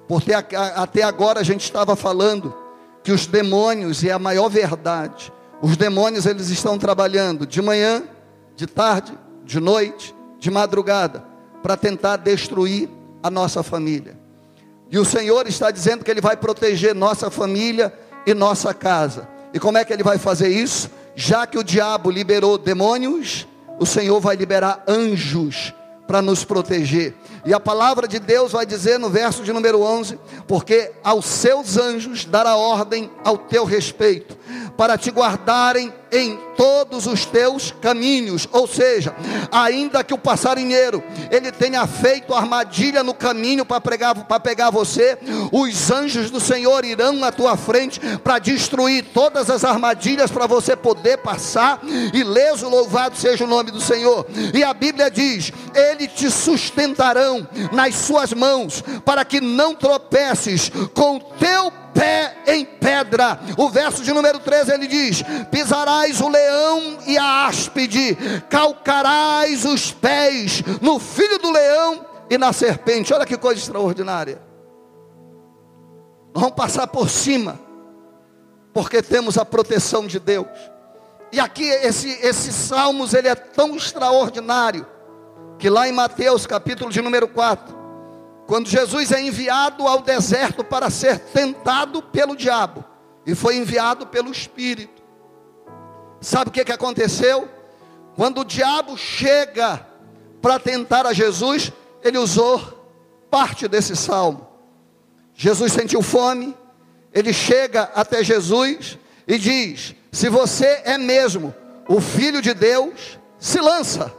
porque 0.09 0.32
até 0.32 1.02
agora 1.02 1.40
a 1.40 1.42
gente 1.42 1.62
estava 1.62 1.94
falando 1.94 2.54
que 3.02 3.12
os 3.12 3.26
demônios, 3.26 4.02
e 4.02 4.09
é 4.09 4.12
a 4.12 4.18
maior 4.18 4.48
verdade, 4.48 5.32
os 5.61 5.76
demônios 5.76 6.26
eles 6.26 6.48
estão 6.48 6.78
trabalhando 6.78 7.46
de 7.46 7.61
manhã, 7.61 8.02
de 8.54 8.66
tarde, 8.66 9.16
de 9.44 9.61
noite, 9.61 10.14
de 10.38 10.50
madrugada, 10.50 11.24
para 11.62 11.76
tentar 11.76 12.16
destruir 12.16 12.88
a 13.22 13.30
nossa 13.30 13.62
família. 13.62 14.18
E 14.90 14.98
o 14.98 15.04
Senhor 15.04 15.46
está 15.46 15.70
dizendo 15.70 16.04
que 16.04 16.11
Ele 16.11 16.20
vai 16.20 16.36
proteger 16.36 16.94
nossa 16.94 17.30
família 17.30 17.92
e 18.26 18.32
nossa 18.32 18.72
casa. 18.72 19.36
E 19.53 19.59
como 19.59 19.78
é 19.78 19.84
que 19.84 19.92
Ele 19.92 20.03
vai 20.03 20.18
fazer 20.18 20.49
isso? 20.49 20.90
Já 21.14 21.47
que 21.47 21.59
o 21.59 21.64
diabo 21.64 22.11
liberou 22.11 22.59
demônios, 22.59 23.47
o 23.78 23.86
Senhor 23.86 24.20
vai 24.20 24.36
liberar 24.36 24.84
anjos 24.86 25.72
para 26.07 26.22
nos 26.22 26.44
proteger. 26.44 27.14
E 27.44 27.53
a 27.53 27.61
palavra 27.61 28.07
de 28.07 28.18
Deus 28.18 28.53
vai 28.53 28.64
dizer 28.64 28.99
no 28.99 29.11
verso 29.11 29.42
de 29.42 29.53
número 29.53 29.82
11: 29.82 30.18
Porque 30.47 30.92
aos 31.03 31.26
seus 31.26 31.76
anjos 31.76 32.24
dará 32.24 32.57
ordem 32.57 33.11
ao 33.24 33.36
teu 33.36 33.64
respeito, 33.64 34.36
para 34.77 34.99
te 34.99 35.11
guardarem 35.11 35.93
em 36.12 36.39
todos 36.57 37.07
os 37.07 37.24
teus 37.24 37.74
caminhos. 37.81 38.49
Ou 38.53 38.66
seja, 38.66 39.14
ainda 39.51 40.05
que 40.05 40.14
o 40.14 40.18
passarinheiro 40.18 41.03
ele 41.31 41.51
tenha 41.51 41.87
feito 41.87 42.35
armadilha 42.35 43.03
no 43.03 43.14
caminho 43.14 43.64
para 43.64 43.81
pegar, 43.81 44.14
para 44.14 44.41
pegar 44.41 44.70
você, 44.70 45.18
os 45.53 45.91
anjos 45.91 46.31
do 46.31 46.41
Senhor 46.41 46.85
irão 46.85 47.12
na 47.14 47.33
tua 47.33 47.57
frente 47.57 48.01
para 48.22 48.39
destruir 48.39 49.05
todas 49.12 49.51
as 49.51 49.64
armadilhas 49.64 50.31
para 50.31 50.47
você 50.47 50.77
poder 50.77 51.18
passar. 51.18 51.81
E 52.12 52.22
leso, 52.22 52.68
louvado 52.68 53.16
seja 53.16 53.45
o 53.45 53.49
nome 53.49 53.70
do 53.70 53.81
Senhor. 53.81 54.27
E 54.55 54.62
a 54.62 54.72
Bíblia 54.72 55.11
diz: 55.11 55.53
Ele 55.74 56.07
te 56.07 56.31
sustentarão 56.31 57.47
nas 57.72 57.95
suas 57.95 58.33
mãos, 58.33 58.83
para 59.05 59.24
que 59.24 59.41
não 59.41 59.74
tropeces 59.74 60.70
com 60.95 61.16
o 61.16 61.20
teu 61.20 61.72
pé 61.99 62.36
em 62.47 62.64
pedra. 62.64 63.38
O 63.57 63.68
verso 63.68 64.03
de 64.03 64.12
número 64.12 64.38
13 64.38 64.72
ele 64.72 64.86
diz: 64.86 65.22
Pisarás 65.51 66.20
o 66.20 66.28
leão 66.28 66.99
e 67.07 67.16
a 67.16 67.47
áspide, 67.47 68.16
calcarás 68.49 69.64
os 69.64 69.92
pés 69.92 70.62
no 70.80 70.99
filho 70.99 71.38
do 71.38 71.51
leão 71.51 72.05
e 72.28 72.36
na 72.36 72.53
serpente. 72.53 73.14
Olha 73.14 73.26
que 73.26 73.36
coisa 73.36 73.61
extraordinária. 73.61 74.40
vamos 76.34 76.55
passar 76.55 76.86
por 76.86 77.09
cima, 77.09 77.59
porque 78.72 79.03
temos 79.03 79.38
a 79.38 79.44
proteção 79.44 80.07
de 80.07 80.20
Deus. 80.20 80.47
E 81.32 81.40
aqui 81.40 81.64
esse, 81.64 82.11
esse 82.22 82.53
Salmos 82.53 83.12
ele 83.14 83.28
é 83.28 83.34
tão 83.34 83.74
extraordinário 83.74 84.86
que 85.59 85.68
lá 85.70 85.88
em 85.88 85.92
Mateus 85.92 86.47
capítulo 86.47 86.90
de 86.90 87.01
número 87.01 87.26
4, 87.26 87.86
quando 88.47 88.68
Jesus 88.68 89.11
é 89.11 89.20
enviado 89.20 89.86
ao 89.86 90.03
deserto 90.03 90.62
para 90.62 90.88
ser 90.88 91.18
tentado 91.18 92.01
pelo 92.01 92.36
diabo, 92.36 92.84
e 93.26 93.34
foi 93.34 93.57
enviado 93.57 94.07
pelo 94.07 94.30
Espírito. 94.30 95.03
Sabe 96.20 96.49
o 96.49 96.53
que, 96.53 96.64
que 96.64 96.72
aconteceu? 96.72 97.49
Quando 98.14 98.40
o 98.40 98.44
diabo 98.44 98.97
chega 98.97 99.84
para 100.40 100.59
tentar 100.61 101.07
a 101.07 101.12
Jesus, 101.12 101.72
ele 102.03 102.18
usou 102.18 102.61
parte 103.28 103.66
desse 103.66 103.97
salmo. 103.97 104.47
Jesus 105.34 105.72
sentiu 105.72 106.01
fome, 106.01 106.57
ele 107.12 107.32
chega 107.32 107.90
até 107.94 108.22
Jesus 108.22 108.97
e 109.26 109.38
diz: 109.38 109.94
Se 110.12 110.28
você 110.28 110.82
é 110.84 110.97
mesmo 110.97 111.55
o 111.88 112.01
filho 112.01 112.40
de 112.40 112.55
Deus, 112.55 113.18
se 113.38 113.61
lança, 113.61 114.12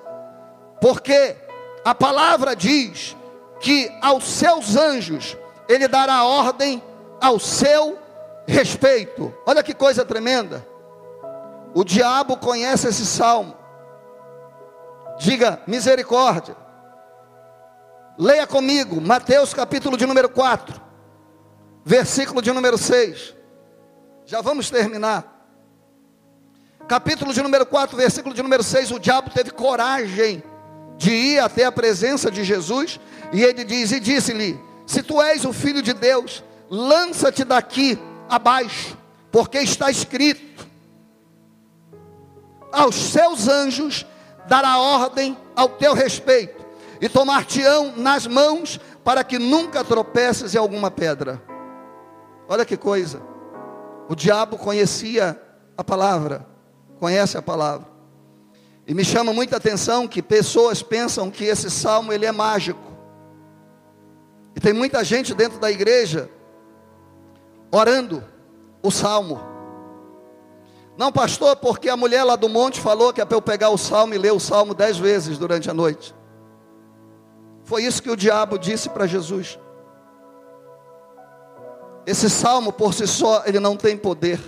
porque 0.82 1.36
a 1.84 1.96
palavra 1.96 2.56
diz 2.56 3.16
que 3.60 3.92
aos 4.02 4.24
seus 4.26 4.76
anjos 4.76 5.38
ele 5.68 5.88
dará 5.88 6.24
ordem 6.24 6.82
ao 7.22 7.40
seu 7.40 7.98
respeito. 8.48 9.34
Olha 9.46 9.64
que 9.64 9.74
coisa 9.74 10.06
tremenda. 10.06 10.66
O 11.74 11.84
diabo 11.84 12.38
conhece 12.38 12.88
esse 12.88 13.06
salmo. 13.06 13.56
Diga 15.20 15.62
misericórdia. 15.68 16.56
Leia 18.18 18.48
comigo, 18.48 19.00
Mateus 19.00 19.54
capítulo 19.54 19.96
de 19.96 20.06
número 20.06 20.28
4, 20.28 20.82
versículo 21.86 22.42
de 22.42 22.52
número 22.52 22.78
6. 22.78 23.36
Já 24.26 24.42
vamos 24.42 24.70
terminar. 24.72 25.36
Capítulo 26.88 27.34
de 27.34 27.44
número 27.44 27.66
4, 27.66 27.96
versículo 27.96 28.34
de 28.34 28.42
número 28.42 28.64
6. 28.64 28.92
O 28.92 29.00
diabo 29.00 29.30
teve 29.30 29.52
coragem 29.52 30.42
de 30.98 31.12
ir 31.12 31.40
até 31.40 31.66
a 31.66 31.72
presença 31.72 32.32
de 32.32 32.44
Jesus, 32.44 33.00
e 33.32 33.44
ele 33.44 33.64
diz: 33.64 33.92
E 33.92 34.00
disse-lhe: 34.00 34.60
Se 34.86 35.04
tu 35.04 35.22
és 35.22 35.46
o 35.46 35.54
filho 35.54 35.82
de 35.82 35.94
Deus, 35.94 36.44
lança-te 36.70 37.44
daqui 37.44 37.98
abaixo, 38.30 38.98
porque 39.32 39.60
está 39.60 39.90
escrito: 39.90 40.68
Aos 42.72 42.96
seus 42.96 43.48
anjos 43.48 44.06
dará 44.48 44.78
ordem 44.78 45.38
ao 45.56 45.70
teu 45.70 45.94
respeito 45.94 46.66
e 47.02 47.08
tomar-te-ão 47.08 47.94
nas 47.96 48.26
mãos 48.26 48.80
para 49.04 49.24
que 49.24 49.38
nunca 49.40 49.84
tropeces 49.84 50.56
em 50.56 50.58
alguma 50.58 50.90
pedra. 50.90 51.42
Olha 52.48 52.66
que 52.66 52.78
coisa. 52.78 53.22
O 54.10 54.16
diabo 54.16 54.58
conhecia 54.58 55.40
a 55.78 55.84
palavra, 55.84 56.46
conhece 57.00 57.38
a 57.38 57.42
palavra. 57.42 57.88
E 58.88 58.94
me 58.94 59.04
chama 59.04 59.34
muita 59.34 59.58
atenção 59.58 60.08
que 60.08 60.22
pessoas 60.22 60.82
pensam 60.82 61.30
que 61.30 61.44
esse 61.44 61.70
salmo 61.70 62.14
ele 62.14 62.26
é 62.26 62.32
mágico. 62.32 62.87
E 64.58 64.60
tem 64.60 64.74
muita 64.74 65.04
gente 65.04 65.36
dentro 65.36 65.60
da 65.60 65.70
igreja 65.70 66.32
orando 67.72 68.24
o 68.82 68.90
salmo. 68.90 69.40
Não, 70.98 71.12
pastor, 71.12 71.56
porque 71.58 71.88
a 71.88 71.96
mulher 71.96 72.24
lá 72.24 72.36
do 72.36 72.50
monte 72.50 72.82
falou 72.82 73.14
que 73.14 73.22
é 73.22 73.26
para 73.26 73.38
eu 73.38 73.42
pegar 73.42 73.70
o 73.70 73.78
salmo 73.78 74.16
e 74.16 74.18
ler 74.18 74.34
o 74.34 74.40
salmo 74.40 74.74
dez 74.74 74.98
vezes 74.98 75.38
durante 75.38 75.70
a 75.70 75.76
noite. 75.76 76.16
Foi 77.66 77.84
isso 77.84 78.02
que 78.02 78.10
o 78.10 78.16
diabo 78.16 78.58
disse 78.58 78.90
para 78.90 79.06
Jesus. 79.06 79.60
Esse 82.08 82.28
salmo 82.28 82.74
por 82.74 82.96
si 82.96 83.06
só, 83.06 83.44
ele 83.46 83.60
não 83.60 83.78
tem 83.78 83.96
poder. 83.96 84.40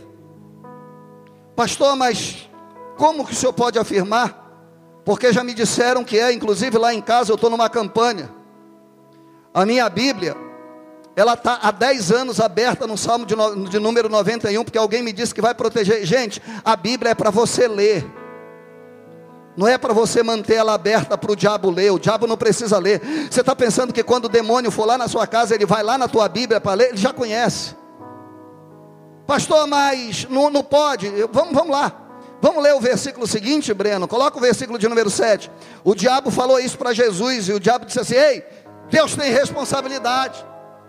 Pastor, 1.56 1.96
mas 1.96 2.50
como 2.98 3.28
que 3.28 3.34
o 3.34 3.36
senhor 3.36 3.54
pode 3.54 3.78
afirmar? 3.78 4.50
Porque 5.06 5.32
já 5.32 5.44
me 5.44 5.54
disseram 5.54 6.04
que 6.04 6.18
é, 6.18 6.34
inclusive 6.34 6.80
lá 6.80 6.96
em 6.96 7.02
casa 7.02 7.32
eu 7.32 7.36
estou 7.36 7.52
numa 7.52 7.70
campanha. 7.70 8.39
A 9.54 9.66
minha 9.66 9.90
Bíblia, 9.90 10.36
ela 11.16 11.34
está 11.34 11.60
há 11.62 11.72
10 11.72 12.12
anos 12.12 12.40
aberta 12.40 12.86
no 12.86 12.98
Salmo 12.98 13.26
de, 13.26 13.36
no, 13.36 13.68
de 13.68 13.80
número 13.80 14.08
91, 14.08 14.64
porque 14.64 14.78
alguém 14.78 15.02
me 15.02 15.12
disse 15.12 15.34
que 15.34 15.42
vai 15.42 15.54
proteger. 15.54 16.06
Gente, 16.06 16.42
a 16.64 16.76
Bíblia 16.76 17.12
é 17.12 17.16
para 17.16 17.30
você 17.30 17.68
ler. 17.68 18.06
Não 19.58 19.68
é 19.68 19.78
para 19.78 19.94
você 19.94 20.24
manter 20.24 20.56
ela 20.56 20.74
aberta 20.74 21.18
para 21.18 21.32
o 21.32 21.36
diabo 21.36 21.70
ler. 21.70 21.92
O 21.92 22.00
diabo 22.00 22.26
não 22.26 22.38
precisa 22.38 22.78
ler. 22.78 23.02
Você 23.30 23.42
está 23.42 23.56
pensando 23.56 23.92
que 23.92 24.04
quando 24.04 24.26
o 24.26 24.30
demônio 24.30 24.72
for 24.72 24.86
lá 24.86 24.98
na 24.98 25.08
sua 25.08 25.28
casa, 25.28 25.54
ele 25.54 25.66
vai 25.66 25.84
lá 25.84 25.98
na 25.98 26.08
tua 26.08 26.30
Bíblia 26.30 26.62
para 26.62 26.76
ler? 26.76 26.90
Ele 26.90 26.98
já 26.98 27.12
conhece. 27.12 27.76
Pastor, 29.28 29.68
mas 29.68 30.26
não, 30.30 30.50
não 30.50 30.64
pode. 30.64 31.10
Vamos, 31.32 31.54
vamos 31.54 31.72
lá. 31.72 32.10
Vamos 32.42 32.64
ler 32.64 32.74
o 32.74 32.80
versículo 32.80 33.28
seguinte, 33.28 33.74
Breno. 33.74 34.08
Coloca 34.08 34.38
o 34.38 34.42
versículo 34.42 34.80
de 34.80 34.88
número 34.88 35.10
7. 35.10 35.52
O 35.84 35.94
diabo 35.94 36.32
falou 36.32 36.58
isso 36.60 36.78
para 36.78 36.94
Jesus. 36.94 37.50
E 37.50 37.54
o 37.54 37.60
diabo 37.60 37.86
disse 37.86 38.00
assim: 38.00 38.16
Ei, 38.16 38.46
Deus 38.90 39.16
tem 39.16 39.32
responsabilidade. 39.32 40.44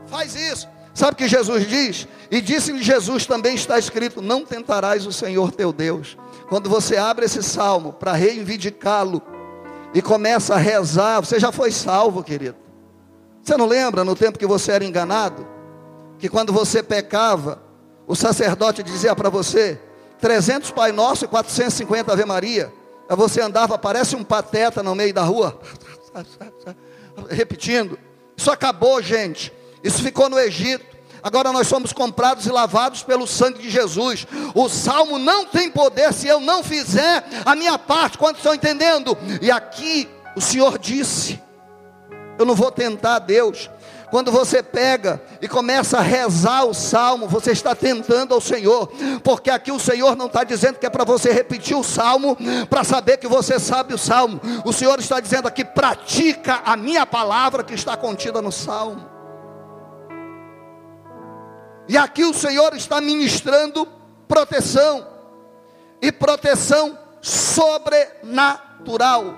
Faz 0.06 0.34
isso. 0.34 0.68
Sabe 0.94 1.12
o 1.12 1.16
que 1.16 1.28
Jesus 1.28 1.66
diz? 1.68 2.08
E 2.30 2.40
disse-lhe 2.40 2.82
Jesus 2.82 3.26
também 3.26 3.54
está 3.54 3.78
escrito: 3.78 4.20
Não 4.20 4.44
tentarás 4.44 5.06
o 5.06 5.12
Senhor 5.12 5.52
teu 5.52 5.72
Deus. 5.72 6.16
Quando 6.48 6.68
você 6.68 6.96
abre 6.96 7.24
esse 7.24 7.42
salmo 7.42 7.92
para 7.92 8.12
reivindicá-lo 8.12 9.22
e 9.94 10.02
começa 10.02 10.54
a 10.54 10.58
rezar, 10.58 11.20
você 11.20 11.38
já 11.38 11.52
foi 11.52 11.70
salvo, 11.70 12.22
querido. 12.22 12.56
Você 13.42 13.56
não 13.56 13.66
lembra 13.66 14.04
no 14.04 14.14
tempo 14.14 14.38
que 14.38 14.46
você 14.46 14.72
era 14.72 14.84
enganado? 14.84 15.46
Que 16.18 16.28
quando 16.28 16.52
você 16.52 16.82
pecava, 16.82 17.62
o 18.06 18.14
sacerdote 18.14 18.82
dizia 18.82 19.14
para 19.14 19.30
você: 19.30 19.80
300 20.20 20.70
Pai 20.72 20.92
Nosso 20.92 21.24
e 21.24 21.28
450 21.28 22.12
Ave 22.12 22.24
Maria. 22.24 22.72
Aí 23.08 23.16
você 23.16 23.40
andava, 23.40 23.78
parece 23.78 24.14
um 24.14 24.22
pateta 24.22 24.82
no 24.82 24.94
meio 24.94 25.14
da 25.14 25.22
rua, 25.22 25.58
repetindo. 27.28 27.98
Isso 28.36 28.50
acabou, 28.50 29.02
gente. 29.02 29.52
Isso 29.82 30.02
ficou 30.02 30.28
no 30.28 30.38
Egito. 30.38 30.90
Agora 31.22 31.52
nós 31.52 31.66
somos 31.66 31.92
comprados 31.92 32.46
e 32.46 32.50
lavados 32.50 33.02
pelo 33.02 33.26
sangue 33.26 33.60
de 33.60 33.70
Jesus. 33.70 34.26
O 34.54 34.68
salmo 34.68 35.18
não 35.18 35.44
tem 35.44 35.70
poder 35.70 36.12
se 36.12 36.26
eu 36.26 36.40
não 36.40 36.62
fizer 36.62 37.24
a 37.44 37.54
minha 37.54 37.78
parte. 37.78 38.16
Quantos 38.16 38.40
estão 38.40 38.54
entendendo? 38.54 39.16
E 39.42 39.50
aqui 39.50 40.08
o 40.34 40.40
Senhor 40.40 40.78
disse: 40.78 41.40
Eu 42.38 42.46
não 42.46 42.54
vou 42.54 42.70
tentar 42.70 43.18
Deus. 43.18 43.68
Quando 44.10 44.32
você 44.32 44.62
pega 44.62 45.22
e 45.40 45.46
começa 45.46 45.98
a 45.98 46.02
rezar 46.02 46.64
o 46.64 46.74
salmo, 46.74 47.28
você 47.28 47.52
está 47.52 47.76
tentando 47.76 48.34
ao 48.34 48.40
Senhor, 48.40 48.90
porque 49.22 49.50
aqui 49.50 49.70
o 49.70 49.78
Senhor 49.78 50.16
não 50.16 50.26
está 50.26 50.42
dizendo 50.42 50.78
que 50.78 50.86
é 50.86 50.90
para 50.90 51.04
você 51.04 51.32
repetir 51.32 51.76
o 51.76 51.84
salmo 51.84 52.36
para 52.68 52.82
saber 52.82 53.18
que 53.18 53.28
você 53.28 53.60
sabe 53.60 53.94
o 53.94 53.98
salmo. 53.98 54.40
O 54.64 54.72
Senhor 54.72 54.98
está 54.98 55.20
dizendo 55.20 55.46
aqui: 55.46 55.64
pratica 55.64 56.60
a 56.64 56.76
minha 56.76 57.06
palavra 57.06 57.62
que 57.62 57.74
está 57.74 57.96
contida 57.96 58.42
no 58.42 58.50
salmo. 58.50 59.08
E 61.88 61.96
aqui 61.96 62.24
o 62.24 62.34
Senhor 62.34 62.74
está 62.74 63.00
ministrando 63.00 63.86
proteção, 64.26 65.06
e 66.02 66.10
proteção 66.10 66.98
sobrenatural. 67.20 69.34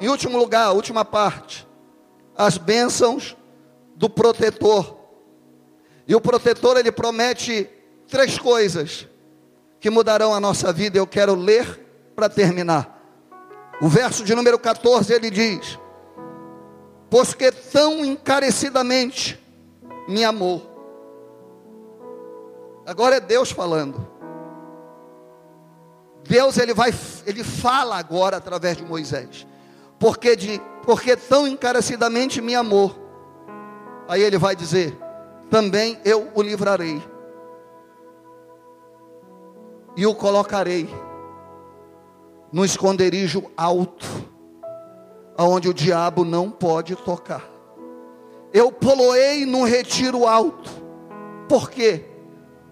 Em 0.00 0.08
último 0.08 0.38
lugar, 0.38 0.72
última 0.72 1.04
parte, 1.04 1.68
as 2.36 2.56
bênçãos 2.56 3.36
do 4.00 4.08
protetor. 4.08 4.96
E 6.08 6.14
o 6.14 6.20
protetor 6.20 6.78
ele 6.78 6.90
promete 6.90 7.68
três 8.08 8.38
coisas 8.38 9.06
que 9.78 9.90
mudarão 9.90 10.34
a 10.34 10.40
nossa 10.40 10.72
vida. 10.72 10.96
Eu 10.96 11.06
quero 11.06 11.34
ler 11.34 12.12
para 12.16 12.30
terminar. 12.30 12.98
O 13.82 13.88
verso 13.88 14.24
de 14.24 14.34
número 14.34 14.58
14 14.58 15.12
ele 15.12 15.30
diz: 15.30 15.78
Pois 17.10 17.34
que 17.34 17.52
tão 17.52 18.02
encarecidamente 18.02 19.38
me 20.08 20.24
amou 20.24 20.70
Agora 22.90 23.18
é 23.18 23.20
Deus 23.20 23.52
falando. 23.52 24.04
Deus 26.28 26.58
ele 26.58 26.74
vai, 26.74 26.92
ele 27.24 27.44
fala 27.44 27.96
agora 27.96 28.38
através 28.38 28.76
de 28.76 28.84
Moisés. 28.84 29.46
Porque 29.96 30.34
de, 30.34 30.60
porque 30.82 31.14
tão 31.14 31.46
encarecidamente 31.46 32.40
me 32.40 32.52
amou. 32.52 32.99
Aí 34.10 34.22
ele 34.22 34.36
vai 34.36 34.56
dizer: 34.56 34.94
também 35.48 35.98
eu 36.04 36.28
o 36.34 36.42
livrarei. 36.42 37.02
E 39.96 40.06
o 40.06 40.14
colocarei 40.14 40.88
no 42.52 42.64
esconderijo 42.64 43.50
alto, 43.56 44.06
aonde 45.36 45.68
o 45.68 45.74
diabo 45.74 46.24
não 46.24 46.50
pode 46.50 46.96
tocar. 46.96 47.48
Eu 48.52 48.72
poloei 48.72 49.46
num 49.46 49.64
retiro 49.64 50.26
alto. 50.26 50.70
Por 51.48 51.70
quê? 51.70 52.10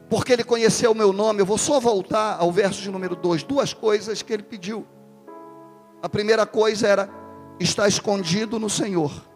porque 0.08 0.32
ele 0.32 0.44
conheceu 0.44 0.92
o 0.92 0.94
meu 0.94 1.12
nome. 1.12 1.40
Eu 1.40 1.46
vou 1.46 1.58
só 1.58 1.78
voltar 1.78 2.36
ao 2.38 2.50
verso 2.50 2.80
de 2.80 2.90
número 2.90 3.14
2. 3.14 3.42
Duas 3.42 3.74
coisas 3.74 4.22
que 4.22 4.32
ele 4.32 4.42
pediu. 4.42 4.86
A 6.02 6.08
primeira 6.08 6.46
coisa 6.46 6.88
era 6.88 7.10
estar 7.60 7.86
escondido 7.88 8.58
no 8.58 8.70
Senhor. 8.70 9.27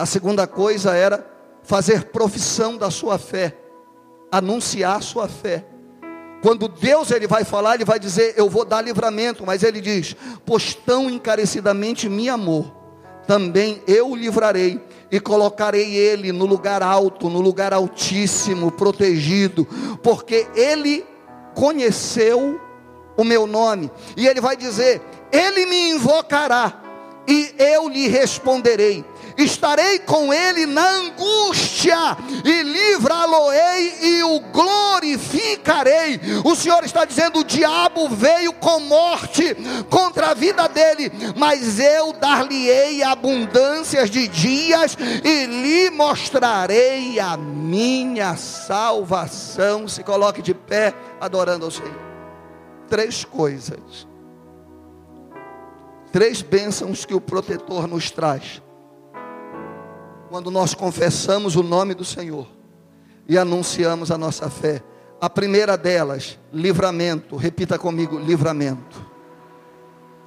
A 0.00 0.06
segunda 0.06 0.46
coisa 0.46 0.94
era 0.96 1.26
fazer 1.62 2.04
profissão 2.04 2.78
da 2.78 2.90
sua 2.90 3.18
fé, 3.18 3.54
anunciar 4.32 4.96
a 4.96 5.00
sua 5.02 5.28
fé. 5.28 5.62
Quando 6.40 6.68
Deus 6.68 7.10
ele 7.10 7.26
vai 7.26 7.44
falar, 7.44 7.74
ele 7.74 7.84
vai 7.84 7.98
dizer: 7.98 8.32
Eu 8.34 8.48
vou 8.48 8.64
dar 8.64 8.80
livramento, 8.80 9.44
mas 9.44 9.62
ele 9.62 9.78
diz: 9.78 10.16
Pois 10.46 10.72
tão 10.72 11.10
encarecidamente 11.10 12.08
me 12.08 12.30
amou, 12.30 12.74
também 13.26 13.82
eu 13.86 14.12
o 14.12 14.16
livrarei 14.16 14.80
e 15.12 15.20
colocarei 15.20 15.94
ele 15.94 16.32
no 16.32 16.46
lugar 16.46 16.82
alto, 16.82 17.28
no 17.28 17.42
lugar 17.42 17.74
altíssimo, 17.74 18.72
protegido, 18.72 19.66
porque 20.02 20.46
ele 20.54 21.04
conheceu 21.54 22.58
o 23.18 23.22
meu 23.22 23.46
nome. 23.46 23.90
E 24.16 24.26
ele 24.26 24.40
vai 24.40 24.56
dizer: 24.56 25.02
Ele 25.30 25.66
me 25.66 25.90
invocará 25.90 26.80
e 27.28 27.54
eu 27.58 27.86
lhe 27.86 28.08
responderei 28.08 29.04
estarei 29.42 29.98
com 30.00 30.32
ele 30.32 30.66
na 30.66 30.88
angústia, 30.88 32.16
e 32.44 32.62
livrá-lo-ei 32.62 33.94
e 34.00 34.22
o 34.24 34.40
glorificarei. 34.40 36.20
O 36.44 36.54
Senhor 36.54 36.84
está 36.84 37.04
dizendo: 37.04 37.40
o 37.40 37.44
diabo 37.44 38.08
veio 38.08 38.52
com 38.52 38.80
morte 38.80 39.56
contra 39.88 40.28
a 40.28 40.34
vida 40.34 40.68
dele, 40.68 41.10
mas 41.36 41.78
eu 41.78 42.12
dar-lhe-ei 42.12 43.02
abundâncias 43.02 44.10
de 44.10 44.28
dias 44.28 44.96
e 45.24 45.46
lhe 45.46 45.90
mostrarei 45.90 47.18
a 47.18 47.36
minha 47.36 48.36
salvação. 48.36 49.88
Se 49.88 50.02
coloque 50.02 50.42
de 50.42 50.54
pé, 50.54 50.94
adorando 51.20 51.64
ao 51.64 51.70
Senhor. 51.70 51.98
Três 52.88 53.24
coisas. 53.24 54.08
Três 56.12 56.42
bênçãos 56.42 57.04
que 57.04 57.14
o 57.14 57.20
protetor 57.20 57.86
nos 57.86 58.10
traz. 58.10 58.60
Quando 60.30 60.48
nós 60.48 60.74
confessamos 60.74 61.56
o 61.56 61.62
nome 61.62 61.92
do 61.92 62.04
Senhor 62.04 62.46
e 63.28 63.36
anunciamos 63.36 64.12
a 64.12 64.16
nossa 64.16 64.48
fé. 64.48 64.80
A 65.20 65.28
primeira 65.28 65.76
delas, 65.76 66.38
livramento. 66.52 67.34
Repita 67.34 67.76
comigo: 67.76 68.16
livramento. 68.16 69.04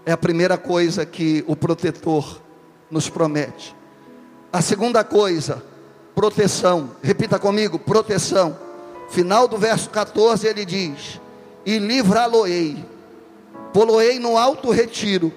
É 0.05 0.11
a 0.11 0.17
primeira 0.17 0.57
coisa 0.57 1.05
que 1.05 1.41
o 1.47 1.55
protetor 1.55 2.41
nos 2.91 3.09
promete. 3.09 3.73
A 4.51 4.61
segunda 4.61 5.05
coisa, 5.05 5.63
proteção. 6.13 6.89
Repita 7.01 7.39
comigo: 7.39 7.79
proteção. 7.79 8.59
Final 9.09 9.47
do 9.47 9.57
verso 9.57 9.89
14 9.89 10.45
ele 10.45 10.65
diz: 10.65 11.21
E 11.65 11.77
livrá-lo-ei, 11.79 12.83
poloei 13.71 14.19
no 14.19 14.37
alto 14.37 14.69
retiro, 14.69 15.31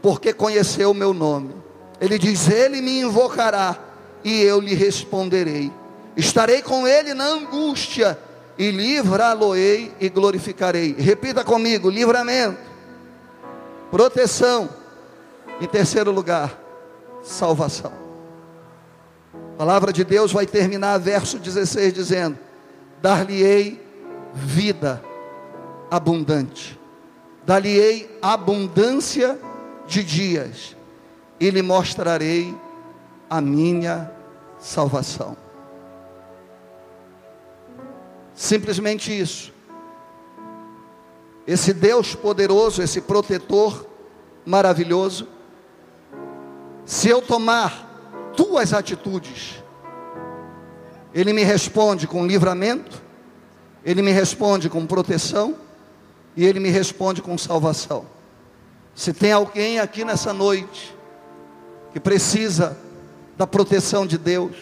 porque 0.00 0.32
conheceu 0.32 0.92
o 0.92 0.94
meu 0.94 1.12
nome. 1.12 1.54
Ele 2.00 2.18
diz: 2.18 2.48
Ele 2.48 2.80
me 2.80 3.00
invocará 3.00 3.85
e 4.26 4.42
eu 4.42 4.60
lhe 4.60 4.74
responderei. 4.74 5.72
Estarei 6.16 6.60
com 6.60 6.84
ele 6.84 7.14
na 7.14 7.26
angústia 7.26 8.18
e 8.58 8.72
livrá-lo-ei 8.72 9.92
e 10.00 10.08
glorificarei. 10.08 10.96
Repita 10.98 11.44
comigo: 11.44 11.88
livramento, 11.88 12.58
proteção. 13.88 14.68
Em 15.60 15.66
terceiro 15.66 16.10
lugar, 16.10 16.60
salvação. 17.22 17.92
A 19.54 19.56
palavra 19.56 19.92
de 19.92 20.02
Deus 20.02 20.32
vai 20.32 20.44
terminar 20.44 20.98
verso 20.98 21.38
16 21.38 21.94
dizendo: 21.94 22.36
Dar-lhe-ei 23.00 23.80
vida 24.34 25.00
abundante, 25.88 26.78
dar-lhe-ei 27.46 28.18
abundância 28.20 29.38
de 29.86 30.02
dias, 30.02 30.76
e 31.38 31.48
lhe 31.48 31.62
mostrarei 31.62 32.52
a 33.30 33.40
minha 33.40 34.15
salvação. 34.66 35.36
Simplesmente 38.34 39.16
isso. 39.16 39.52
Esse 41.46 41.72
Deus 41.72 42.14
poderoso, 42.14 42.82
esse 42.82 43.00
protetor 43.00 43.86
maravilhoso, 44.44 45.28
se 46.84 47.08
eu 47.08 47.22
tomar 47.22 48.32
tuas 48.36 48.72
atitudes, 48.72 49.62
Ele 51.14 51.32
me 51.32 51.44
responde 51.44 52.06
com 52.06 52.26
livramento, 52.26 53.00
Ele 53.84 54.02
me 54.02 54.10
responde 54.10 54.68
com 54.68 54.84
proteção 54.84 55.56
e 56.36 56.44
Ele 56.44 56.58
me 56.58 56.68
responde 56.68 57.22
com 57.22 57.38
salvação. 57.38 58.04
Se 58.94 59.12
tem 59.12 59.30
alguém 59.30 59.78
aqui 59.78 60.04
nessa 60.04 60.32
noite 60.32 60.94
que 61.92 62.00
precisa 62.00 62.76
da 63.36 63.46
proteção 63.46 64.06
de 64.06 64.16
Deus, 64.18 64.54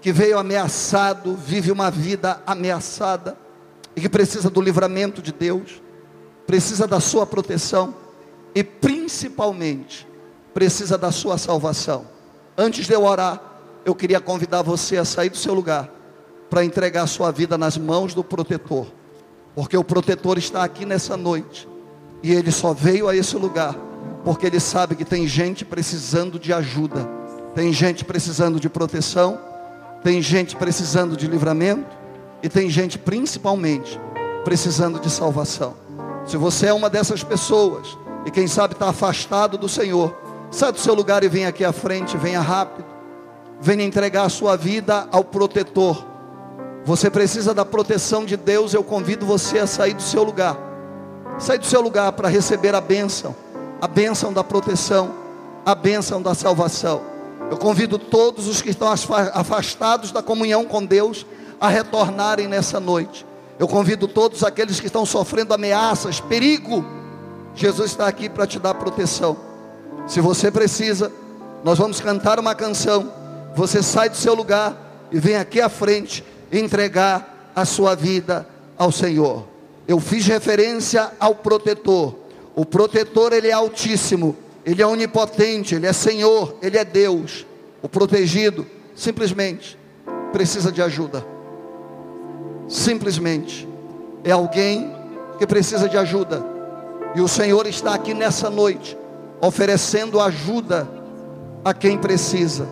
que 0.00 0.12
veio 0.12 0.38
ameaçado, 0.38 1.34
vive 1.36 1.70
uma 1.70 1.90
vida 1.90 2.42
ameaçada 2.46 3.36
e 3.94 4.00
que 4.00 4.08
precisa 4.08 4.50
do 4.50 4.60
livramento 4.60 5.22
de 5.22 5.32
Deus, 5.32 5.82
precisa 6.46 6.86
da 6.86 6.98
sua 6.98 7.26
proteção 7.26 7.94
e 8.54 8.64
principalmente 8.64 10.06
precisa 10.52 10.98
da 10.98 11.12
sua 11.12 11.38
salvação. 11.38 12.06
Antes 12.56 12.86
de 12.86 12.92
eu 12.92 13.04
orar, 13.04 13.40
eu 13.84 13.94
queria 13.94 14.20
convidar 14.20 14.62
você 14.62 14.96
a 14.96 15.04
sair 15.04 15.30
do 15.30 15.36
seu 15.36 15.54
lugar 15.54 15.90
para 16.50 16.64
entregar 16.64 17.02
a 17.02 17.06
sua 17.06 17.30
vida 17.30 17.56
nas 17.56 17.78
mãos 17.78 18.12
do 18.12 18.22
protetor, 18.22 18.86
porque 19.54 19.76
o 19.76 19.84
protetor 19.84 20.36
está 20.36 20.64
aqui 20.64 20.84
nessa 20.84 21.16
noite 21.16 21.68
e 22.22 22.32
ele 22.32 22.50
só 22.50 22.72
veio 22.72 23.08
a 23.08 23.16
esse 23.16 23.36
lugar 23.36 23.76
porque 24.24 24.46
ele 24.46 24.60
sabe 24.60 24.94
que 24.94 25.04
tem 25.04 25.26
gente 25.26 25.64
precisando 25.64 26.38
de 26.38 26.52
ajuda, 26.52 27.08
tem 27.54 27.72
gente 27.72 28.04
precisando 28.04 28.58
de 28.58 28.68
proteção 28.68 29.52
tem 30.02 30.20
gente 30.20 30.56
precisando 30.56 31.16
de 31.16 31.26
livramento 31.28 31.96
e 32.42 32.48
tem 32.48 32.68
gente 32.68 32.98
principalmente 32.98 34.00
precisando 34.44 34.98
de 34.98 35.08
salvação. 35.08 35.74
Se 36.26 36.36
você 36.36 36.66
é 36.66 36.72
uma 36.72 36.90
dessas 36.90 37.22
pessoas 37.22 37.96
e 38.26 38.30
quem 38.30 38.48
sabe 38.48 38.74
está 38.74 38.88
afastado 38.88 39.56
do 39.56 39.68
Senhor, 39.68 40.16
sai 40.50 40.72
do 40.72 40.80
seu 40.80 40.94
lugar 40.94 41.22
e 41.22 41.28
vem 41.28 41.46
aqui 41.46 41.64
à 41.64 41.72
frente, 41.72 42.16
venha 42.16 42.40
rápido. 42.40 42.84
Venha 43.60 43.84
entregar 43.84 44.24
a 44.24 44.28
sua 44.28 44.56
vida 44.56 45.06
ao 45.12 45.22
protetor. 45.22 46.04
Você 46.84 47.08
precisa 47.08 47.54
da 47.54 47.64
proteção 47.64 48.24
de 48.24 48.36
Deus, 48.36 48.74
eu 48.74 48.82
convido 48.82 49.24
você 49.24 49.60
a 49.60 49.68
sair 49.68 49.94
do 49.94 50.02
seu 50.02 50.24
lugar. 50.24 50.58
Sair 51.38 51.58
do 51.58 51.66
seu 51.66 51.80
lugar 51.80 52.10
para 52.10 52.28
receber 52.28 52.74
a 52.74 52.80
bênção, 52.80 53.36
a 53.80 53.86
bênção 53.86 54.32
da 54.32 54.42
proteção, 54.42 55.14
a 55.64 55.76
bênção 55.76 56.20
da 56.20 56.34
salvação. 56.34 57.11
Eu 57.52 57.58
convido 57.58 57.98
todos 57.98 58.48
os 58.48 58.62
que 58.62 58.70
estão 58.70 58.88
afastados 58.90 60.10
da 60.10 60.22
comunhão 60.22 60.64
com 60.64 60.82
Deus 60.82 61.26
a 61.60 61.68
retornarem 61.68 62.48
nessa 62.48 62.80
noite. 62.80 63.26
Eu 63.58 63.68
convido 63.68 64.08
todos 64.08 64.42
aqueles 64.42 64.80
que 64.80 64.86
estão 64.86 65.04
sofrendo 65.04 65.52
ameaças, 65.52 66.18
perigo. 66.18 66.82
Jesus 67.54 67.90
está 67.90 68.06
aqui 68.08 68.30
para 68.30 68.46
te 68.46 68.58
dar 68.58 68.72
proteção. 68.72 69.36
Se 70.06 70.18
você 70.18 70.50
precisa, 70.50 71.12
nós 71.62 71.76
vamos 71.76 72.00
cantar 72.00 72.40
uma 72.40 72.54
canção. 72.54 73.12
Você 73.54 73.82
sai 73.82 74.08
do 74.08 74.16
seu 74.16 74.32
lugar 74.32 74.74
e 75.12 75.18
vem 75.18 75.36
aqui 75.36 75.60
à 75.60 75.68
frente 75.68 76.24
entregar 76.50 77.52
a 77.54 77.66
sua 77.66 77.94
vida 77.94 78.48
ao 78.78 78.90
Senhor. 78.90 79.46
Eu 79.86 80.00
fiz 80.00 80.26
referência 80.26 81.12
ao 81.20 81.34
protetor. 81.34 82.14
O 82.56 82.64
protetor 82.64 83.34
ele 83.34 83.48
é 83.48 83.52
altíssimo. 83.52 84.38
Ele 84.64 84.80
é 84.80 84.86
onipotente, 84.86 85.74
Ele 85.74 85.86
é 85.86 85.92
Senhor, 85.92 86.56
Ele 86.62 86.78
é 86.78 86.84
Deus. 86.84 87.46
O 87.82 87.88
protegido 87.88 88.66
simplesmente 88.94 89.78
precisa 90.32 90.70
de 90.70 90.80
ajuda. 90.80 91.24
Simplesmente 92.68 93.68
é 94.24 94.30
alguém 94.30 94.92
que 95.38 95.46
precisa 95.46 95.88
de 95.88 95.98
ajuda. 95.98 96.44
E 97.14 97.20
o 97.20 97.28
Senhor 97.28 97.66
está 97.66 97.94
aqui 97.94 98.14
nessa 98.14 98.48
noite 98.48 98.96
oferecendo 99.40 100.20
ajuda 100.20 100.88
a 101.64 101.74
quem 101.74 101.98
precisa. 101.98 102.66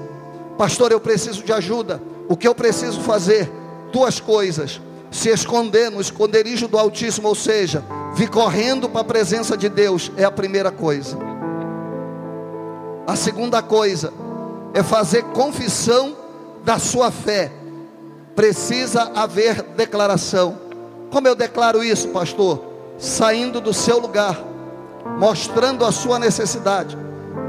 Pastor, 0.57 0.93
eu 0.93 1.01
preciso 1.01 1.43
de 1.43 1.53
ajuda. 1.53 2.01
O 2.28 2.36
que 2.36 2.47
eu 2.47 2.55
preciso 2.55 3.01
fazer? 3.01 3.51
Duas 3.93 4.20
coisas: 4.20 4.80
se 5.11 5.28
esconder 5.28 5.91
no 5.91 6.01
esconderijo 6.01 6.68
do 6.68 6.78
Altíssimo, 6.78 7.26
ou 7.26 7.34
seja, 7.34 7.84
vir 8.14 8.30
correndo 8.30 8.88
para 8.88 9.01
a 9.01 9.05
presença 9.05 9.57
de 9.57 9.68
Deus, 9.68 10.12
é 10.16 10.24
a 10.24 10.30
primeira 10.30 10.70
coisa. 10.70 11.30
A 13.11 13.16
segunda 13.16 13.61
coisa 13.61 14.12
é 14.72 14.84
fazer 14.84 15.24
confissão 15.24 16.16
da 16.62 16.78
sua 16.78 17.11
fé. 17.11 17.50
Precisa 18.36 19.11
haver 19.16 19.62
declaração. 19.74 20.56
Como 21.11 21.26
eu 21.26 21.34
declaro 21.34 21.82
isso, 21.82 22.11
pastor? 22.11 22.62
Saindo 22.98 23.61
do 23.61 23.74
seu 23.74 23.98
lugar, 23.98 24.40
mostrando 25.18 25.84
a 25.84 25.90
sua 25.90 26.20
necessidade. 26.20 26.96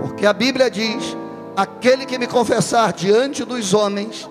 Porque 0.01 0.25
a 0.25 0.33
Bíblia 0.33 0.67
diz: 0.67 1.15
aquele 1.55 2.07
que 2.07 2.17
me 2.17 2.25
confessar 2.25 2.91
diante 2.91 3.45
dos 3.45 3.71
homens, 3.71 4.27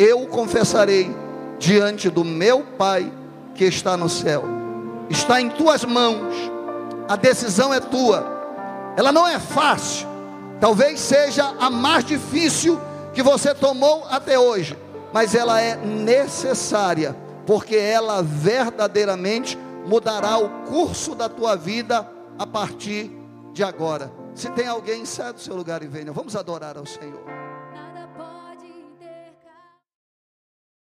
eu 0.00 0.22
o 0.22 0.26
confessarei 0.26 1.14
diante 1.60 2.10
do 2.10 2.24
meu 2.24 2.64
Pai 2.76 3.12
que 3.54 3.66
está 3.66 3.96
no 3.96 4.08
céu. 4.08 4.42
Está 5.08 5.40
em 5.40 5.48
tuas 5.48 5.84
mãos, 5.84 6.34
a 7.08 7.14
decisão 7.14 7.72
é 7.72 7.78
tua. 7.78 8.26
Ela 8.96 9.12
não 9.12 9.28
é 9.28 9.38
fácil, 9.38 10.10
Talvez 10.62 11.00
seja 11.00 11.56
a 11.58 11.68
mais 11.68 12.04
difícil 12.04 12.80
que 13.12 13.20
você 13.20 13.52
tomou 13.52 14.06
até 14.08 14.38
hoje, 14.38 14.78
mas 15.12 15.34
ela 15.34 15.60
é 15.60 15.74
necessária, 15.74 17.16
porque 17.44 17.74
ela 17.74 18.22
verdadeiramente 18.22 19.58
mudará 19.84 20.38
o 20.38 20.48
curso 20.66 21.16
da 21.16 21.28
tua 21.28 21.56
vida 21.56 22.08
a 22.38 22.46
partir 22.46 23.10
de 23.52 23.64
agora. 23.64 24.12
Se 24.36 24.50
tem 24.50 24.68
alguém, 24.68 25.04
sai 25.04 25.32
do 25.32 25.40
seu 25.40 25.56
lugar 25.56 25.82
e 25.82 25.88
venha. 25.88 26.12
Vamos 26.12 26.36
adorar 26.36 26.78
ao 26.78 26.86
Senhor. 26.86 27.41